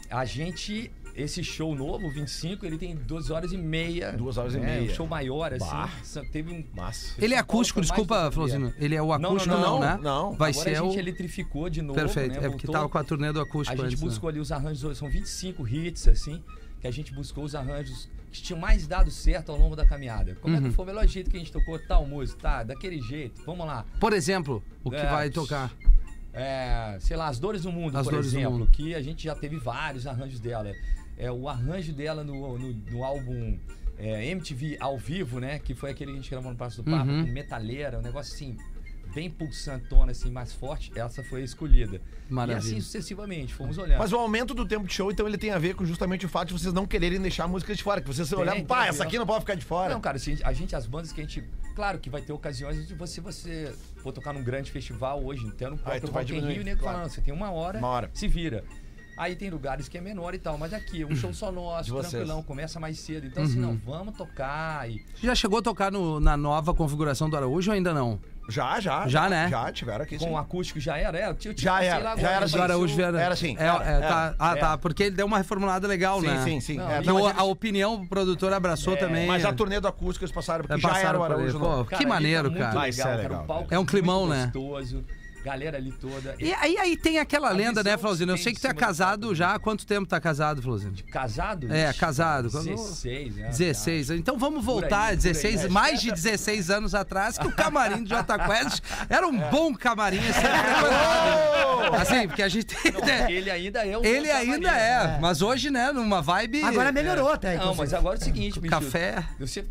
a 0.09 0.25
gente. 0.25 0.91
Esse 1.15 1.43
show 1.43 1.75
novo, 1.75 2.07
o 2.07 2.11
25, 2.11 2.65
ele 2.65 2.77
tem 2.77 2.95
duas 2.95 3.29
horas 3.29 3.51
e 3.51 3.57
meia. 3.57 4.13
Duas 4.13 4.37
horas 4.37 4.55
e 4.55 4.59
né? 4.59 4.79
meia. 4.79 4.91
Um 4.91 4.95
show 4.95 5.05
maior, 5.05 5.53
assim. 5.53 5.65
Bah. 5.65 5.89
Teve 6.31 6.51
um. 6.53 6.65
Massa. 6.73 7.13
Ele 7.19 7.33
é 7.33 7.37
acústico, 7.37 7.81
desculpa, 7.81 8.31
Flosino. 8.31 8.73
Ele 8.77 8.95
é 8.95 9.01
o 9.01 9.07
Não, 9.07 9.19
não, 9.19 9.29
acústico, 9.31 9.55
não, 9.55 9.61
não, 9.61 9.79
né? 9.79 9.99
não. 10.01 10.31
Vai 10.33 10.51
Agora 10.51 10.63
ser 10.69 10.75
a 10.77 10.81
gente 10.83 10.95
o. 10.95 10.99
eletrificou 10.99 11.69
de 11.69 11.81
novo. 11.81 11.99
Perfeito, 11.99 12.39
né? 12.39 12.47
é 12.47 12.49
porque 12.49 12.65
tava 12.67 12.87
com 12.87 12.97
a 12.97 13.03
turnê 13.03 13.31
do 13.33 13.39
A 13.39 13.43
acústico 13.43 13.75
gente 13.77 13.85
antes, 13.87 14.01
né? 14.01 14.07
buscou 14.07 14.29
ali 14.29 14.39
os 14.39 14.51
arranjos, 14.51 14.97
são 14.97 15.09
25 15.09 15.67
hits, 15.67 16.07
assim, 16.07 16.41
que 16.79 16.87
a 16.87 16.91
gente 16.91 17.13
buscou 17.13 17.43
os 17.43 17.55
arranjos 17.55 18.09
que 18.31 18.41
tinham 18.41 18.59
mais 18.59 18.87
dado 18.87 19.11
certo 19.11 19.51
ao 19.51 19.57
longo 19.57 19.75
da 19.75 19.85
caminhada. 19.85 20.35
Como 20.41 20.55
Uhum. 20.55 20.65
é 20.65 20.69
que 20.69 20.73
foi 20.75 20.85
o 20.85 20.87
melhor 20.87 21.05
jeito 21.05 21.29
que 21.29 21.35
a 21.35 21.39
gente 21.39 21.51
tocou 21.51 21.77
tal 21.77 22.05
música? 22.05 22.39
Tá, 22.41 22.63
daquele 22.63 23.01
jeito, 23.01 23.41
vamos 23.45 23.67
lá. 23.67 23.85
Por 23.99 24.13
exemplo, 24.13 24.63
o 24.81 24.89
que 24.89 24.95
É, 24.95 25.09
vai 25.11 25.29
tocar? 25.29 25.69
É, 26.33 26.95
sei 27.01 27.17
lá, 27.17 27.27
As 27.27 27.39
Dores 27.39 27.63
do 27.63 27.71
Mundo, 27.73 27.97
As 27.97 28.05
por 28.05 28.11
Dores 28.11 28.31
do 28.31 28.37
exemplo, 28.37 28.59
Mundo. 28.59 28.71
que 28.71 28.95
a 28.95 29.01
gente 29.01 29.23
já 29.25 29.35
teve 29.35 29.57
vários 29.57 30.07
arranjos 30.07 30.39
dela. 30.39 30.71
É, 31.21 31.31
o 31.31 31.47
arranjo 31.47 31.93
dela 31.93 32.23
no, 32.23 32.57
no, 32.57 32.73
no 32.73 33.03
álbum 33.03 33.57
é, 33.97 34.25
MTV 34.25 34.77
ao 34.79 34.97
vivo, 34.97 35.39
né? 35.39 35.59
Que 35.59 35.75
foi 35.75 35.91
aquele 35.91 36.11
que 36.11 36.17
a 36.17 36.21
gente 36.21 36.31
gravou 36.31 36.51
no 36.51 36.57
Passo 36.57 36.81
do 36.81 36.89
Papo, 36.89 37.09
Uhum. 37.11 37.25
com 37.25 37.31
metaleira, 37.31 37.99
um 37.99 38.01
negócio 38.01 38.33
assim, 38.33 38.57
bem 39.13 39.29
pulsantona, 39.29 40.11
assim, 40.13 40.31
mais 40.31 40.51
forte. 40.53 40.91
Essa 40.97 41.21
foi 41.23 41.41
a 41.41 41.43
escolhida. 41.43 42.01
Maravilha. 42.27 42.65
E 42.65 42.67
assim 42.71 42.81
sucessivamente, 42.81 43.53
fomos 43.53 43.77
olhando. 43.77 43.99
Mas 43.99 44.11
o 44.11 44.15
aumento 44.17 44.53
do 44.55 44.65
tempo 44.65 44.87
de 44.87 44.93
show, 44.93 45.11
então, 45.11 45.27
ele 45.27 45.37
tem 45.37 45.51
a 45.51 45.59
ver 45.59 45.75
com 45.75 45.85
justamente 45.85 46.25
o 46.25 46.29
fato 46.29 46.47
de 46.47 46.53
vocês 46.53 46.73
não 46.73 46.87
quererem 46.87 47.19
deixar 47.21 47.43
a 47.43 47.47
música 47.47 47.75
de 47.75 47.83
fora. 47.83 48.01
Que 48.01 48.07
vocês 48.07 48.31
olhavam, 48.33 48.55
tem 48.61 48.65
pá, 48.65 48.79
a 48.79 48.83
ver. 48.83 48.89
essa 48.89 49.03
aqui 49.03 49.19
não 49.19 49.27
pode 49.27 49.41
ficar 49.41 49.55
de 49.55 49.65
fora. 49.65 49.93
Não, 49.93 50.01
cara, 50.01 50.17
assim, 50.17 50.37
a 50.43 50.53
gente, 50.53 50.75
as 50.75 50.87
bandas 50.87 51.11
que 51.11 51.21
a 51.21 51.23
gente. 51.23 51.43
Claro 51.75 51.99
que 51.99 52.09
vai 52.09 52.21
ter 52.21 52.33
ocasiões 52.33 52.87
de 52.87 52.95
você, 52.95 53.21
você 53.21 53.71
for 53.97 54.11
tocar 54.11 54.33
num 54.33 54.43
grande 54.43 54.71
festival 54.71 55.23
hoje, 55.23 55.45
então 55.45 55.69
no 55.71 55.77
próprio 55.77 56.01
tu 56.01 56.11
vai 56.11 56.23
Rock 56.23 56.35
in 56.35 56.39
Rio, 56.47 56.63
nego 56.63 56.79
claro. 56.81 56.97
falando, 56.97 57.11
você 57.11 57.21
tem 57.21 57.33
uma 57.33 57.51
hora, 57.51 57.77
Uma 57.79 57.87
hora. 57.89 58.09
se 58.13 58.27
vira. 58.27 58.63
Aí 59.21 59.35
tem 59.35 59.51
lugares 59.51 59.87
que 59.87 59.99
é 59.99 60.01
menor 60.01 60.33
e 60.33 60.39
tal, 60.39 60.57
mas 60.57 60.73
aqui, 60.73 61.05
um 61.05 61.15
show 61.15 61.31
só 61.31 61.51
nosso, 61.51 61.83
De 61.85 61.91
vocês. 61.91 62.09
tranquilão, 62.09 62.41
começa 62.41 62.79
mais 62.79 62.97
cedo. 62.99 63.27
Então, 63.27 63.43
assim, 63.43 63.59
não, 63.59 63.77
vamos 63.85 64.17
tocar 64.17 64.89
e. 64.89 65.05
Já 65.21 65.35
chegou 65.35 65.59
a 65.59 65.61
tocar 65.61 65.91
no- 65.91 66.19
na 66.19 66.35
nova 66.35 66.73
configuração 66.73 67.29
do 67.29 67.37
Araújo 67.37 67.69
ou 67.69 67.75
ainda 67.75 67.93
não? 67.93 68.19
Já, 68.49 68.79
já. 68.79 69.07
Já, 69.07 69.29
né? 69.29 69.47
Já, 69.47 69.71
tiveram 69.71 70.03
aqui, 70.03 70.17
Com 70.17 70.25
sim. 70.25 70.31
o 70.31 70.37
acústico 70.37 70.79
já 70.79 70.97
era? 70.97 71.15
era 71.19 71.35
tinha, 71.35 71.53
tinha, 71.53 71.71
Já 71.71 71.83
era, 71.83 72.03
lá 72.03 72.17
já 72.17 72.31
era 72.31 72.45
assim. 72.45 72.55
Do 72.57 72.61
Araújo 72.63 72.99
era. 72.99 73.21
era 73.21 73.33
assim, 73.35 73.55
É, 73.59 73.63
era, 73.63 73.83
é, 73.85 73.91
era. 73.97 74.07
tá, 74.07 74.35
ah, 74.39 74.57
É. 74.57 74.59
tá. 74.59 74.77
Porque 74.79 75.03
ele 75.03 75.15
deu 75.15 75.27
uma 75.27 75.37
reformulada 75.37 75.87
legal, 75.87 76.19
Sim, 76.19 76.25
né? 76.27 76.43
sim, 76.43 76.59
sim. 76.59 76.77
Não, 76.77 76.89
É, 76.89 76.97
e 76.97 77.01
Então, 77.01 77.27
a, 77.27 77.43
opinião 77.43 77.93
o 78.01 78.07
produtor 78.09 78.51
abraçou 78.51 78.97
também. 78.97 79.27
Mas 79.27 79.45
a 79.45 79.53
turnê 79.53 79.79
do 79.79 79.87
acústico 79.87 80.25
eles 80.25 80.33
passaram, 80.33 80.63
porque 80.65 80.73
É, 80.73 80.79
já 80.79 80.87
era 80.89 80.97
passaram 80.97 81.19
o 81.19 81.23
Araújo. 81.23 81.59
Pô, 81.59 81.85
Cara, 81.85 81.97
que 81.97 82.03
tá 82.03 82.09
maneiro, 82.09 82.51
cara. 82.51 82.81
Ah, 82.81 82.89
isso 82.89 83.01
é 83.01 83.03
Legal, 83.03 83.17
cara, 83.17 83.29
legal, 83.29 83.43
o 83.43 83.47
palco 83.47 83.73
É 83.75 83.77
um 83.79 83.85
climão, 83.85 84.27
né? 84.27 84.45
gostoso, 84.51 85.05
galera 85.43 85.77
ali 85.77 85.91
toda. 85.91 86.35
E 86.39 86.53
aí, 86.53 86.77
aí 86.77 86.97
tem 86.97 87.19
aquela 87.19 87.49
A 87.49 87.53
lenda, 87.53 87.83
né, 87.83 87.97
Flauzino? 87.97 88.31
Eu 88.33 88.37
sei 88.37 88.53
que 88.53 88.59
tu 88.61 88.67
é 88.67 88.73
casado 88.73 89.21
palco, 89.21 89.35
já. 89.35 89.55
Há 89.55 89.59
quanto 89.59 89.85
tempo 89.85 90.07
tá 90.07 90.19
casado, 90.19 90.61
Flauzino? 90.61 90.93
Casado? 91.11 91.71
É, 91.73 91.91
casado. 91.93 92.49
Quando- 92.51 92.65
16, 92.69 93.35
né? 93.35 93.47
16. 93.49 94.09
Então 94.11 94.37
vamos 94.37 94.63
voltar, 94.63 95.05
aí, 95.05 95.15
por 95.15 95.23
16, 95.23 95.65
aí. 95.65 95.69
mais 95.69 96.01
de 96.01 96.11
16 96.11 96.69
anos 96.69 96.93
atrás, 96.95 97.37
que 97.37 97.47
o 97.47 97.51
camarim 97.51 98.03
do 98.03 98.09
Jota 98.09 98.37
Quest 98.37 98.81
era 99.09 99.27
um 99.27 99.37
bom 99.49 99.73
camarim 99.73 100.19
a 100.19 100.33
ser 100.33 100.41
frequentado. 100.41 101.95
Assim, 102.01 102.27
porque 102.27 102.43
a 102.43 102.47
gente 102.49 102.65
tem. 102.65 102.91
Não, 102.91 103.29
ele 103.29 103.49
ainda 103.51 103.85
é 103.85 103.97
o 103.97 104.05
Ele 104.05 104.27
bom 104.27 104.35
ainda 104.35 104.69
camarim. 104.69 105.15
é, 105.15 105.17
mas 105.19 105.41
hoje, 105.41 105.69
né, 105.69 105.91
numa 105.91 106.21
vibe. 106.21 106.63
Agora 106.63 106.91
melhorou 106.91 107.29
até, 107.29 107.49
Não, 107.55 107.71
inclusive. 107.71 107.77
mas 107.81 107.93
agora 107.93 108.15
é 108.17 108.19
o 108.19 108.23
seguinte, 108.23 108.59
bicho. 108.59 108.71
Café. 108.71 109.23
Você, 109.39 109.65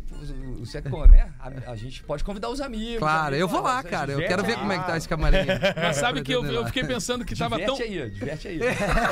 você 0.59 0.81
né? 0.81 1.29
A, 1.39 1.71
a 1.71 1.75
gente 1.75 2.03
pode 2.03 2.23
convidar 2.23 2.49
os 2.49 2.61
amigos. 2.61 2.99
Claro, 2.99 3.27
amigos, 3.27 3.39
eu 3.39 3.47
vou 3.47 3.61
lá, 3.61 3.81
cara. 3.83 4.11
Eu 4.11 4.19
quero 4.19 4.43
ver 4.43 4.57
como 4.57 4.71
é 4.71 4.79
que 4.79 4.85
tá 4.85 4.97
esse 4.97 5.07
camarim. 5.07 5.37
Mas 5.75 5.97
sabe 5.97 6.21
que 6.21 6.31
eu, 6.33 6.43
eu 6.45 6.65
fiquei 6.65 6.83
pensando 6.83 7.23
que 7.25 7.35
tava 7.35 7.57
Diverte 7.57 7.77
tão. 7.77 7.85
aí, 7.85 8.09
diverte 8.09 8.47
aí. 8.47 8.59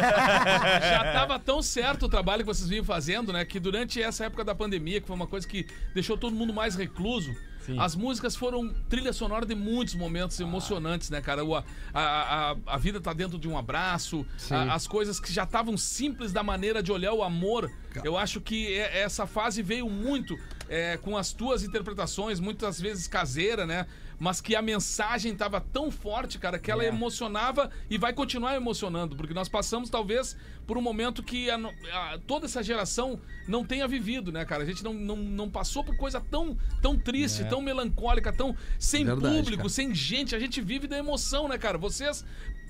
já 0.81 1.11
tava 1.13 1.39
tão 1.39 1.61
certo 1.61 2.05
o 2.05 2.09
trabalho 2.09 2.41
que 2.43 2.47
vocês 2.47 2.67
vinham 2.69 2.83
fazendo, 2.83 3.31
né? 3.33 3.45
Que 3.45 3.59
durante 3.59 4.01
essa 4.01 4.25
época 4.25 4.43
da 4.43 4.55
pandemia, 4.55 4.99
que 5.01 5.07
foi 5.07 5.15
uma 5.15 5.27
coisa 5.27 5.47
que 5.47 5.65
deixou 5.93 6.17
todo 6.17 6.35
mundo 6.35 6.53
mais 6.53 6.75
recluso, 6.75 7.31
as 7.77 7.95
músicas 7.95 8.35
foram 8.35 8.73
trilha 8.89 9.13
sonora 9.13 9.45
de 9.45 9.53
muitos 9.53 9.93
momentos 9.93 10.39
emocionantes, 10.39 11.11
né, 11.11 11.21
cara? 11.21 11.45
O- 11.45 11.55
a, 11.55 11.63
a, 11.93 12.51
a, 12.51 12.55
a 12.65 12.77
vida 12.77 12.99
tá 12.99 13.13
dentro 13.13 13.37
de 13.37 13.47
um 13.47 13.55
abraço, 13.55 14.25
a- 14.49 14.73
as 14.73 14.87
coisas 14.87 15.19
que 15.19 15.31
já 15.31 15.43
estavam 15.43 15.77
simples 15.77 16.31
da 16.33 16.41
maneira 16.41 16.81
de 16.81 16.91
olhar 16.91 17.13
o 17.13 17.21
amor. 17.21 17.71
Eu 18.03 18.17
acho 18.17 18.41
que 18.41 18.73
é- 18.73 19.01
essa 19.01 19.27
fase 19.27 19.61
veio 19.61 19.87
muito 19.87 20.35
é, 20.69 20.95
com 20.97 21.17
as 21.17 21.33
tuas 21.33 21.63
interpretações, 21.63 22.39
muitas 22.39 22.79
vezes 22.79 23.07
caseira, 23.07 23.65
né? 23.65 23.87
Mas 24.21 24.41
que 24.41 24.53
a 24.55 24.61
mensagem 24.61 25.33
tava 25.33 25.59
tão 25.61 25.89
forte, 25.89 26.37
cara, 26.37 26.59
que 26.59 26.69
ela 26.69 26.83
É. 26.83 26.87
emocionava 26.89 27.71
e 27.89 27.97
vai 27.97 28.11
continuar 28.13 28.53
emocionando, 28.55 29.15
porque 29.15 29.33
nós 29.33 29.47
passamos 29.49 29.89
talvez 29.89 30.35
por 30.67 30.77
um 30.77 30.81
momento 30.81 31.23
que 31.23 31.49
a 31.49 31.55
a- 31.55 32.19
toda 32.27 32.45
essa 32.45 32.61
geração 32.61 33.19
não 33.47 33.63
tenha 33.65 33.87
vivido, 33.87 34.31
né, 34.31 34.43
cara? 34.45 34.61
A 34.63 34.65
gente 34.65 34.83
não, 34.83 34.93
não, 34.93 35.15
não 35.15 35.49
passou 35.49 35.83
por 35.83 35.95
coisa 35.97 36.19
tão, 36.21 36.55
tão 36.81 36.97
triste, 36.97 37.45
tão 37.45 37.61
melancólica, 37.61 38.31
tão 38.31 38.55
sem 38.77 39.05
Verdade, 39.05 39.35
público, 39.35 39.57
cara. 39.63 39.69
sem 39.69 39.95
gente. 39.95 40.35
A 40.35 40.39
gente 40.39 40.61
vive 40.61 40.85
da 40.85 40.97
emoção, 40.97 41.47
né, 41.47 41.57
cara? 41.57 41.77
Vocês 41.77 42.23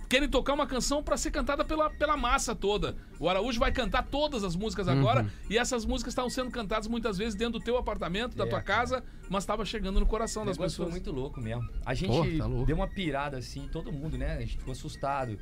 querem 0.10 0.28
tocar 0.28 0.54
uma 0.54 0.66
canção 0.66 1.04
pra 1.04 1.16
ser 1.16 1.30
cantada 1.30 1.64
pela, 1.64 1.90
pela 1.92 2.18
massa 2.18 2.56
toda. 2.56 2.98
O 3.20 3.30
Araújo 3.30 3.60
vai 3.60 3.72
cantar 3.72 4.08
todas 4.08 4.44
as 4.44 4.56
músicas 4.56 4.88
agora 4.88 5.32
e 5.50 5.58
essas 5.58 5.86
músicas 5.86 6.12
estavam 6.12 6.32
sendo 6.32 6.50
cantadas 6.50 6.88
muitas 6.88 7.18
vezes 7.18 7.36
dentro 7.36 7.60
do 7.60 7.64
teu 7.64 7.78
apartamento, 7.78 8.36
da 8.36 8.46
É, 8.46 8.48
tua 8.48 8.62
casa, 8.62 9.04
mas 9.30 9.44
estava 9.44 9.64
chegando 9.64 10.00
no 10.00 10.06
coração 10.08 10.44
das 10.44 10.58
negócio 10.58 10.78
foi 10.78 10.86
pessoas. 10.88 11.04
muito 11.06 11.12
louco 11.18 11.40
mesmo. 11.40 11.70
A 11.86 11.94
gente 11.94 12.10
Pô, 12.10 12.26
tá 12.26 12.66
deu 12.66 12.76
uma 12.76 12.88
pirada 12.88 13.38
assim, 13.38 13.70
todo 13.72 13.92
mundo, 13.92 14.18
né? 14.18 14.38
A 14.38 14.40
gente 14.42 14.58
ficou 14.58 14.72
assustado. 14.72 15.40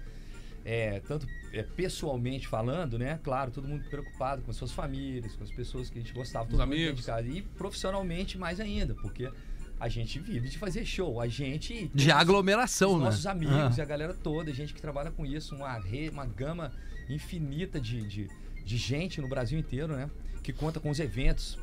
É, 0.66 1.00
tanto 1.08 1.26
é, 1.54 1.64
pessoalmente 1.64 2.46
falando, 2.46 3.00
né? 3.00 3.22
Claro, 3.24 3.52
todo 3.52 3.66
mundo 3.66 3.88
preocupado 3.90 4.42
com 4.42 4.52
as 4.52 4.58
suas 4.58 4.74
famílias, 4.74 5.34
com 5.34 5.44
as 5.46 5.50
pessoas 5.52 5.90
que 5.90 5.98
a 5.98 6.02
gente 6.02 6.14
gostava, 6.14 6.46
mundo 6.50 6.62
amigos. 6.62 7.08
E 7.08 7.42
profissionalmente 7.58 8.38
mais 8.38 8.60
ainda, 8.60 8.94
porque 8.96 9.32
a 9.80 9.88
gente 9.90 10.20
vive 10.20 10.50
de 10.50 10.58
fazer 10.58 10.84
show. 10.86 11.22
A 11.22 11.28
gente. 11.28 11.90
De 11.94 12.12
aglomeração, 12.12 12.94
os 12.94 13.00
né? 13.00 13.06
nossos 13.06 13.26
amigos 13.28 13.56
Ah. 13.56 13.74
e 13.78 13.82
a 13.82 13.86
galera 13.86 14.14
toda, 14.14 14.54
gente 14.54 14.74
que 14.74 14.82
trabalha 14.82 15.12
com 15.12 15.26
isso, 15.26 15.56
uma, 15.56 15.78
re- 15.80 16.10
uma 16.10 16.26
gama 16.26 16.72
infinita 17.10 17.80
de, 17.80 18.02
de, 18.08 18.28
de 18.66 18.78
gente 18.78 19.22
no 19.22 19.28
Brasil 19.28 19.58
inteiro, 19.58 19.96
né? 19.96 20.10
Que 20.44 20.52
conta 20.54 20.80
com 20.80 20.90
os 20.90 21.00
eventos. 21.00 21.58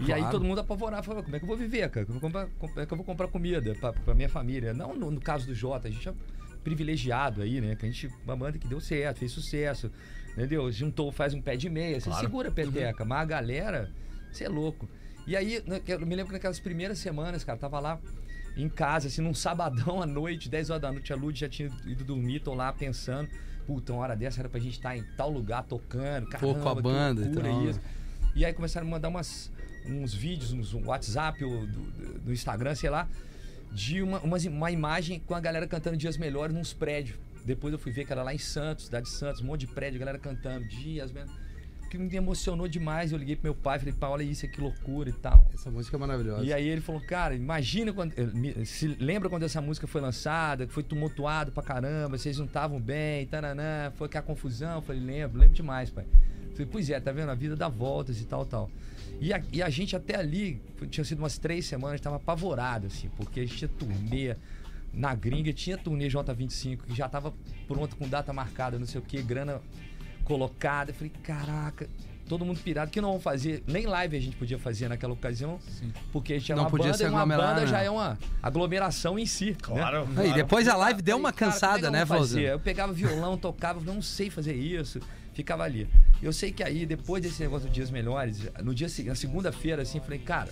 E 0.00 0.12
aí 0.12 0.20
Claro. 0.20 0.32
todo 0.32 0.44
mundo 0.44 0.60
apavorado, 0.60 1.04
falou, 1.04 1.22
como 1.22 1.36
é 1.36 1.38
que 1.38 1.44
eu 1.44 1.48
vou 1.48 1.56
viver, 1.56 1.88
cara? 1.90 2.06
Como 2.06 2.16
é 2.16 2.20
que 2.20 2.26
eu 2.26 2.30
vou 2.30 2.40
comprar, 2.40 2.48
como 2.58 2.80
é 2.80 2.86
que 2.86 2.92
eu 2.92 2.96
vou 2.96 3.06
comprar 3.06 3.28
comida 3.28 3.74
pra, 3.74 3.92
pra 3.92 4.14
minha 4.14 4.28
família? 4.28 4.72
Não 4.72 4.94
no, 4.96 5.10
no 5.10 5.20
caso 5.20 5.46
do 5.46 5.54
Jota, 5.54 5.86
a 5.88 5.90
gente 5.90 6.08
é 6.08 6.14
privilegiado 6.64 7.42
aí, 7.42 7.60
né? 7.60 7.76
Que 7.76 7.86
a 7.86 7.88
gente, 7.88 8.08
uma 8.24 8.36
banda 8.36 8.58
que 8.58 8.66
deu 8.66 8.80
certo, 8.80 9.18
fez 9.18 9.32
sucesso, 9.32 9.90
entendeu? 10.32 10.70
Juntou, 10.72 11.12
faz 11.12 11.34
um 11.34 11.42
pé 11.42 11.56
de 11.56 11.68
meia, 11.68 12.00
você 12.00 12.10
segura 12.14 12.48
a 12.48 12.52
peteca, 12.52 13.04
mas 13.04 13.20
a 13.20 13.24
galera, 13.24 13.90
você 14.32 14.44
é 14.44 14.48
louco. 14.48 14.88
E 15.26 15.36
aí, 15.36 15.62
né, 15.66 15.80
eu 15.86 16.00
me 16.00 16.14
lembro 16.14 16.26
que 16.28 16.32
naquelas 16.32 16.58
primeiras 16.58 16.98
semanas, 16.98 17.44
cara, 17.44 17.58
tava 17.58 17.78
lá 17.78 17.98
em 18.56 18.68
casa, 18.68 19.06
assim, 19.08 19.22
num 19.22 19.32
sabadão 19.34 20.02
à 20.02 20.06
noite, 20.06 20.48
10 20.48 20.70
horas 20.70 20.82
da 20.82 20.92
noite, 20.92 21.12
a 21.12 21.16
Lud 21.16 21.38
já 21.38 21.48
tinha 21.48 21.70
ido 21.86 22.04
dormir, 22.04 22.40
tô 22.40 22.52
lá 22.54 22.72
pensando, 22.72 23.28
puta, 23.66 23.92
uma 23.92 24.02
hora 24.02 24.16
dessa 24.16 24.40
era 24.40 24.48
pra 24.48 24.60
gente 24.60 24.74
estar 24.74 24.96
em 24.96 25.02
tal 25.16 25.30
lugar 25.30 25.62
tocando, 25.64 26.26
caramba, 26.28 26.60
com 26.60 26.68
a 26.68 26.74
banda 26.74 27.20
e 27.22 27.24
loucura 27.24 27.48
tal. 27.48 27.64
isso. 27.68 27.80
E 28.34 28.44
aí 28.44 28.52
começaram 28.52 28.86
a 28.86 28.90
mandar 28.90 29.08
umas, 29.08 29.50
uns 29.86 30.12
vídeos 30.12 30.52
no 30.52 30.86
WhatsApp 30.86 31.42
ou 31.44 31.66
do, 31.66 31.80
do- 32.20 32.32
Instagram, 32.32 32.74
sei 32.74 32.90
lá, 32.90 33.08
de 33.70 34.02
uma, 34.02 34.18
umas- 34.20 34.44
uma 34.44 34.70
imagem 34.70 35.20
com 35.20 35.34
a 35.34 35.40
galera 35.40 35.66
cantando 35.66 35.96
Dias 35.96 36.16
Melhores 36.18 36.54
nos 36.54 36.72
prédios. 36.72 37.16
depois 37.44 37.72
eu 37.72 37.78
fui 37.78 37.90
ver 37.92 38.04
que 38.04 38.12
era 38.12 38.22
lá 38.22 38.34
em 38.34 38.38
Santos, 38.38 38.86
cidade 38.86 39.06
de 39.06 39.12
Santos, 39.12 39.40
um 39.40 39.46
monte 39.46 39.60
de 39.60 39.66
prédio, 39.68 39.98
galera 40.00 40.18
cantando, 40.18 40.66
dias, 40.66 41.10
mesmo. 41.12 41.34
Que 41.92 41.98
me 41.98 42.16
emocionou 42.16 42.66
demais. 42.66 43.12
Eu 43.12 43.18
liguei 43.18 43.36
pro 43.36 43.44
meu 43.44 43.54
pai, 43.54 43.78
falei, 43.78 43.92
pai, 43.92 44.08
olha 44.08 44.22
isso, 44.22 44.48
que 44.48 44.58
loucura 44.62 45.10
e 45.10 45.12
tal. 45.12 45.46
Essa 45.52 45.70
música 45.70 45.94
é 45.94 46.00
maravilhosa. 46.00 46.42
E 46.42 46.50
aí 46.50 46.66
ele 46.66 46.80
falou, 46.80 47.02
cara, 47.02 47.34
imagina 47.34 47.92
quando. 47.92 48.14
Se 48.64 48.88
lembra 48.98 49.28
quando 49.28 49.42
essa 49.42 49.60
música 49.60 49.86
foi 49.86 50.00
lançada, 50.00 50.66
que 50.66 50.72
foi 50.72 50.82
tumultuado 50.82 51.52
pra 51.52 51.62
caramba, 51.62 52.16
vocês 52.16 52.38
não 52.38 52.46
estavam 52.46 52.80
bem, 52.80 53.26
taranã, 53.26 53.92
foi 53.94 54.06
aquela 54.06 54.24
confusão. 54.24 54.76
Eu 54.76 54.80
falei, 54.80 55.02
lembro, 55.02 55.38
lembro 55.38 55.54
demais, 55.54 55.90
pai. 55.90 56.06
Eu 56.46 56.52
falei, 56.52 56.66
pois 56.72 56.88
é, 56.88 56.98
tá 56.98 57.12
vendo? 57.12 57.28
A 57.28 57.34
vida 57.34 57.54
dá 57.54 57.68
voltas 57.68 58.22
e 58.22 58.24
tal, 58.24 58.46
tal. 58.46 58.70
E 59.20 59.30
a, 59.30 59.42
e 59.52 59.62
a 59.62 59.68
gente 59.68 59.94
até 59.94 60.16
ali, 60.16 60.62
tinha 60.88 61.04
sido 61.04 61.18
umas 61.18 61.36
três 61.36 61.66
semanas, 61.66 62.00
tava 62.00 62.16
apavorado, 62.16 62.86
assim, 62.86 63.10
porque 63.18 63.40
a 63.40 63.42
gente 63.44 63.58
tinha 63.58 63.68
turnê 63.68 64.34
na 64.94 65.14
gringa, 65.14 65.52
tinha 65.52 65.76
turnê 65.76 66.08
J25, 66.08 66.84
que 66.86 66.94
já 66.94 67.06
tava 67.06 67.34
pronto, 67.68 67.96
com 67.96 68.08
data 68.08 68.32
marcada, 68.32 68.78
não 68.78 68.86
sei 68.86 68.98
o 68.98 69.04
que, 69.04 69.20
grana 69.22 69.60
colocada. 70.24 70.90
Eu 70.90 70.94
falei, 70.94 71.12
caraca, 71.22 71.88
todo 72.28 72.44
mundo 72.44 72.60
pirado, 72.60 72.90
que 72.90 73.00
não 73.00 73.12
vão 73.12 73.20
fazer, 73.20 73.62
nem 73.66 73.86
live 73.86 74.16
a 74.16 74.20
gente 74.20 74.36
podia 74.36 74.58
fazer 74.58 74.88
naquela 74.88 75.12
ocasião, 75.12 75.58
porque 76.12 76.32
a 76.34 76.38
gente 76.38 76.50
era 76.50 76.56
Não 76.56 76.64
uma 76.64 76.70
podia 76.70 76.92
banda 76.92 77.04
e 77.04 77.08
uma 77.08 77.26
banda 77.26 77.60
né? 77.62 77.66
já 77.66 77.82
é 77.82 77.90
uma 77.90 78.18
aglomeração 78.42 79.18
em 79.18 79.26
si. 79.26 79.56
Claro. 79.60 80.06
Né? 80.06 80.28
E 80.28 80.34
depois 80.34 80.66
a 80.68 80.76
live 80.76 81.02
deu 81.02 81.16
uma 81.16 81.32
cara, 81.32 81.52
cansada, 81.52 81.88
é 81.88 81.90
que 81.90 81.90
né? 81.90 82.06
Flauzinho? 82.06 82.46
Eu 82.46 82.60
pegava 82.60 82.92
violão, 82.92 83.36
tocava, 83.36 83.80
não 83.80 84.00
sei 84.00 84.30
fazer 84.30 84.54
isso. 84.54 85.00
Ficava 85.34 85.64
ali. 85.64 85.88
Eu 86.22 86.32
sei 86.32 86.52
que 86.52 86.62
aí, 86.62 86.84
depois 86.84 87.22
desse 87.22 87.42
negócio 87.42 87.66
dos 87.66 87.74
dias 87.74 87.90
melhores, 87.90 88.50
no 88.62 88.74
dia 88.74 88.86
na 89.06 89.14
segunda-feira, 89.14 89.82
assim, 89.82 89.98
falei, 89.98 90.18
cara, 90.18 90.50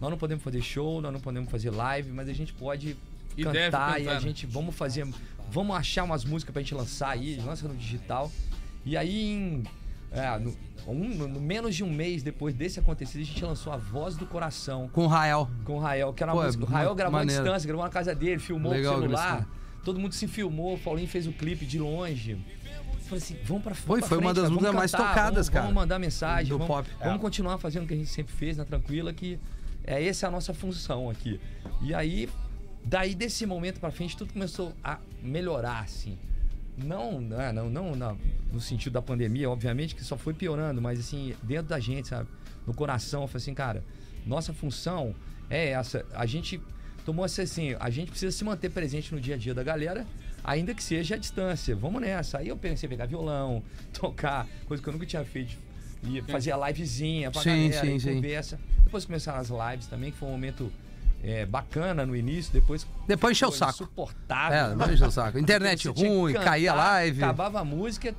nós 0.00 0.10
não 0.10 0.18
podemos 0.18 0.42
fazer 0.42 0.60
show, 0.62 1.00
nós 1.00 1.12
não 1.12 1.20
podemos 1.20 1.50
fazer 1.50 1.70
live, 1.70 2.10
mas 2.10 2.28
a 2.28 2.32
gente 2.32 2.52
pode 2.52 2.96
E 3.36 3.44
deve 3.44 3.58
cantar 3.70 4.00
e 4.00 4.04
cantar, 4.04 4.10
a 4.10 4.14
né? 4.14 4.20
gente 4.20 4.46
vamos 4.46 4.74
fazer, 4.74 5.06
vamos 5.50 5.76
achar 5.76 6.04
umas 6.04 6.24
músicas 6.24 6.52
pra 6.52 6.60
gente 6.60 6.74
lançar 6.74 7.10
aí, 7.10 7.36
lança 7.44 7.66
no 7.66 7.74
digital. 7.74 8.30
E 8.84 8.96
aí, 8.96 9.32
em, 9.32 9.62
é, 10.10 10.38
no, 10.38 10.54
um- 10.86 11.28
no 11.28 11.40
menos 11.40 11.74
de 11.74 11.84
um 11.84 11.90
mês 11.92 12.22
depois 12.22 12.54
desse 12.54 12.80
acontecido, 12.80 13.20
a 13.20 13.24
gente 13.24 13.44
lançou 13.44 13.72
a 13.72 13.76
Voz 13.76 14.16
do 14.16 14.26
Coração 14.26 14.88
Com 14.92 15.04
o 15.04 15.06
Rael. 15.06 15.48
com 15.64 15.76
o 15.76 15.78
Rael, 15.78 16.12
que 16.12 16.22
era 16.22 16.32
Pô, 16.32 16.38
uma 16.38 16.44
é 16.44 16.46
música. 16.46 16.64
O 16.64 16.66
Rael 16.66 16.94
gravou 16.94 17.18
maneiro. 17.18 17.40
à 17.40 17.44
distância, 17.44 17.66
gravou 17.66 17.84
na 17.84 17.90
casa 17.90 18.14
dele, 18.14 18.38
filmou 18.40 18.72
Legal, 18.72 18.96
o 18.96 19.00
celular. 19.00 19.48
Todo 19.84 19.98
mundo 19.98 20.12
se 20.14 20.26
filmou, 20.28 20.74
o 20.74 20.78
Paulinho 20.78 21.08
fez 21.08 21.26
o 21.26 21.32
clipe 21.32 21.64
de 21.66 21.78
longe. 21.78 22.36
Falei 23.04 23.18
assim, 23.22 23.36
vamos 23.44 23.62
pra 23.64 23.74
Foi, 23.74 23.98
pra 24.00 24.08
foi 24.08 24.18
uma 24.18 24.32
das 24.32 24.44
músicas 24.44 24.62
vamos 24.66 24.78
mais 24.78 24.90
cantar, 24.92 25.08
tocadas, 25.08 25.34
vamos, 25.34 25.48
cara, 25.50 25.60
Vamos 25.66 25.74
mandar 25.74 25.98
mensagem, 25.98 26.48
do 26.48 26.58
vamos, 26.58 26.66
pop. 26.66 26.88
vamos 27.02 27.20
continuar 27.20 27.58
fazendo 27.58 27.84
o 27.84 27.86
que 27.86 27.94
a 27.94 27.96
gente 27.96 28.08
sempre 28.08 28.32
fez 28.34 28.56
na 28.56 28.64
Tranquila, 28.64 29.12
que 29.12 29.38
é 29.84 30.06
essa 30.06 30.26
é 30.26 30.28
a 30.28 30.30
nossa 30.30 30.54
função 30.54 31.10
aqui. 31.10 31.38
E 31.82 31.92
aí, 31.92 32.28
daí 32.84 33.14
desse 33.14 33.44
momento 33.44 33.80
pra 33.80 33.90
frente, 33.90 34.16
tudo 34.16 34.32
começou 34.32 34.72
a 34.82 34.98
melhorar, 35.22 35.80
assim. 35.80 36.16
Não, 36.76 37.20
não, 37.20 37.52
não, 37.52 37.70
não, 37.70 37.94
não 37.94 38.18
no 38.52 38.60
sentido 38.60 38.92
da 38.92 39.02
pandemia, 39.02 39.48
obviamente, 39.48 39.94
que 39.94 40.04
só 40.04 40.16
foi 40.16 40.34
piorando, 40.34 40.80
mas 40.80 41.00
assim, 41.00 41.34
dentro 41.42 41.68
da 41.68 41.80
gente, 41.80 42.08
sabe? 42.08 42.28
No 42.66 42.74
coração, 42.74 43.22
eu 43.22 43.28
falei 43.28 43.42
assim, 43.42 43.54
cara, 43.54 43.82
nossa 44.26 44.52
função 44.52 45.14
é 45.48 45.70
essa. 45.70 46.04
A 46.14 46.26
gente 46.26 46.60
tomou 47.04 47.24
essa 47.24 47.42
assim, 47.42 47.74
a 47.80 47.90
gente 47.90 48.10
precisa 48.10 48.30
se 48.30 48.44
manter 48.44 48.70
presente 48.70 49.14
no 49.14 49.20
dia 49.20 49.34
a 49.34 49.38
dia 49.38 49.54
da 49.54 49.62
galera, 49.62 50.06
ainda 50.44 50.74
que 50.74 50.82
seja 50.82 51.14
à 51.14 51.18
distância. 51.18 51.74
Vamos 51.74 52.00
nessa. 52.00 52.38
Aí 52.38 52.48
eu 52.48 52.56
pensei 52.56 52.86
em 52.86 52.90
pegar 52.90 53.06
violão, 53.06 53.62
tocar, 53.92 54.46
coisa 54.66 54.82
que 54.82 54.88
eu 54.88 54.92
nunca 54.92 55.06
tinha 55.06 55.24
feito. 55.24 55.58
E 56.04 56.20
fazer 56.22 56.50
a 56.50 56.68
livezinha 56.68 57.30
pra 57.30 57.42
Sim, 57.42 57.70
galera, 57.70 57.86
sim, 57.86 57.98
sim. 57.98 58.14
conversa. 58.14 58.58
Depois 58.82 59.04
começaram 59.04 59.38
as 59.38 59.48
lives 59.50 59.86
também, 59.86 60.10
que 60.10 60.18
foi 60.18 60.28
um 60.28 60.32
momento 60.32 60.72
é, 61.22 61.46
bacana 61.46 62.04
no 62.04 62.16
início, 62.16 62.52
depois. 62.52 62.86
Depois 63.06 63.36
encheu 63.36 63.48
o 63.48 63.52
saco. 63.52 63.72
Insuportável. 63.72 64.72
É, 64.72 64.74
não 64.74 64.92
encheu 64.92 65.06
o 65.08 65.10
saco. 65.10 65.38
Internet 65.40 65.88
ruim, 65.88 66.32
cantar, 66.32 66.44
caía 66.44 66.72
a 66.72 66.74
live. 66.74 67.22
Acabava 67.22 67.60
a 67.60 67.64
música, 67.64 68.14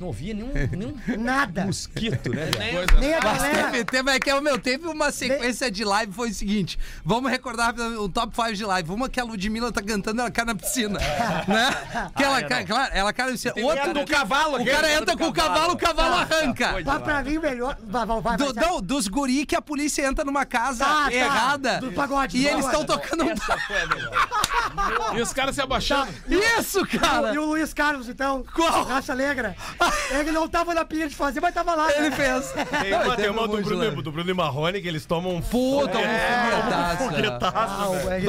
não 0.00 0.06
ouvia 0.08 0.34
nenhum, 0.34 0.52
nenhum 0.72 0.96
Nada. 1.18 1.64
mosquito, 1.64 2.30
né? 2.30 2.46
Coisa- 2.72 3.00
Nem 3.00 3.14
a 3.14 3.20
Mas 3.22 3.38
galera. 3.42 3.70
teve, 3.70 3.84
teve, 3.84 4.10
é 4.10 4.20
que, 4.20 4.32
o 4.32 4.40
meu, 4.40 4.58
teve 4.58 4.86
uma 4.86 5.10
sequência 5.10 5.70
de 5.70 5.84
live, 5.84 6.12
foi 6.12 6.30
o 6.30 6.34
seguinte: 6.34 6.78
vamos 7.04 7.30
recordar 7.30 7.74
o 7.76 8.08
top 8.08 8.34
5 8.34 8.52
de 8.54 8.64
live. 8.64 8.90
Uma 8.90 9.08
que 9.08 9.20
a 9.20 9.24
Ludmilla 9.24 9.72
tá 9.72 9.82
cantando, 9.82 10.20
ela 10.20 10.30
cai 10.30 10.44
na 10.44 10.54
piscina. 10.54 10.98
né? 11.48 12.10
Que 12.16 12.24
ela, 12.24 12.42
cai, 12.42 12.64
claro, 12.64 12.90
ela 12.94 13.12
cai 13.12 13.26
na 13.26 13.32
piscina. 13.32 13.54
Outra 13.62 13.92
do 13.94 14.04
cavalo, 14.06 14.62
O 14.62 14.64
cara 14.66 14.86
do 14.88 14.92
entra 15.02 15.16
com 15.16 15.26
o 15.28 15.32
cavalo, 15.32 15.72
o 15.72 15.76
cavalo 15.76 16.14
arranca. 16.14 16.82
Mas 16.84 17.02
pra 17.02 17.22
mim, 17.22 17.38
melhor. 17.38 17.76
Vai, 17.82 18.06
vai, 18.06 18.20
vai. 18.20 18.36
Do- 18.36 18.54
vai, 18.54 18.64
não, 18.64 18.80
dos 18.80 19.08
guri 19.08 19.44
que 19.46 19.56
a 19.56 19.62
polícia 19.62 20.06
entra 20.06 20.24
numa 20.24 20.44
casa 20.46 20.84
Tá, 20.84 21.04
tá. 21.04 21.12
errada. 21.12 21.80
Do 21.80 21.92
pagode, 21.92 22.36
E 22.38 22.42
do 22.42 22.48
eles 22.48 22.64
estão 22.64 22.84
tocando 22.84 23.24
um. 23.24 25.16
E 25.16 25.20
os 25.22 25.32
caras 25.32 25.54
se 25.54 25.60
abaixando. 25.60 26.12
Isso, 26.58 26.86
cara! 26.86 27.34
E 27.34 27.38
o 27.38 27.44
Luiz 27.46 27.72
Carlos, 27.74 28.08
então? 28.08 28.44
Qual? 28.54 28.84
Raça 28.84 29.14
Negra. 29.14 29.56
Ele 30.10 30.32
não 30.32 30.48
tava 30.48 30.74
na 30.74 30.84
pilha 30.84 31.08
de 31.08 31.14
fazer, 31.14 31.40
mas 31.40 31.54
tava 31.54 31.74
lá. 31.74 31.90
Ele 31.92 32.10
né? 32.10 32.16
fez. 32.16 32.52
Tem 32.82 32.94
uma, 32.94 33.16
tem 33.16 33.30
uma 33.30 33.48
do, 33.48 33.60
Bruno, 33.60 34.02
do 34.02 34.12
Bruno 34.12 34.30
e 34.30 34.34
Marrone 34.34 34.80
que 34.80 34.88
eles 34.88 35.04
tomam 35.04 35.36
um 35.36 35.42
Puta, 35.42 35.98
um 35.98 36.96
foguetaço. 36.96 37.54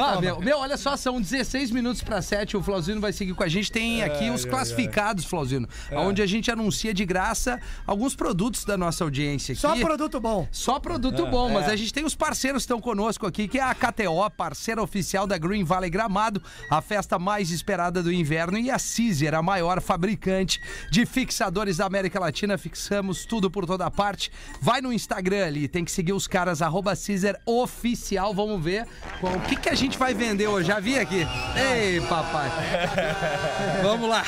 Ah, 0.01 0.21
meu, 0.21 0.39
meu, 0.39 0.59
olha 0.59 0.77
só, 0.77 0.95
são 0.97 1.21
16 1.21 1.71
minutos 1.71 2.01
para 2.01 2.21
7. 2.21 2.57
O 2.57 2.63
Flauzino 2.63 2.99
vai 2.99 3.13
seguir 3.13 3.33
com 3.33 3.43
a 3.43 3.47
gente. 3.47 3.71
Tem 3.71 4.03
aqui 4.03 4.29
os 4.29 4.45
classificados, 4.45 5.25
Flauzino, 5.25 5.67
onde 5.91 6.21
a 6.21 6.25
gente 6.25 6.51
anuncia 6.51 6.93
de 6.93 7.05
graça 7.05 7.59
alguns 7.85 8.15
produtos 8.15 8.65
da 8.65 8.77
nossa 8.77 9.03
audiência 9.03 9.53
aqui. 9.53 9.61
Só 9.61 9.75
produto 9.75 10.19
bom. 10.19 10.47
Só 10.51 10.79
produto 10.79 11.25
bom, 11.27 11.49
mas 11.49 11.67
a 11.67 11.75
gente 11.75 11.93
tem 11.93 12.05
os 12.05 12.15
parceiros 12.15 12.63
que 12.63 12.65
estão 12.65 12.81
conosco 12.81 13.25
aqui, 13.25 13.47
que 13.47 13.59
é 13.59 13.63
a 13.63 13.73
KTO, 13.73 14.29
parceira 14.35 14.81
oficial 14.81 15.27
da 15.27 15.37
Green 15.37 15.63
Valley 15.63 15.89
Gramado, 15.89 16.41
a 16.69 16.81
festa 16.81 17.19
mais 17.19 17.51
esperada 17.51 18.01
do 18.01 18.11
inverno, 18.11 18.57
e 18.57 18.69
a 18.69 18.77
Caesar, 18.77 19.35
a 19.35 19.41
maior 19.41 19.81
fabricante 19.81 20.61
de 20.91 21.05
fixadores 21.19 21.75
da 21.77 21.85
América 21.85 22.17
Latina. 22.17 22.57
Fixamos 22.57 23.25
tudo 23.25 23.51
por 23.51 23.65
toda 23.65 23.91
parte. 23.91 24.31
Vai 24.61 24.79
no 24.79 24.93
Instagram 24.93 25.45
ali, 25.45 25.67
tem 25.67 25.83
que 25.83 25.91
seguir 25.91 26.13
os 26.13 26.27
caras, 26.27 26.61
arroba 26.61 26.93
Oficial. 27.45 28.33
Vamos 28.33 28.63
ver 28.63 28.87
qual- 29.19 29.33
o 29.35 29.41
que, 29.41 29.57
que 29.57 29.67
a 29.67 29.75
gente 29.75 29.97
vai 29.97 30.13
vender 30.13 30.47
hoje. 30.47 30.67
Já 30.69 30.79
vi 30.79 30.97
aqui. 30.97 31.27
Ei, 31.57 31.99
papai. 32.01 32.49
Vamos 33.83 34.09
lá. 34.09 34.23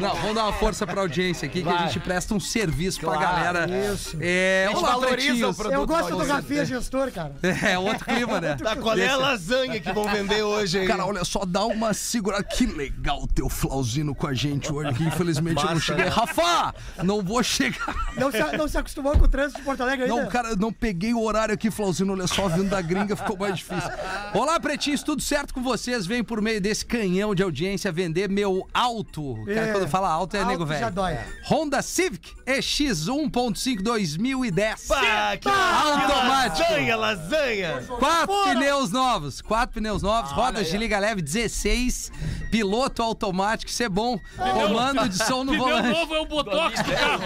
Não, 0.00 0.16
vamos 0.16 0.34
dar 0.34 0.44
uma 0.46 0.52
força 0.52 0.84
pra 0.84 1.00
audiência 1.00 1.46
aqui, 1.46 1.62
que 1.62 1.68
a 1.68 1.86
gente 1.86 2.00
presta 2.00 2.34
um 2.34 2.40
serviço 2.40 2.98
pra 3.00 3.16
galera. 3.16 3.66
Isso. 3.94 4.16
É, 4.20 4.64
A 4.66 4.70
gente 4.72 4.78
olá, 4.80 4.90
valoriza 4.94 5.16
pretinhos. 5.28 5.50
o 5.50 5.54
produto. 5.54 5.74
Eu 5.80 5.86
gosto 5.86 6.16
do. 6.16 6.24
Rafinha 6.26 6.64
Gestor, 6.64 7.12
cara. 7.12 7.32
É, 7.62 7.78
outro 7.78 8.04
clima, 8.04 8.40
né? 8.40 8.56
Tá, 8.56 8.74
qual 8.74 8.98
é 8.98 9.06
a 9.08 9.16
lasanha 9.16 9.78
que 9.80 9.92
vão 9.92 10.04
vender 10.08 10.42
hoje 10.42 10.80
aí? 10.80 10.86
Cara, 10.88 11.06
olha 11.06 11.24
só, 11.24 11.44
dá 11.44 11.64
uma 11.64 11.94
segurada. 11.94 12.42
Que 12.42 12.66
legal 12.66 13.24
ter 13.32 13.42
o 13.42 13.48
Flauzino 13.48 14.12
com 14.12 14.26
a 14.26 14.34
gente 14.34 14.72
hoje 14.72 14.88
aqui. 14.90 15.04
Infelizmente 15.04 15.64
não 15.74 15.80
cheguei. 15.80 16.04
né? 16.04 16.10
Rafa, 16.10 16.74
não 17.02 17.22
vou 17.22 17.42
chegar. 17.42 17.94
Não 18.16 18.30
se, 18.30 18.38
não 18.56 18.68
se 18.68 18.78
acostumou 18.78 19.16
com 19.18 19.24
o 19.24 19.28
trânsito 19.28 19.58
de 19.60 19.64
Porto 19.64 19.82
Alegre 19.82 20.04
ainda? 20.04 20.22
Não, 20.22 20.28
cara, 20.28 20.54
não 20.56 20.72
peguei 20.72 21.12
o 21.14 21.22
horário 21.22 21.54
aqui, 21.54 21.70
Flauzino. 21.70 22.12
Olha 22.12 22.26
só, 22.26 22.48
vindo 22.48 22.68
da 22.70 22.80
gringa 22.80 23.16
ficou 23.16 23.36
mais 23.36 23.56
difícil. 23.58 23.90
Olá, 24.34 24.58
pretinhos, 24.60 25.02
tudo 25.02 25.22
certo 25.22 25.54
com 25.54 25.62
vocês? 25.62 26.06
Vem 26.06 26.22
por 26.22 26.40
meio 26.40 26.60
desse 26.60 26.84
canhão 26.84 27.34
de 27.34 27.42
audiência 27.42 27.90
vender 27.92 28.28
meu 28.28 28.66
auto. 28.72 29.36
Cara, 29.46 29.68
É. 29.68 29.72
quando 29.72 29.88
fala 29.88 30.08
alto 30.08 30.36
é 30.36 30.40
Alto 30.40 30.50
nego 30.50 30.66
já 30.66 30.78
velho. 30.78 30.90
dói. 30.92 31.18
Honda 31.48 31.82
Civic 31.82 32.32
EX 32.46 32.78
1.5 33.08 33.82
2010. 33.82 34.86
Pá, 34.88 35.36
que 35.40 35.48
Automático. 35.48 36.62
lasanha, 36.70 36.96
lasanha. 36.96 37.82
Quatro 37.98 38.34
pneus 38.44 38.90
novos, 38.90 39.40
quatro 39.40 39.74
pneus 39.80 40.02
novos, 40.02 40.30
rodas 40.32 40.68
de 40.70 40.76
liga 40.76 40.98
leve 40.98 41.22
16, 41.22 42.10
piloto 42.50 43.02
automático, 43.02 43.70
isso 43.70 43.82
é 43.82 43.88
bom. 43.88 44.18
Comando 44.36 45.08
de 45.08 45.16
som 45.24 45.44
no 45.44 45.56
Volante. 45.64 45.88
novo 45.88 46.14
é 46.14 46.20
o 46.20 46.26
botox 46.26 46.82
do 46.82 46.92
carro. 46.92 47.22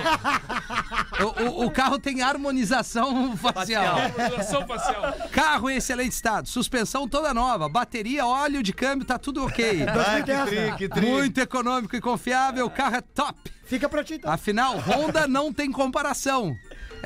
O, 1.20 1.42
o- 1.62 1.66
o 1.66 1.70
carro 1.70 1.98
tem 1.98 2.22
harmonização 2.22 3.36
facial. 3.36 3.96
Harmonização 3.96 4.66
facial. 4.66 5.12
Carro 5.32 5.70
em 5.70 5.76
excelente 5.76 6.12
estado, 6.12 6.48
suspensão 6.48 7.08
toda 7.08 7.32
nova, 7.32 7.68
bateria, 7.68 8.26
óleo 8.26 8.62
de 8.62 8.72
câmbio, 8.72 9.06
tá 9.06 9.18
tudo 9.18 9.44
ok. 9.44 9.82
Ah, 9.82 9.86
que 9.86 9.92
2010, 10.24 10.48
tri, 10.68 10.76
que 10.76 10.88
tri. 10.88 11.06
Muito 11.06 11.38
econômico 11.40 11.96
e 11.96 12.00
confiável, 12.00 12.66
o 12.66 12.70
carro 12.70 12.96
é 12.96 13.00
top. 13.00 13.34
Fica 13.64 13.88
pra 13.88 14.04
ti, 14.04 14.14
então. 14.14 14.30
Afinal, 14.32 14.76
Honda 14.78 15.26
não 15.26 15.52
tem 15.52 15.72
comparação. 15.72 16.54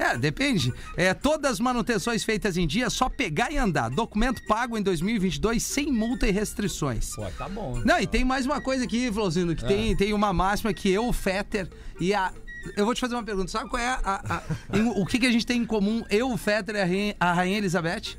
É, 0.01 0.16
depende. 0.16 0.72
É, 0.96 1.12
todas 1.12 1.53
as 1.53 1.61
manutenções 1.61 2.24
feitas 2.24 2.57
em 2.57 2.66
dia, 2.66 2.88
só 2.88 3.09
pegar 3.09 3.53
e 3.53 3.59
andar. 3.59 3.90
Documento 3.90 4.42
pago 4.46 4.78
em 4.78 4.82
2022 4.82 5.62
sem 5.62 5.92
multa 5.92 6.26
e 6.26 6.30
restrições. 6.30 7.14
Pô, 7.14 7.26
tá 7.36 7.48
bom. 7.48 7.80
Não, 7.84 7.98
e 8.01 8.07
tem 8.07 8.24
mais 8.24 8.46
uma 8.46 8.61
coisa 8.61 8.84
aqui, 8.84 9.12
Flauzino, 9.12 9.55
que 9.55 9.64
tem, 9.64 9.94
tem 9.94 10.12
uma 10.14 10.32
máxima 10.32 10.72
que 10.72 10.88
eu, 10.90 11.07
o 11.09 11.12
Fetter 11.12 11.68
e 12.01 12.14
a. 12.14 12.32
Eu 12.76 12.84
vou 12.84 12.94
te 12.94 13.01
fazer 13.01 13.14
uma 13.14 13.22
pergunta. 13.22 13.48
Sabe 13.51 13.68
qual 13.68 13.80
é 13.82 13.88
a. 13.88 14.01
a- 14.05 14.42
em- 14.78 14.88
o 14.88 15.05
que, 15.07 15.18
que 15.18 15.26
a 15.26 15.30
gente 15.32 15.44
tem 15.46 15.61
em 15.62 15.66
comum, 15.66 16.03
eu, 16.11 16.30
o 16.32 16.36
Fetter 16.36 16.76
e 16.76 17.14
a 17.20 17.28
a 17.30 17.32
Rainha 17.34 17.59
Elizabeth? 17.59 18.16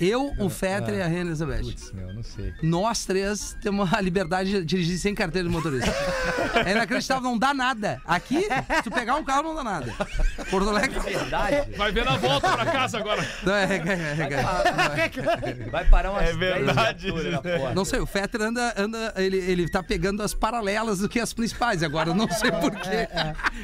Eu, 0.00 0.32
o 0.38 0.48
Fetter 0.48 0.94
e 0.94 1.02
a 1.02 1.06
Rainha 1.06 1.20
Elizabeth. 1.20 1.60
Putz, 1.62 1.92
meu, 1.92 2.12
não 2.14 2.22
sei. 2.22 2.54
Nós 2.62 3.04
três 3.04 3.56
temos 3.62 3.92
a 3.92 4.00
liberdade 4.00 4.50
de 4.50 4.64
dirigir 4.64 4.98
sem 4.98 5.14
carteira 5.14 5.46
de 5.48 5.54
motorista. 5.54 5.90
É 6.66 6.72
inacreditável, 6.72 7.22
não 7.22 7.38
dá 7.38 7.54
nada. 7.54 8.02
Aqui, 8.04 8.42
se 8.42 8.82
tu 8.82 8.90
pegar 8.90 9.14
um 9.14 9.24
carro, 9.24 9.44
não 9.44 9.54
dá 9.54 9.64
nada. 9.64 9.94
Porto 10.50 10.68
Alegre. 10.68 10.98
Verdade. 10.98 11.76
Vai 11.76 11.92
ver 11.92 12.04
na 12.04 12.16
volta 12.16 12.50
pra 12.52 12.66
casa 12.66 12.98
agora. 12.98 13.26
Não, 13.44 13.54
é, 13.54 13.64
é, 13.64 13.68
é, 13.78 15.60
é. 15.64 15.70
Vai 15.70 15.84
parar 15.88 16.10
umas 16.10 16.24
É 16.28 16.32
verdade 16.34 17.04
10 17.04 17.14
viaturas 17.14 17.32
na 17.32 17.40
porta. 17.42 17.74
Não 17.74 17.84
sei, 17.84 18.00
o 18.00 18.06
Fetter 18.06 18.42
anda, 18.42 18.74
anda 18.76 19.14
ele, 19.16 19.36
ele 19.38 19.68
tá 19.68 19.82
pegando 19.82 20.22
as 20.22 20.34
paralelas 20.34 20.98
do 20.98 21.08
que 21.08 21.20
as 21.20 21.32
principais. 21.32 21.82
Agora, 21.82 22.12
não 22.12 22.28
sei 22.30 22.50
porquê. 22.50 23.08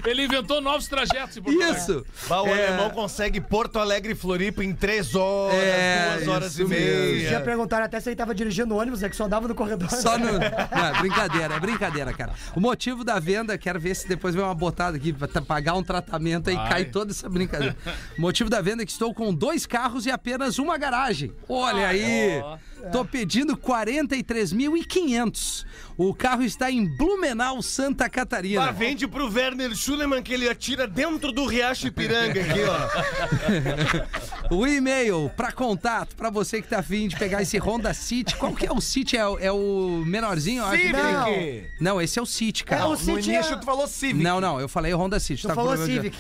Ele 0.05 0.25
inventou 0.25 0.61
novos 0.61 0.87
trajetos 0.87 1.37
em 1.37 1.43
Porto 1.43 1.61
Alegre. 1.61 1.81
Isso. 1.81 2.07
O 2.31 2.47
É. 2.47 2.69
alemão 2.69 2.91
consegue 2.91 3.41
Porto 3.41 3.79
Alegre 3.79 4.13
e 4.13 4.15
Floripa 4.17 4.63
em 4.65 4.73
três 4.73 5.15
horas, 5.15 5.59
É, 5.59 6.21
duas 6.27 6.37
horas 6.37 6.59
e 6.59 6.65
mesmo. 6.65 7.21
Já 7.21 7.31
meia. 7.31 7.41
perguntaram 7.41 7.85
até 7.85 8.01
se 8.01 8.09
ele 8.09 8.17
tava 8.17 8.35
dirigindo 8.35 8.75
ônibus, 8.77 9.03
é 9.03 9.09
que 9.09 9.17
só 9.17 9.25
andava 9.25 9.49
no 9.49 9.55
corredor. 9.55 9.91
Só 9.91 10.19
no. 10.19 10.27
Não, 10.37 10.87
é 10.87 10.99
brincadeira, 10.99 11.55
é 11.55 11.61
brincadeira, 11.61 12.13
cara. 12.13 12.33
O 12.55 12.61
motivo 12.61 13.05
da 13.05 13.19
venda, 13.19 13.57
quero 13.57 13.81
ver 13.81 13.95
se 13.95 14.07
depois 14.09 14.35
vem 14.35 14.45
uma 14.45 14.55
botada 14.55 14.97
aqui 14.97 15.13
pra 15.13 15.29
pagar 15.43 15.75
um 15.75 15.83
tratamento 15.83 16.51
aí 16.51 16.57
Vai. 16.57 16.69
cai 16.69 16.85
toda 16.85 17.13
essa 17.13 17.29
brincadeira. 17.29 17.77
O 18.19 18.21
motivo 18.21 18.51
da 18.51 18.61
venda 18.61 18.83
é 18.83 18.87
que 18.87 18.93
estou 18.93 19.15
com 19.15 19.33
dois 19.33 19.67
carros 19.67 20.07
e 20.07 20.11
apenas 20.11 20.59
uma 20.59 20.77
garagem. 20.77 21.33
Olha 21.49 21.89
aí! 21.89 22.43
Tô 22.93 23.05
pedindo 23.05 23.57
43.500. 23.57 25.65
O 25.97 26.13
carro 26.15 26.43
está 26.43 26.71
em 26.71 26.85
Blumenau, 26.85 27.63
Santa 27.63 28.05
Ah, 28.05 28.11
Catarina. 28.11 28.71
vende 28.73 29.09
pro 29.09 29.33
Werner 29.33 29.75
Schuleman 29.75 30.23
que 30.23 30.33
ele 30.35 30.49
atira 30.49 30.87
dentro 30.87 31.33
do 31.33 31.47
Riacho 31.47 31.87
Ipiranga 31.89 32.41
aqui, 32.41 32.61
ó. 32.65 34.47
O 34.55 34.65
e-mail 34.67 35.29
pra 35.37 35.51
contato, 35.51 36.15
pra 36.15 36.31
você 36.31 36.63
que 36.63 36.69
tá 36.69 36.79
afim 36.79 37.09
de 37.09 37.17
pegar 37.17 37.43
esse 37.43 37.59
Honda 37.59 37.93
City. 37.93 38.37
Qual 38.37 38.55
que 38.55 38.65
é 38.67 38.73
o 38.73 38.81
City? 38.81 39.17
É 39.17 39.27
o, 39.27 39.39
é 39.41 39.51
o 39.51 40.03
menorzinho? 40.07 40.63
eu 40.63 40.67
acho? 40.67 40.83
Civic! 40.83 41.67
Não, 41.81 42.01
esse 42.01 42.17
é 42.19 42.23
o 42.23 42.27
City, 42.27 42.63
cara. 42.65 42.83
É 42.83 42.85
o 42.85 42.91
No 42.91 42.97
City 42.97 43.31
início 43.33 43.55
é- 43.55 43.59
tu 43.59 43.65
falou 43.65 43.87
Civic. 43.89 44.23
Não, 44.23 44.41
não, 44.41 44.61
eu 44.61 44.69
falei 44.69 44.93
Honda 44.93 45.19
City. 45.19 45.43
Tu 45.43 45.49
tá 45.49 45.55
falou 45.55 45.77
de- 45.77 45.85
Civic. 45.85 46.17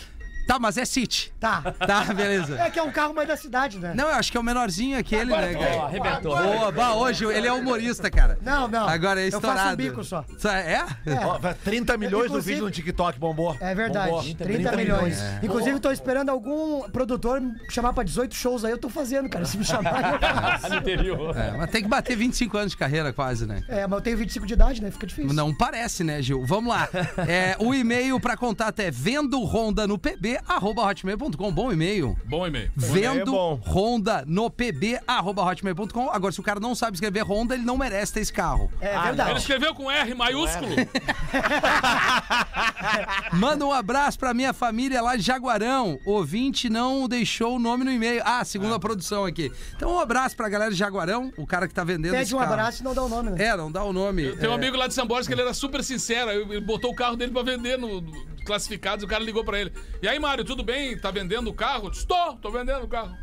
Tá, 0.47 0.59
mas 0.59 0.77
é 0.79 0.85
City. 0.85 1.33
Tá. 1.41 1.61
Tá, 1.87 2.05
beleza. 2.15 2.59
É 2.61 2.71
que 2.71 2.79
é 2.79 2.83
um 2.83 2.91
carro 2.93 3.13
mais 3.15 3.27
da 3.29 3.37
cidade, 3.37 3.79
né? 3.79 3.93
Não, 3.95 4.05
eu 4.09 4.15
acho 4.15 4.31
que 4.31 4.37
é 4.37 4.41
o 4.41 4.45
menorzinho 4.45 4.99
aquele, 4.99 5.31
né, 5.31 5.55
Ó, 5.57 5.59
cara? 5.61 5.83
arrebentou. 5.87 6.37
Boa, 6.37 6.73
bah, 6.73 6.95
hoje 6.95 7.25
ele 7.25 7.47
é 7.49 7.53
humorista, 7.53 8.11
cara. 8.11 8.39
Não, 8.43 8.69
não. 8.69 8.89
Agora 8.89 9.21
é 9.21 9.27
Eu 9.27 9.33
faço 9.33 9.47
estourado. 9.47 9.73
um 9.75 9.77
bico 9.77 10.05
só. 10.05 10.25
Só- 10.39 10.51
É? 10.51 10.85
Ó, 11.25 11.39
vai 11.39 11.55
30 11.55 11.97
milhões 11.97 12.23
no 12.25 12.27
Inclusive- 12.39 12.53
vídeo 12.53 12.65
no 12.65 12.71
TikTok, 12.71 13.19
bombou. 13.19 13.57
É 13.61 13.75
verdade. 13.75 14.11
Bombou. 14.11 14.35
30, 14.35 14.77
milhões. 14.77 15.19
Inclusive, 15.43 15.81
tô 15.81 15.91
esperando 15.91 16.31
algum 16.31 16.89
produtor 16.91 17.41
me 17.41 17.55
chamar 17.71 17.93
pra 17.93 18.05
18 18.05 18.35
shows 18.35 18.65
aí. 18.65 18.71
Eu 18.73 18.79
tô 18.79 18.89
fazendo, 18.89 19.29
cara. 19.29 19.45
Se 19.45 19.57
me 19.59 19.65
chamar, 19.65 20.15
eu 20.15 20.21
faço. 20.21 20.69
No 20.69 20.77
interior. 20.77 21.37
É, 21.37 21.51
mas 21.57 21.71
tem 21.71 21.83
que 21.83 21.89
bater 21.89 22.17
25 22.17 22.57
anos 22.57 22.71
de 22.73 22.77
carreira 22.77 23.13
quase, 23.13 23.47
né? 23.47 23.63
É, 23.69 23.87
mas 23.87 23.99
eu 23.99 24.01
tenho 24.03 24.17
25 24.17 24.47
de 24.47 24.55
idade, 24.55 24.83
né? 24.83 24.91
Fica 24.91 25.07
difícil. 25.07 25.33
Não 25.33 25.55
parece, 25.55 26.05
né, 26.05 26.23
Gil? 26.23 26.45
Vamos 26.47 26.71
lá. 26.73 26.89
É, 27.29 27.57
o 27.59 27.75
e-mail 27.75 28.21
pra 28.21 28.37
contato 28.37 28.79
é 28.81 28.91
vendo 28.91 29.43
Honda 29.45 29.87
no 29.87 29.99
pb, 29.99 30.36
arroba 30.47 30.82
hotmail.com. 30.82 31.53
Bom 31.53 31.72
e-mail. 31.72 32.16
Bom 32.24 32.47
e-mail. 32.47 32.70
Vendo 32.76 33.20
é 33.20 33.24
bom. 33.24 33.61
Honda 33.66 34.24
no 34.26 34.51
pb, 34.51 35.01
arroba 35.07 35.43
hotmail.com. 35.45 36.11
Agora, 36.11 36.32
se 36.32 36.41
o 36.41 36.43
cara 36.43 36.61
não 36.61 36.74
sabe 36.74 36.97
escrever 36.97 37.22
Honda, 37.22 37.55
ele 37.55 37.64
não 37.64 37.76
merece 37.76 38.12
ter 38.12 38.20
esse 38.20 38.32
carro. 38.32 38.70
É 38.80 38.95
Ele 38.95 39.03
verdade. 39.05 39.39
escreveu 39.39 39.74
com 39.74 39.91
R 39.91 40.14
maiúsculo. 40.14 40.74
Manda 43.32 43.66
um 43.66 43.72
abraço 43.72 44.18
pra 44.18 44.32
minha 44.34 44.53
família 44.53 45.01
lá 45.03 45.16
de 45.16 45.22
Jaguarão. 45.22 45.99
Ouvinte 46.05 46.68
não 46.68 47.09
deixou 47.09 47.57
o 47.57 47.59
nome 47.59 47.84
no 47.84 47.91
e-mail. 47.91 48.22
Ah, 48.24 48.45
segundo 48.45 48.74
a 48.74 48.78
produção 48.78 49.24
aqui. 49.24 49.53
Então, 49.74 49.95
um 49.95 49.99
abraço 49.99 50.37
pra 50.37 50.49
galera 50.49 50.70
de 50.70 50.76
Jaguarão, 50.76 51.32
o 51.37 51.47
cara 51.47 51.66
que 51.68 51.74
tá 51.74 51.84
vendendo 51.84 52.14
esse 52.14 52.24
Pede 52.24 52.34
um 52.34 52.39
carro. 52.39 52.53
abraço 52.53 52.82
e 52.82 52.84
não 52.84 52.95
dá 52.95 53.03
o 53.03 53.09
nome, 53.09 53.30
né? 53.30 53.45
É, 53.47 53.57
não 53.57 53.70
dá 53.70 53.84
o 53.84 53.93
nome. 53.93 54.37
Tem 54.37 54.49
um 54.49 54.53
É, 54.53 54.55
amigo 54.55 54.76
lá 54.76 54.87
de 54.87 54.95
São 54.95 55.07
Borges 55.07 55.26
que 55.26 55.34
ele 55.34 55.43
era 55.43 55.55
super 55.55 55.82
sincero. 55.82 56.30
Ele 56.30 56.61
botou 56.61 56.91
o 56.91 56.95
carro 56.95 57.16
dele 57.16 57.32
pra 57.32 57.43
vender 57.43 57.78
no 57.78 58.01
classificados 58.47 59.05
o 59.05 59.09
cara 59.09 59.23
ligou 59.23 59.45
pra 59.45 59.61
ele. 59.61 59.73
E 60.01 60.09
aí, 60.09 60.19
Mário, 60.19 60.45
tudo 60.45 60.63
bem? 60.63 60.99
Tá 60.99 61.11
vendendo 61.11 61.51
o 61.51 61.55
carro? 61.55 61.91
Disse, 61.91 62.07
tô, 62.07 62.35
tô 62.35 62.51
vendendo 62.51 62.85
o 62.85 62.89
carro. 62.89 63.15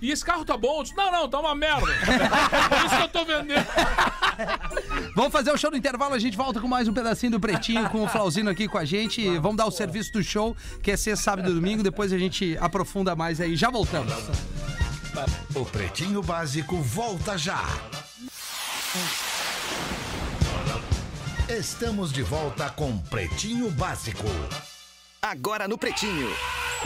E 0.00 0.10
esse 0.10 0.24
carro 0.24 0.46
tá 0.46 0.56
bom? 0.56 0.78
Eu 0.78 0.82
disse, 0.82 0.96
não, 0.96 1.12
não, 1.12 1.28
tá 1.28 1.38
uma 1.38 1.54
merda. 1.54 1.86
Por 1.86 2.86
isso 2.86 2.96
que 2.96 3.02
eu 3.02 3.08
tô 3.08 3.24
vendendo. 3.24 3.66
Vamos 5.14 5.30
fazer 5.30 5.50
o 5.50 5.58
show 5.58 5.70
do 5.70 5.76
intervalo, 5.76 6.14
a 6.14 6.18
gente 6.18 6.36
volta 6.36 6.58
com 6.58 6.66
mais 6.66 6.88
um 6.88 6.94
pedacinho 6.94 7.32
do 7.32 7.40
Pretinho, 7.40 7.90
com 7.90 8.02
o 8.02 8.08
Flauzino 8.08 8.48
aqui 8.48 8.66
com 8.66 8.78
a 8.78 8.84
gente. 8.84 9.28
Vamos 9.38 9.58
dar 9.58 9.66
o 9.66 9.70
serviço 9.70 10.12
do 10.12 10.22
show, 10.22 10.56
que 10.82 10.90
é 10.90 10.96
ser 10.96 11.18
sábado 11.18 11.50
e 11.50 11.54
domingo. 11.54 11.82
Depois 11.82 12.12
a 12.14 12.18
gente 12.18 12.56
aprofunda 12.58 13.14
mais 13.14 13.40
aí. 13.42 13.54
Já 13.54 13.68
voltamos. 13.68 14.10
O 15.54 15.66
Pretinho 15.66 16.22
Básico 16.22 16.76
volta 16.76 17.36
já. 17.36 17.62
Estamos 21.50 22.12
de 22.12 22.22
volta 22.22 22.70
com 22.70 22.96
Pretinho 22.96 23.72
Básico. 23.72 24.28
Agora 25.22 25.68
no 25.68 25.76
Pretinho. 25.76 26.30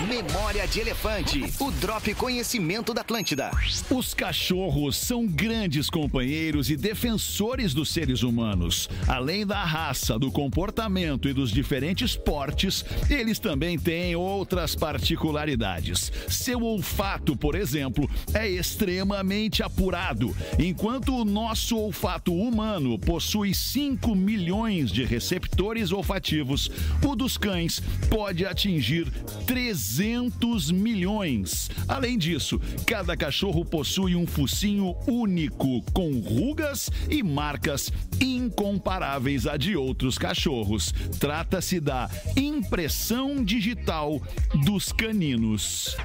Memória 0.09 0.67
de 0.67 0.81
Elefante. 0.81 1.45
O 1.61 1.71
Drop 1.71 2.13
Conhecimento 2.15 2.93
da 2.93 3.03
Atlântida. 3.03 3.53
Os 3.89 4.13
cachorros 4.13 4.97
são 4.97 5.25
grandes 5.25 5.89
companheiros 5.89 6.69
e 6.69 6.77
defensores 6.77 7.73
dos 7.73 7.91
seres 7.91 8.25
humanos. 8.25 8.91
Além 9.07 9.47
da 9.47 9.63
raça, 9.65 10.19
do 10.19 10.33
comportamento 10.33 11.29
e 11.29 11.33
dos 11.33 11.53
diferentes 11.53 12.17
portes, 12.17 12.85
eles 13.09 13.39
também 13.39 13.79
têm 13.79 14.17
outras 14.17 14.75
particularidades. 14.75 16.11
Seu 16.29 16.61
olfato, 16.65 17.37
por 17.37 17.55
exemplo, 17.55 18.11
é 18.35 18.49
extremamente 18.49 19.63
apurado, 19.63 20.37
enquanto 20.59 21.15
o 21.15 21.25
nosso 21.25 21.79
olfato 21.79 22.35
humano 22.35 22.99
possui 22.99 23.55
5 23.55 24.13
milhões 24.13 24.91
de 24.91 25.05
receptores 25.05 25.93
olfativos, 25.93 26.69
o 27.01 27.15
dos 27.15 27.39
cães 27.39 27.81
pode 28.11 28.24
atingir 28.47 29.11
300 29.47 30.71
milhões. 30.71 31.71
Além 31.89 32.17
disso, 32.17 32.61
cada 32.87 33.17
cachorro 33.17 33.65
possui 33.65 34.17
um 34.17 34.27
focinho 34.27 34.97
único, 35.07 35.83
com 35.93 36.19
rugas 36.21 36.91
e 37.11 37.23
marcas 37.23 37.93
incomparáveis 38.21 39.47
a 39.47 39.57
de 39.57 39.77
outros 39.77 40.19
cachorros. 40.19 40.93
Trata-se 41.19 41.81
da 41.81 42.09
impressão 42.37 43.45
digital 43.45 44.21
dos 44.65 44.93
caninos. 44.93 45.97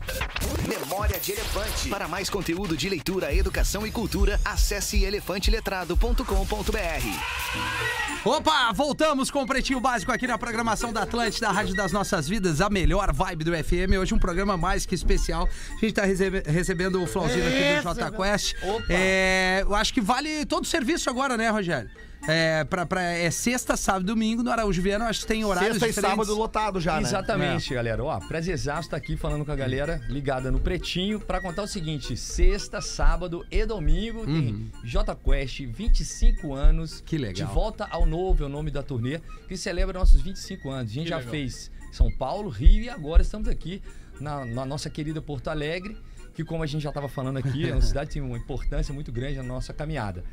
Memória 0.67 1.20
de 1.20 1.32
Elefante. 1.32 1.89
Para 1.89 2.07
mais 2.07 2.30
conteúdo 2.30 2.76
de 2.76 2.89
leitura, 2.89 3.34
educação 3.34 3.86
e 3.86 3.91
cultura, 3.91 4.39
acesse 4.43 5.03
elefanteletrado.com.br. 5.03 7.99
Opa, 8.26 8.72
voltamos 8.74 9.32
com 9.32 9.43
o 9.43 9.47
Pretinho 9.47 9.80
Básico 9.80 10.11
aqui 10.11 10.28
na 10.28 10.38
programação 10.38 10.91
da 10.91 11.03
Atlântida, 11.03 11.47
a 11.47 11.51
Rádio 11.51 11.76
das 11.76 11.91
Nossas 11.91 12.09
Vidas, 12.28 12.60
a 12.62 12.70
melhor 12.70 13.14
vibe 13.14 13.43
do 13.43 13.51
FM. 13.51 13.97
Hoje 13.99 14.14
um 14.14 14.20
programa 14.20 14.57
mais 14.57 14.86
que 14.86 14.95
especial. 14.95 15.47
A 15.72 15.80
gente 15.80 15.93
tá 15.93 16.03
recebe- 16.05 16.43
recebendo 16.45 17.01
o 17.01 17.05
Flauzino 17.05 17.45
aqui 17.47 17.57
do 17.57 17.74
Isso, 17.76 17.84
Jota 17.84 18.12
Quest. 18.12 18.55
Opa. 18.64 18.86
É, 18.89 19.62
eu 19.62 19.76
acho 19.76 19.93
que 19.93 20.01
vale 20.01 20.45
todo 20.45 20.64
o 20.64 20.68
serviço 20.68 21.10
agora, 21.10 21.38
né, 21.38 21.49
Rogério? 21.49 21.89
É, 22.28 22.66
pra, 22.66 22.86
pra- 22.86 23.01
é 23.01 23.32
sexta, 23.32 23.78
sábado 23.78 24.03
e 24.03 24.07
domingo 24.07 24.43
no 24.43 24.51
Araújo 24.51 24.82
Viana, 24.82 25.05
acho 25.05 25.22
que 25.22 25.28
tem 25.28 25.45
horários 25.45 25.76
Sexta 25.80 25.86
e 25.86 25.89
diferentes. 25.89 26.18
sábado 26.28 26.36
lotado 26.38 26.82
já, 26.82 26.95
né? 26.99 27.07
Exatamente, 27.07 27.74
galera. 27.74 28.03
Ó, 28.03 28.20
prazerzaço 28.20 28.89
tá 28.89 28.97
aqui 28.97 29.16
falando 29.16 29.45
com 29.45 29.51
a 29.53 29.55
galera 29.55 30.01
ligada 30.10 30.51
no 30.51 30.60
Pretinho 30.60 31.22
pra 31.22 31.39
contar 31.39 31.64
o 31.64 31.68
seguinte: 31.68 32.18
sexta, 32.18 32.82
sábado 32.82 33.45
e 33.49 33.66
domingo 33.66 34.26
tem 34.26 34.70
J 34.84 35.16
Quest, 35.16 35.62
25 35.68 36.53
anos. 36.53 37.01
Que 37.05 37.18
legal. 37.18 37.34
De 37.36 37.43
volta 37.45 37.88
ao 37.89 38.05
novo 38.05 38.43
é 38.43 38.45
o 38.47 38.49
nome 38.49 38.70
da 38.70 38.84
turnê, 38.84 39.22
que 39.47 39.55
celebra 39.55 39.97
nossos 39.97 40.20
25 40.22 40.70
anos. 40.70 40.91
A 40.91 40.93
gente 40.93 41.03
Que 41.05 41.10
já 41.12 41.18
legal. 41.20 41.32
fez 41.32 41.72
São 41.92 42.12
Paulo, 42.12 42.50
Rio 42.50 42.84
e 42.84 42.90
agora 42.90 43.22
estamos 43.22 43.48
aqui 43.48 43.82
na, 44.20 44.46
na 44.46 44.66
nossa 44.66 44.90
querida 44.90 45.22
Porto 45.22 45.48
Alegre, 45.50 45.98
que 46.34 46.44
como 46.44 46.64
a 46.64 46.66
gente 46.66 46.82
já 46.82 46.90
estava 46.90 47.08
falando 47.08 47.38
aqui, 47.38 47.70
é 47.70 47.74
uma 47.74 47.82
cidade 47.82 48.08
que 48.08 48.14
tem 48.16 48.22
uma 48.22 48.38
importância 48.38 48.94
muito 48.94 49.12
grande 49.12 49.38
na 49.38 49.44
nossa 49.44 49.74
caminhada. 49.74 50.24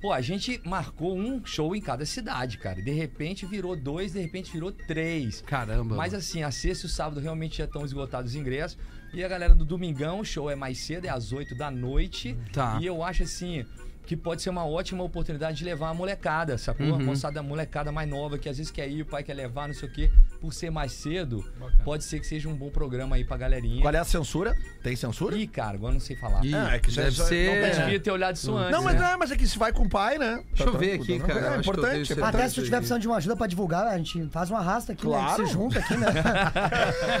Pô, 0.00 0.12
a 0.12 0.20
gente 0.22 0.60
marcou 0.64 1.14
um 1.14 1.44
show 1.44 1.76
em 1.76 1.80
cada 1.80 2.06
cidade, 2.06 2.56
cara. 2.56 2.80
De 2.80 2.90
repente 2.90 3.44
virou 3.44 3.76
dois, 3.76 4.12
de 4.14 4.20
repente 4.20 4.50
virou 4.50 4.72
três. 4.72 5.42
Caramba. 5.42 5.94
Mas 5.94 6.14
assim, 6.14 6.42
a 6.42 6.50
sexta 6.50 6.86
e 6.86 6.88
o 6.88 6.90
sábado 6.90 7.20
realmente 7.20 7.58
já 7.58 7.64
estão 7.64 7.84
esgotados 7.84 8.30
os 8.30 8.36
ingressos. 8.36 8.78
E 9.12 9.22
a 9.22 9.28
galera 9.28 9.54
do 9.54 9.64
Domingão, 9.64 10.20
o 10.20 10.24
show 10.24 10.48
é 10.48 10.54
mais 10.54 10.78
cedo, 10.78 11.04
é 11.04 11.10
às 11.10 11.32
8 11.32 11.54
da 11.54 11.70
noite. 11.70 12.34
Tá. 12.50 12.78
E 12.80 12.86
eu 12.86 13.02
acho 13.02 13.24
assim 13.24 13.66
que 14.06 14.16
pode 14.16 14.40
ser 14.40 14.50
uma 14.50 14.66
ótima 14.66 15.04
oportunidade 15.04 15.58
de 15.58 15.64
levar 15.64 15.90
a 15.90 15.94
molecada, 15.94 16.56
sacou? 16.56 16.94
A 16.94 16.98
moçada, 16.98 17.38
a 17.38 17.42
molecada 17.42 17.92
mais 17.92 18.08
nova, 18.08 18.38
que 18.38 18.48
às 18.48 18.56
vezes 18.56 18.72
quer 18.72 18.88
ir, 18.88 19.02
o 19.02 19.06
pai 19.06 19.22
quer 19.22 19.34
levar, 19.34 19.68
não 19.68 19.74
sei 19.74 19.88
o 19.88 19.92
quê. 19.92 20.10
Por 20.40 20.52
ser 20.54 20.70
mais 20.70 20.92
cedo, 20.92 21.44
Bacana. 21.58 21.82
pode 21.84 22.04
ser 22.04 22.20
que 22.20 22.26
seja 22.26 22.48
um 22.48 22.56
bom 22.56 22.70
programa 22.70 23.16
aí 23.16 23.24
pra 23.24 23.36
galerinha. 23.36 23.82
Qual 23.82 23.94
é 23.94 23.98
a 23.98 24.04
censura? 24.04 24.56
Tem 24.82 24.96
censura? 24.96 25.36
Ih, 25.36 25.46
cara, 25.46 25.74
agora 25.76 25.90
eu 25.90 25.94
não 25.94 26.00
sei 26.00 26.16
falar. 26.16 26.44
Ih, 26.44 26.54
É, 26.54 26.76
é 26.76 26.78
que 26.78 26.90
já- 26.90 27.02
deve 27.02 27.16
já- 27.16 27.24
ser. 27.26 27.58
Eu 27.58 27.64
é. 27.66 27.70
devia 27.70 28.00
ter 28.00 28.10
olhado 28.10 28.36
isso 28.36 28.54
antes. 28.56 28.72
Não, 28.72 28.82
mas, 28.82 28.94
né? 28.98 29.10
não, 29.10 29.18
mas 29.18 29.30
é 29.30 29.36
que 29.36 29.46
se 29.46 29.58
vai 29.58 29.72
com 29.72 29.82
o 29.84 29.88
pai, 29.88 30.16
né? 30.18 30.42
Deixa 30.48 30.64
eu 30.64 30.72
Tá 30.72 30.78
ver 30.78 30.96
tranquilo, 30.96 31.24
aqui, 31.24 31.32
cara. 31.32 31.40
É 31.40 31.48
Eu 31.50 31.54
eu 31.54 31.60
importante. 31.60 31.90
é. 31.90 32.12
Até 32.14 32.14
importante. 32.14 32.48
se 32.48 32.54
tu 32.54 32.62
tiver 32.64 32.76
precisando 32.78 33.00
de 33.02 33.06
uma 33.08 33.16
ajuda 33.16 33.36
pra 33.36 33.46
divulgar, 33.46 33.86
a 33.86 33.96
gente 33.98 34.28
faz 34.30 34.50
um 34.50 34.56
arrasta 34.56 34.92
aqui, 34.92 35.06
né? 35.06 35.12
Claro. 35.12 35.46
Se 35.46 35.52
junta 35.52 35.78
aqui, 35.78 35.96
né? 35.96 36.06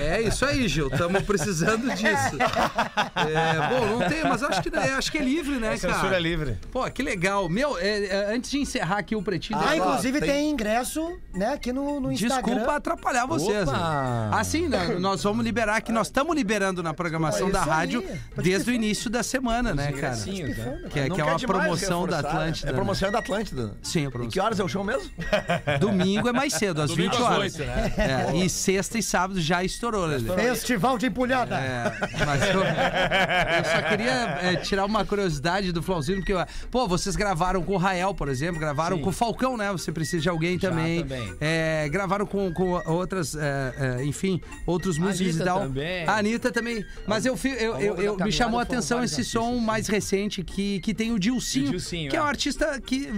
É 0.00 0.20
isso 0.22 0.44
aí, 0.44 0.66
Gil. 0.68 0.88
Estamos 0.88 1.22
precisando 1.22 1.88
disso. 1.94 2.36
É, 2.38 3.68
bom, 3.68 3.86
não 3.98 4.08
tem, 4.08 4.22
mas 4.24 4.42
acho 4.42 4.62
que, 4.62 4.74
é, 4.74 4.92
acho 4.92 5.12
que 5.12 5.18
é 5.18 5.22
livre, 5.22 5.56
né, 5.58 5.76
Censura 5.76 6.00
cara? 6.02 6.18
livre. 6.18 6.58
Pô, 6.70 6.88
que 6.90 7.02
legal. 7.02 7.48
Meu, 7.48 7.78
é, 7.78 8.06
é, 8.06 8.34
antes 8.34 8.50
de 8.50 8.58
encerrar 8.58 8.98
aqui 8.98 9.14
o 9.16 9.22
Pretinho... 9.22 9.58
Ah, 9.62 9.76
eu- 9.76 9.84
inclusive 9.84 10.20
tem- 10.20 10.28
tem... 10.30 10.50
ingresso, 10.50 11.18
né, 11.34 11.52
aqui 11.54 11.72
no, 11.72 11.97
no 12.00 12.12
Instagram. 12.12 12.42
Desculpa 12.54 12.76
atrapalhar 12.76 13.26
vocês. 13.26 13.68
Opa! 13.68 13.76
né? 13.78 14.30
Assim, 14.32 14.68
né, 14.68 14.96
nós 15.00 15.22
vamos 15.22 15.44
liberar 15.44 15.76
aqui, 15.76 15.92
nós 15.92 16.06
estamos 16.08 16.34
liberando 16.34 16.82
na 16.82 16.92
programação 16.94 17.48
É 17.48 17.52
da 17.52 17.62
rádio 17.62 18.04
desde 18.36 18.70
o 18.70 18.74
início 18.74 19.08
da 19.10 19.22
semana, 19.22 19.74
né, 19.74 19.84
cara? 19.92 19.96
ingressinhos, 19.96 20.56
né? 20.56 20.80
Que, 20.90 21.00
é- 21.00 21.10
que 21.10 21.20
é 21.20 21.24
uma 21.24 21.36
demais 21.36 21.42
promoção 21.42 22.06
da 22.06 22.16
reforçar, 22.16 22.22
né? 22.22 22.40
Atlântida. 22.40 22.70
É 22.70 22.72
promoção 22.72 23.10
da 23.12 23.18
Atlântida. 23.18 23.70
Sim, 23.82 24.04
é 24.04 24.08
E 24.08 24.10
promoção. 24.10 24.30
que 24.30 24.40
horas 24.40 24.60
é 24.60 24.64
o 24.64 24.68
show 24.68 24.84
mesmo? 24.84 25.10
né? 25.18 25.78
Domingo 25.78 26.28
é 26.28 26.32
mais 26.32 26.52
cedo, 26.54 26.82
às 26.82 26.90
Domingo 26.90 27.10
20 27.12 27.22
às 27.22 27.30
horas. 27.32 27.56
né? 27.56 27.92
É, 28.32 28.36
e 28.36 28.48
sexta 28.48 28.98
e 28.98 29.02
sábado 29.02 29.40
já 29.40 29.62
estourou, 29.64 30.06
Lelê. 30.06 30.32
Festival 30.34 30.98
de 30.98 31.06
empulhada. 31.06 31.56
É, 31.56 31.92
mas 32.26 32.42
eu, 32.48 32.60
eu 32.62 33.64
só 33.64 33.88
queria 33.88 34.12
é, 34.42 34.56
tirar 34.56 34.84
uma 34.84 35.04
curiosidade 35.04 35.72
do 35.72 35.82
Flauzino, 35.82 36.18
porque, 36.24 36.34
pô, 36.70 36.86
vocês 36.86 37.16
gravaram 37.16 37.62
com 37.62 37.74
o 37.74 37.76
Rael, 37.76 38.14
por 38.14 38.28
exemplo, 38.28 38.60
gravaram 38.60 38.96
Sim. 38.96 39.02
com 39.02 39.10
o 39.10 39.12
Falcão, 39.12 39.56
né? 39.56 39.70
Você 39.72 39.90
precisa 39.92 40.22
de 40.22 40.28
alguém 40.28 40.58
Já 40.58 40.70
também. 40.70 41.00
também. 41.02 41.34
É, 41.40 41.87
gravaram 41.88 42.26
com, 42.26 42.52
com 42.52 42.70
outras, 42.90 43.34
é, 43.34 43.74
é, 44.00 44.04
enfim, 44.04 44.40
outros 44.66 44.98
músicos 44.98 45.34
Anitta 45.36 45.42
e 45.42 45.46
tal. 45.46 45.60
também. 45.60 46.04
A 46.06 46.16
Anitta 46.18 46.52
também. 46.52 46.84
Mas 47.06 47.26
eu, 47.26 47.38
eu, 47.44 47.76
eu, 47.80 47.96
eu- 47.96 48.16
me 48.16 48.32
chamou 48.32 48.58
a 48.60 48.62
atenção 48.62 49.02
esse 49.02 49.24
som 49.24 49.56
mais 49.58 49.88
recente 49.88 50.42
que, 50.42 50.80
que 50.80 50.92
tem 50.94 51.12
o 51.12 51.18
Dilcinho, 51.18 51.68
O 51.68 51.70
Dilcinho, 51.70 52.10
que 52.10 52.16
é 52.16 52.22
um 52.22 52.26
é. 52.26 52.28
artista 52.28 52.80
que 52.80 53.08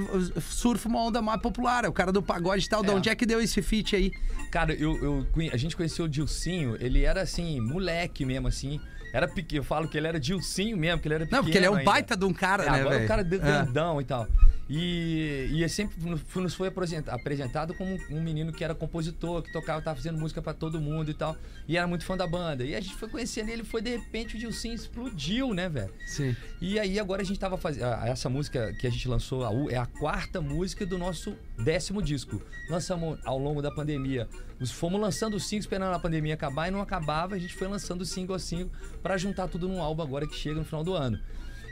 surfa 0.51 0.89
uma 0.89 1.01
onda 1.03 1.21
mais 1.23 1.41
popular, 1.41 1.85
é 1.85 1.89
o 1.89 1.93
cara 1.93 2.13
do 2.13 2.23
pagode 2.23 2.67
e 2.67 2.69
tal. 2.69 2.83
De 2.83 2.91
É. 2.91 2.93
onde 2.95 3.09
é 3.09 3.15
que 3.15 3.27
deu 3.27 3.41
esse 3.41 3.61
feat 3.63 3.95
aí? 3.97 4.11
Cara, 4.51 4.73
eu, 4.75 5.27
a 5.53 5.57
gente 5.57 5.77
conheceu 5.77 6.05
o 6.05 6.09
Dilcinho, 6.09 6.77
ele 6.81 7.05
era 7.05 7.23
assim, 7.23 7.61
moleque 7.61 8.25
mesmo, 8.25 8.49
assim. 8.49 8.81
Era 9.13 9.27
pequeno, 9.27 9.61
eu 9.61 9.65
falo 9.65 9.89
que 9.89 9.99
ele 9.99 10.07
era 10.07 10.21
Dilcinho 10.21 10.77
mesmo, 10.77 10.99
porque 10.99 11.09
ele 11.09 11.15
era 11.17 11.25
pequeno. 11.25 11.39
Não, 11.39 11.45
porque 11.45 11.59
ele 11.59 11.67
é 11.67 11.71
um 11.71 11.75
ainda. 11.75 11.91
baita 11.91 12.17
de 12.17 12.25
um 12.25 12.33
cara, 12.33 12.63
É, 12.65 12.71
né, 12.71 12.81
agora 12.81 12.91
velho? 12.95 13.05
o 13.05 13.09
cara 13.09 13.25
de- 13.25 13.37
É. 13.37 13.39
grandão 13.39 14.01
e 14.01 14.05
tal. 14.05 14.27
E, 14.73 15.49
e 15.53 15.69
sempre 15.69 15.97
nos 16.09 16.55
foi- 16.55 16.69
apresentado 17.09 17.75
como 17.75 17.99
um 18.09 18.23
menino 18.23 18.53
que 18.53 18.63
era 18.63 18.73
compositor, 18.73 19.43
que 19.43 19.53
tocava, 19.53 19.83
tava 19.83 19.97
fazendo 19.97 20.17
música 20.19 20.41
pra 20.41 20.55
todo 20.55 20.81
mundo 20.81 21.11
e 21.11 21.15
tal. 21.15 21.37
E 21.67 21.77
era 21.77 21.89
muito 21.89 22.05
fã 22.05 22.17
da 22.17 22.25
banda. 22.27 22.63
E 22.63 22.77
a 22.77 22.81
gente 22.81 22.95
foi 22.95 23.09
conhecendo 23.09 23.49
ele, 23.49 23.65
foi 23.65 23.83
de 23.83 23.91
repente 23.91 24.37
o 24.37 24.39
Dilcinho 24.39 24.75
explodiu, 24.75 25.53
né, 25.53 25.69
velho? 25.69 25.93
Sim. 26.07 26.37
E 26.61 26.79
aí 26.79 27.01
agora 27.01 27.21
a 27.23 27.25
gente 27.25 27.41
tava 27.41 27.59
fazendo. 27.59 27.85
Essa 28.05 28.29
música 28.29 28.73
que 28.75 28.87
a 28.87 28.91
gente 28.91 29.09
lançou 29.09 29.45
a 29.45 29.51
U, 29.51 29.69
é 29.69 29.77
a 29.77 29.87
quarta 29.87 30.41
música 30.41 30.87
do 30.87 30.97
nosso 30.97 31.35
décimo 31.59 32.01
disco. 32.01 32.41
Lançamos 32.69 33.19
ao 33.25 33.39
longo 33.39 33.61
da 33.61 33.73
pandemia. 33.73 34.29
Os- 34.61 34.71
Fomos 34.71 35.01
lançando 35.01 35.35
o 35.35 35.41
single 35.41 35.61
esperando 35.61 35.95
a 35.95 35.99
pandemia 35.99 36.35
acabar 36.35 36.69
e 36.69 36.71
não 36.71 36.81
acabava. 36.81 37.35
A 37.35 37.39
gente 37.41 37.55
foi 37.55 37.67
lançando 37.67 38.05
single 38.07 38.37
a 38.37 38.39
single 38.39 38.71
pra 39.03 39.19
juntar 39.19 39.49
tudo 39.49 39.67
num 39.67 39.83
álbum 39.83 40.03
agora 40.03 40.29
que 40.29 40.37
chega 40.37 40.61
no 40.61 40.65
final 40.65 40.85
do 40.85 40.95
ano. 40.95 41.19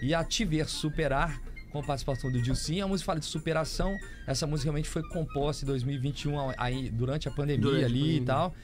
E 0.02 0.12
a 0.14 0.24
Te 0.24 0.44
Ver 0.44 0.68
Superar, 0.68 1.40
com 1.70 1.80
a 1.80 1.82
participação 1.82 2.30
do 2.30 2.40
Dilcinho, 2.40 2.84
a 2.84 2.88
música 2.88 3.06
fala 3.06 3.20
de 3.20 3.26
superação. 3.26 3.96
Essa 4.26 4.46
música 4.46 4.66
realmente 4.66 4.88
foi 4.88 5.02
composta 5.08 5.64
em 5.64 5.66
2021, 5.66 6.52
aí, 6.56 6.90
durante 6.90 7.28
a 7.28 7.30
pandemia 7.30 7.62
Durante 7.62 7.82
a 7.82 7.86
ali 7.86 7.98
pandemia. 7.98 8.20
e 8.20 8.24
tal. 8.24 8.54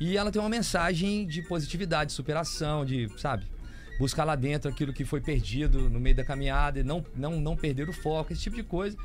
E 0.00 0.16
ela 0.16 0.30
tem 0.30 0.40
uma 0.40 0.48
mensagem 0.48 1.26
de 1.26 1.42
positividade, 1.42 2.12
superação, 2.12 2.84
de, 2.84 3.08
sabe? 3.16 3.46
buscar 3.98 4.24
lá 4.24 4.36
dentro 4.36 4.70
aquilo 4.70 4.92
que 4.92 5.04
foi 5.04 5.20
perdido 5.20 5.90
no 5.90 5.98
meio 5.98 6.14
da 6.14 6.24
caminhada 6.24 6.78
e 6.78 6.84
não, 6.84 7.04
não, 7.14 7.40
não 7.40 7.56
perder 7.56 7.88
o 7.88 7.92
foco, 7.92 8.32
esse 8.32 8.42
tipo 8.42 8.56
de 8.56 8.62
coisa. 8.62 8.96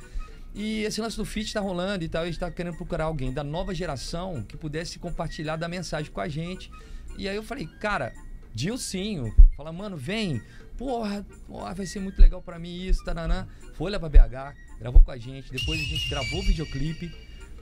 E 0.54 0.84
esse 0.84 1.01
lance 1.01 1.18
do 1.18 1.26
feat 1.26 1.51
tá 1.51 1.60
rolando 1.60 2.04
e 2.04 2.08
tal, 2.08 2.22
a 2.22 2.26
gente 2.28 2.38
tá 2.38 2.49
querendo 2.51 2.78
procurar 2.78 3.06
alguém 3.06 3.34
da 3.34 3.43
nova 3.43 3.74
geração 3.74 4.43
que 4.43 4.56
pudesse 4.56 4.99
compartilhar 4.99 5.56
da 5.56 5.68
mensagem 5.68 6.12
com 6.12 6.22
a 6.22 6.30
gente. 6.30 6.72
E 7.18 7.28
aí 7.28 7.36
eu 7.36 7.41
falei, 7.41 7.68
cara, 7.80 8.14
Dilcinho, 8.54 9.34
fala, 9.58 9.72
mano, 9.72 9.97
vem, 9.97 10.39
porra, 10.78 11.26
porra, 11.47 11.74
vai 11.74 11.86
ser 11.86 11.99
muito 11.99 12.21
legal 12.21 12.41
pra 12.41 12.57
mim 12.59 12.74
isso, 12.88 13.03
taranã. 13.03 13.47
Foi 13.76 13.91
lá 13.91 13.99
pra 13.99 14.09
BH, 14.09 14.55
gravou 14.80 15.01
com 15.01 15.11
a 15.11 15.17
gente, 15.17 15.51
depois 15.51 15.80
a 15.80 15.84
gente 15.84 16.09
gravou 16.09 16.39
o 16.39 16.43
videoclipe. 16.43 17.11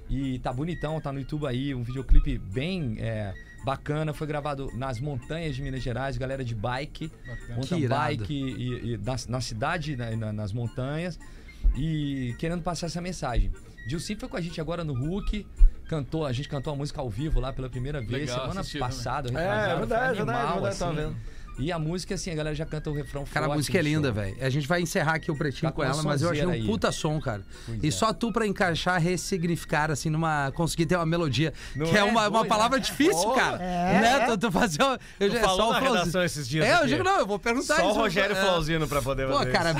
E 0.09 0.39
tá 0.39 0.51
bonitão, 0.51 0.99
tá 0.99 1.11
no 1.13 1.19
YouTube 1.19 1.47
aí, 1.47 1.73
um 1.73 1.83
videoclipe 1.83 2.37
bem 2.37 2.97
é, 2.99 3.33
bacana. 3.63 4.11
Foi 4.13 4.27
gravado 4.27 4.69
nas 4.75 4.99
montanhas 4.99 5.55
de 5.55 5.61
Minas 5.61 5.81
Gerais, 5.81 6.17
galera 6.17 6.43
de 6.43 6.53
bike, 6.53 7.09
Que 7.65 7.75
irado. 7.75 8.17
bike 8.17 8.33
e, 8.33 8.93
e 8.93 8.97
na, 8.97 9.15
na 9.29 9.39
cidade, 9.39 9.95
na- 9.95 10.11
na- 10.11 10.33
nas 10.33 10.51
montanhas, 10.51 11.17
e 11.77 12.35
querendo 12.39 12.61
passar 12.61 12.87
essa 12.87 12.99
mensagem. 12.99 13.51
Dilcinho 13.87 14.19
foi 14.19 14.27
com 14.27 14.35
a 14.35 14.41
gente 14.41 14.59
agora 14.59 14.83
no 14.83 14.93
Hulk, 14.93 15.47
cantou, 15.87 16.25
a 16.25 16.33
gente 16.33 16.49
cantou 16.49 16.73
a 16.73 16.75
música 16.75 16.99
ao 16.99 17.09
vivo 17.09 17.39
lá 17.39 17.53
pela 17.53 17.69
primeira 17.69 17.99
vez, 18.01 18.29
Legal, 18.29 18.41
semana 18.51 18.63
passada, 18.79 19.29
É, 19.29 19.31
retrasada, 19.31 19.69
foi 19.69 19.77
verdade, 19.79 20.17
verdade, 20.17 20.19
animal, 20.41 20.53
verdade, 20.61 20.79
tava 20.79 20.91
assim. 20.91 21.01
vendo. 21.01 21.17
E 21.59 21.71
a 21.71 21.77
música, 21.77 22.15
assim, 22.15 22.31
a 22.31 22.35
galera 22.35 22.55
já 22.55 22.65
canta 22.65 22.89
o 22.89 22.93
refrão 22.93 23.23
Cara, 23.31 23.45
a 23.45 23.49
forte 23.49 23.57
música 23.59 23.77
é 23.77 23.81
linda, 23.81 24.11
velho. 24.11 24.35
A 24.41 24.49
gente 24.49 24.67
vai 24.67 24.81
encerrar 24.81 25.15
aqui 25.15 25.29
o 25.29 25.35
pretinho 25.35 25.69
Tá 25.69 25.75
com 25.75 25.81
com 25.81 25.83
ela, 25.83 26.01
mas 26.01 26.21
eu 26.21 26.29
achei 26.31 26.45
um 26.45 26.49
aí. 26.51 26.65
puta 26.65 26.91
som, 26.91 27.19
cara. 27.19 27.43
Pois 27.65 27.83
e 27.83 27.87
é. 27.87 27.91
só 27.91 28.11
tu 28.13 28.31
pra 28.31 28.47
encaixar, 28.47 28.99
ressignificar, 28.99 29.91
assim, 29.91 30.09
numa. 30.09 30.51
conseguir 30.55 30.85
ter 30.87 30.95
uma 30.95 31.05
melodia. 31.05 31.53
Não 31.75 31.85
que 31.85 31.95
é, 31.95 31.99
é? 31.99 32.03
uma, 32.03 32.21
uma 32.27 32.31
Pois 32.31 32.45
é. 32.45 32.47
palavra 32.47 32.79
difícil, 32.79 33.29
cara. 33.31 33.57
É, 33.61 34.01
né? 34.01 34.11
é. 34.23 34.25
Tu, 34.25 34.37
tu 34.37 34.51
fazer. 34.51 34.81
Eu, 35.19 35.29
Tu 35.29 35.33
já- 35.33 35.41
falou 35.41 35.57
só 35.57 35.69
o 35.69 35.73
na 35.73 35.79
Flauzino. 35.79 35.99
redação 35.99 36.23
esses 36.23 36.47
dias 36.47 36.65
É, 36.65 36.81
eu 36.81 36.87
digo, 36.87 37.03
não, 37.03 37.19
eu 37.19 37.27
vou 37.27 37.37
perguntar 37.37 37.75
Só 37.75 37.87
o 37.87 37.91
isso. 37.91 37.99
Rogério 37.99 38.35
É. 38.35 38.41
Flauzino 38.41 38.87
pra 38.87 39.01
poder 39.01 39.27
Pô, 39.27 39.45
cara, 39.45 39.75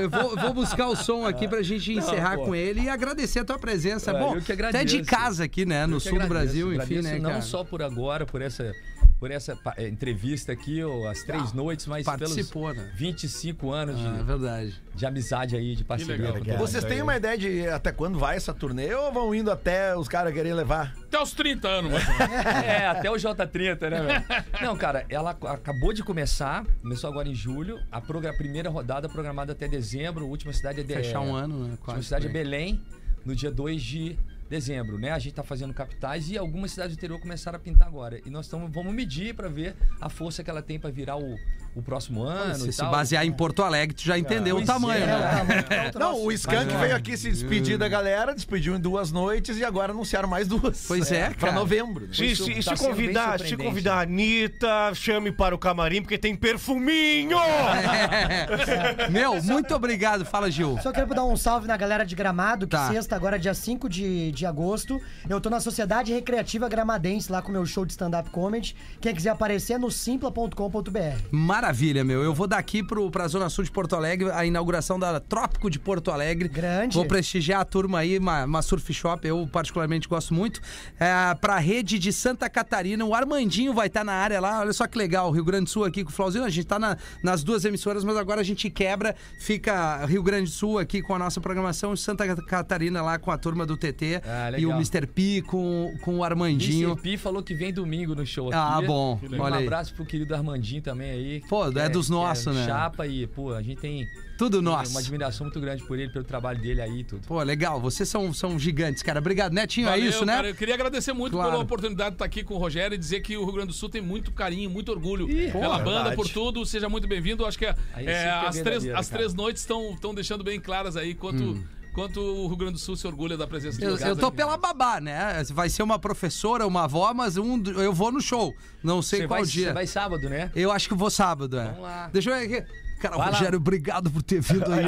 eu 0.00 0.10
vou, 0.10 0.36
vou 0.36 0.54
buscar 0.54 0.88
o 0.88 0.96
som 0.96 1.26
aqui 1.26 1.46
pra 1.46 1.62
gente 1.62 1.92
encerrar 1.92 2.36
pô. 2.36 2.46
com 2.46 2.54
ele 2.54 2.82
e 2.82 2.88
agradecer 2.88 3.40
a 3.40 3.44
tua 3.44 3.58
presença. 3.58 4.12
Bom, 4.12 4.36
eu 4.36 4.42
que 4.42 4.52
até 4.52 4.84
de 4.84 5.02
casa 5.02 5.44
aqui, 5.44 5.64
né? 5.64 5.86
No 5.86 6.00
sul 6.00 6.18
do 6.18 6.26
Brasil, 6.26 6.68
enfim, 6.74 6.82
agradeço 6.98 7.08
né, 7.08 7.18
Não 7.18 7.30
cara? 7.30 7.42
só 7.42 7.62
por 7.62 7.82
agora, 7.82 8.26
por 8.26 8.42
essa, 8.42 8.74
por 9.20 9.30
essa 9.30 9.56
eh, 9.76 9.86
entrevista 9.86 10.50
aqui, 10.50 10.82
ou 10.82 11.06
as 11.06 11.22
três 11.22 11.52
noites, 11.52 11.86
mas 11.86 12.06
Participou, 12.06 12.72
pelos 12.72 12.82
né? 12.86 12.92
25 12.96 13.70
anos 13.70 13.98
de, 14.00 14.06
Ah, 14.06 14.16
é 14.18 14.22
verdade. 14.24 14.82
de 14.94 15.04
amizade 15.06 15.54
aí, 15.56 15.76
de 15.76 15.84
parceria. 15.84 16.32
legal. 16.32 16.56
Vocês 16.56 16.82
mundo 16.82 16.92
têm 16.92 17.02
uma 17.02 17.16
ideia 17.16 17.36
de 17.36 17.68
até 17.68 17.92
quando 17.92 18.18
vai 18.18 18.36
essa 18.38 18.54
turnê 18.54 18.94
ou 18.94 19.12
vão 19.12 19.34
indo 19.34 19.50
até 19.50 19.94
os 19.94 20.08
caras 20.08 20.32
querem 20.32 20.54
levar? 20.54 20.94
Até 21.06 21.20
os 21.22 21.32
30 21.32 21.68
anos, 21.68 21.92
mais. 21.92 22.04
É, 22.64 22.86
até 22.86 23.10
o 23.10 23.14
J30, 23.14 23.90
né, 23.90 24.00
velho? 24.02 24.44
Não, 24.62 24.74
cara, 24.74 25.04
ela 25.10 25.32
ac- 25.32 25.46
acabou 25.46 25.92
de 25.92 26.02
começar, 26.02 26.64
começou 26.82 27.10
agora 27.10 27.28
em 27.28 27.34
julho. 27.34 27.78
A, 27.92 28.00
progra- 28.00 28.32
primeira 28.32 28.70
rodada 28.70 29.06
programada 29.06 29.52
até 29.52 29.68
dezembro, 29.68 30.24
a 30.24 30.28
última 30.28 30.52
cidade 30.54 30.80
é 30.80 30.82
de, 30.82 30.94
Fechar 30.94 31.20
um 31.20 31.34
ano, 31.34 31.56
né? 31.58 31.64
A 31.66 31.70
última 31.72 31.84
Quase. 31.84 32.04
cidade 32.04 32.26
é. 32.26 32.30
Belém, 32.30 32.80
no 33.26 33.34
dia 33.36 33.50
2 33.50 33.82
de 33.82 34.18
dezembro, 34.50 34.98
né? 34.98 35.12
A 35.12 35.18
gente 35.18 35.34
tá 35.34 35.44
fazendo 35.44 35.72
capitais 35.72 36.28
e 36.28 36.36
algumas 36.36 36.72
cidades 36.72 36.96
do 36.96 36.98
interior 36.98 37.20
começaram 37.20 37.56
a 37.56 37.60
pintar 37.60 37.86
agora. 37.86 38.20
E 38.26 38.30
nós 38.30 38.48
tamo, 38.48 38.68
vamos 38.68 38.92
medir 38.92 39.32
pra 39.32 39.48
ver 39.48 39.76
a 40.00 40.08
força 40.08 40.42
que 40.42 40.50
ela 40.50 40.60
tem 40.60 40.78
pra 40.78 40.90
virar 40.90 41.16
o, 41.16 41.36
o 41.74 41.82
próximo 41.82 42.22
ano 42.22 42.54
Se 42.56 42.68
e 42.68 42.72
se 42.72 42.78
tal. 42.78 42.90
basear 42.90 43.24
em 43.24 43.32
Porto 43.32 43.62
Alegre, 43.62 43.94
tu 43.94 44.02
já 44.02 44.18
entendeu 44.18 44.56
o 44.56 44.58
Pois 44.58 44.66
tamanho, 44.66 45.04
é. 45.04 45.06
né? 45.06 45.90
Não, 45.98 46.24
o 46.24 46.32
Skank 46.32 46.74
veio 46.76 46.96
aqui 46.96 47.16
se 47.16 47.30
despedir 47.30 47.78
da 47.78 47.88
galera, 47.88 48.34
despediu 48.34 48.74
em 48.76 48.80
duas 48.80 49.12
noites 49.12 49.56
e 49.56 49.64
agora 49.64 49.92
anunciaram 49.92 50.28
mais 50.28 50.48
duas. 50.48 50.84
Pois 50.88 51.10
é, 51.12 51.28
Pra 51.30 51.34
cara. 51.48 51.52
novembro. 51.52 52.06
né? 52.06 52.12
Se, 52.12 52.26
Isso 52.26 52.44
se, 52.44 52.62
tá 52.64 52.76
se 52.76 52.84
convidar, 52.84 53.38
se 53.40 53.56
convidar 53.56 53.94
a 53.98 54.00
Anitta, 54.02 54.92
chame 54.94 55.30
para 55.30 55.54
o 55.54 55.58
camarim, 55.58 56.02
porque 56.02 56.18
tem 56.18 56.34
perfuminho! 56.34 57.38
É. 57.38 59.08
Meu, 59.10 59.42
muito 59.42 59.74
obrigado. 59.74 60.24
Fala, 60.24 60.50
Gil. 60.50 60.78
Só 60.82 60.92
quero 60.92 61.14
dar 61.14 61.24
um 61.24 61.36
salve 61.36 61.66
na 61.66 61.76
galera 61.76 62.04
de 62.04 62.14
Gramado, 62.14 62.66
que 62.66 62.76
Tá. 62.76 62.88
sexta, 62.88 63.14
agora 63.16 63.38
dia 63.38 63.54
5 63.54 63.88
de, 63.88 64.32
de 64.32 64.46
agosto, 64.46 65.00
eu 65.28 65.40
tô 65.40 65.48
na 65.50 65.60
Sociedade 65.60 66.12
Recreativa 66.12 66.68
Gramadense, 66.68 67.30
lá 67.30 67.40
com 67.42 67.48
o 67.48 67.52
meu 67.52 67.64
show 67.66 67.84
de 67.84 67.92
stand-up 67.92 68.30
comedy. 68.30 68.74
Quem 69.00 69.14
quiser 69.14 69.30
aparecer 69.30 69.74
é 69.74 69.78
no 69.78 69.90
simpla.com.br. 69.90 71.18
Maravilha, 71.30 71.59
meu. 72.04 72.22
Eu 72.22 72.32
vou 72.34 72.46
daqui 72.46 72.82
pro, 72.82 73.10
pra 73.10 73.28
Zona 73.28 73.48
Sul 73.50 73.64
de 73.64 73.70
Porto 73.70 73.94
Alegre, 73.94 74.30
a 74.30 74.44
inauguração 74.46 74.98
da 74.98 75.20
Trópico 75.20 75.68
de 75.70 75.78
Porto 75.78 76.10
Alegre. 76.10 76.48
Grande. 76.48 76.94
Vou 76.96 77.04
prestigiar 77.06 77.60
a 77.60 77.64
turma 77.64 77.98
aí, 77.98 78.18
uma, 78.18 78.44
uma 78.44 78.62
surf 78.62 78.92
shop, 78.94 79.26
eu 79.28 79.46
particularmente 79.52 80.08
gosto 80.08 80.32
muito. 80.32 80.60
É, 80.98 81.34
pra 81.34 81.58
rede 81.58 81.98
de 81.98 82.12
Santa 82.12 82.48
Catarina, 82.48 83.04
o 83.04 83.14
Armandinho 83.14 83.74
vai 83.74 83.88
estar 83.88 84.02
na 84.04 84.12
área 84.14 84.40
lá. 84.40 84.60
Olha 84.60 84.72
só 84.72 84.86
que 84.86 84.96
legal, 84.96 85.30
Rio 85.30 85.44
Grande 85.44 85.64
do 85.64 85.70
Sul 85.70 85.84
aqui 85.84 86.02
com 86.02 86.10
o 86.10 86.12
Flauzino. 86.12 86.44
A 86.44 86.50
gente 86.50 86.66
tá 86.66 86.78
na- 86.78 86.96
nas 87.22 87.42
duas 87.44 87.64
emissoras, 87.64 88.02
mas 88.04 88.16
agora 88.16 88.40
a 88.40 88.44
gente 88.44 88.70
quebra. 88.70 89.14
Fica 89.38 90.04
Rio 90.06 90.22
Grande 90.22 90.44
do 90.50 90.54
Sul 90.54 90.78
aqui 90.78 91.02
com 91.02 91.14
a 91.14 91.18
nossa 91.18 91.40
programação, 91.40 91.94
Santa 91.96 92.26
Catarina 92.36 93.02
lá 93.02 93.18
com 93.18 93.30
a 93.30 93.36
turma 93.38 93.66
do 93.66 93.76
TT 93.76 94.22
Ah, 94.24 94.52
e 94.58 94.66
o. 94.66 94.70
Mr. 94.72 95.06
P 95.06 95.42
com, 95.46 95.94
com 96.02 96.18
o 96.18 96.24
Armandinho. 96.24 96.90
Mr. 96.92 97.02
P 97.02 97.16
falou 97.18 97.42
que 97.42 97.54
vem 97.54 97.72
domingo 97.72 98.14
no 98.14 98.24
show 98.24 98.48
aqui. 98.48 98.56
Ah, 98.56 98.80
bom. 98.86 99.20
Um 99.30 99.40
Olha 99.40 99.56
aí. 99.56 99.64
abraço 99.66 99.94
pro 99.94 100.04
querido 100.06 100.34
Armandinho 100.34 100.80
também 100.82 101.10
aí. 101.10 101.40
Pô, 101.50 101.66
é, 101.66 101.88
dos 101.88 102.08
nossos, 102.08 102.54
né? 102.54 102.64
Chapa 102.64 103.08
e, 103.08 103.26
pô, 103.26 103.52
a 103.52 103.60
gente 103.60 103.80
tem 103.80 104.06
Tudo 104.38 104.60
uma 104.60 104.70
nosso. 104.70 104.96
admiração 104.96 105.46
muito 105.46 105.60
grande 105.60 105.82
por 105.82 105.98
ele, 105.98 106.08
pelo 106.12 106.24
trabalho 106.24 106.60
dele 106.62 106.80
aí 106.80 107.00
e 107.00 107.04
tudo. 107.04 107.26
Pô, 107.26 107.42
legal. 107.42 107.80
Vocês 107.80 108.08
são, 108.08 108.32
são 108.32 108.56
gigantes, 108.56 109.02
cara. 109.02 109.18
Obrigado. 109.18 109.52
Netinho, 109.52 109.88
Valeu, 109.88 110.04
é 110.04 110.08
isso, 110.08 110.24
né? 110.24 110.36
cara. 110.36 110.48
Eu 110.48 110.54
queria 110.54 110.74
agradecer 110.74 111.12
muito 111.12 111.32
Claro. 111.32 111.50
pela 111.50 111.62
oportunidade 111.64 112.10
de 112.10 112.14
estar 112.14 112.24
aqui 112.24 112.44
com 112.44 112.54
o 112.54 112.58
Rogério 112.58 112.94
e 112.94 112.98
dizer 112.98 113.18
que 113.18 113.36
o 113.36 113.44
Rio 113.44 113.54
Grande 113.54 113.66
do 113.68 113.74
Sul 113.74 113.88
tem 113.88 114.00
muito 114.00 114.30
carinho, 114.30 114.70
muito 114.70 114.92
orgulho 114.92 115.26
pela 115.26 115.78
banda, 115.78 115.90
verdade. 115.90 116.14
por 116.16 116.28
tudo. 116.28 116.64
Seja 116.64 116.88
muito 116.88 117.08
bem-vindo. 117.08 117.44
Acho 117.44 117.58
que 117.58 117.66
é, 117.66 117.74
é, 117.96 118.04
é 118.12 118.30
as, 118.30 118.56
três, 118.60 118.86
as 118.88 119.08
três 119.08 119.34
noites 119.34 119.60
estão 119.62 120.14
deixando 120.14 120.44
bem 120.44 120.60
claras 120.60 120.96
aí 120.96 121.16
quanto, 121.16 121.60
quanto 121.92 122.20
o 122.20 122.46
Rio 122.46 122.56
Grande 122.56 122.74
do 122.74 122.78
Sul 122.78 122.96
se 122.96 123.06
orgulha 123.06 123.36
da 123.36 123.46
presença 123.46 123.78
de 123.78 123.84
Eu, 123.84 123.96
vocês 123.96 124.08
eu 124.08 124.16
tô 124.16 124.26
aqui. 124.26 124.36
pela 124.36 124.56
babá, 124.56 125.00
né? 125.00 125.42
Vai 125.52 125.68
ser 125.68 125.82
uma 125.82 125.98
professora, 125.98 126.66
uma 126.66 126.84
avó, 126.84 127.12
mas 127.14 127.36
um, 127.36 127.62
eu 127.76 127.92
vou 127.92 128.10
no 128.12 128.20
show. 128.20 128.54
Não 128.82 129.02
sei 129.02 129.20
Você 129.20 129.26
qual 129.28 129.40
vai, 129.40 129.48
dia. 129.48 129.66
você 129.68 129.72
vai 129.72 129.86
sábado, 129.86 130.28
né? 130.28 130.50
Eu 130.54 130.70
acho 130.72 130.88
que 130.88 130.94
vou 130.94 131.10
sábado, 131.10 131.58
é. 131.58 131.64
Vamos 131.66 131.82
lá. 131.82 132.10
Deixa 132.12 132.30
eu 132.30 132.34
ver 132.48 132.58
aqui. 132.58 132.72
Cara, 133.00 133.16
Vai 133.16 133.30
lá. 133.30 133.32
Rogério, 133.38 133.56
obrigado 133.56 134.10
por 134.10 134.22
ter 134.22 134.42
vindo 134.42 134.70
aí. 134.72 134.84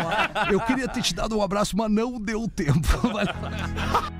Eu 0.50 0.60
queria 0.60 0.88
ter 0.88 1.02
te 1.02 1.14
dado 1.14 1.36
um 1.36 1.42
abraço, 1.42 1.76
mas 1.76 1.90
não 1.90 2.18
deu 2.18 2.48
tempo. 2.48 2.88
Vai 3.12 3.26
lá. 3.26 4.10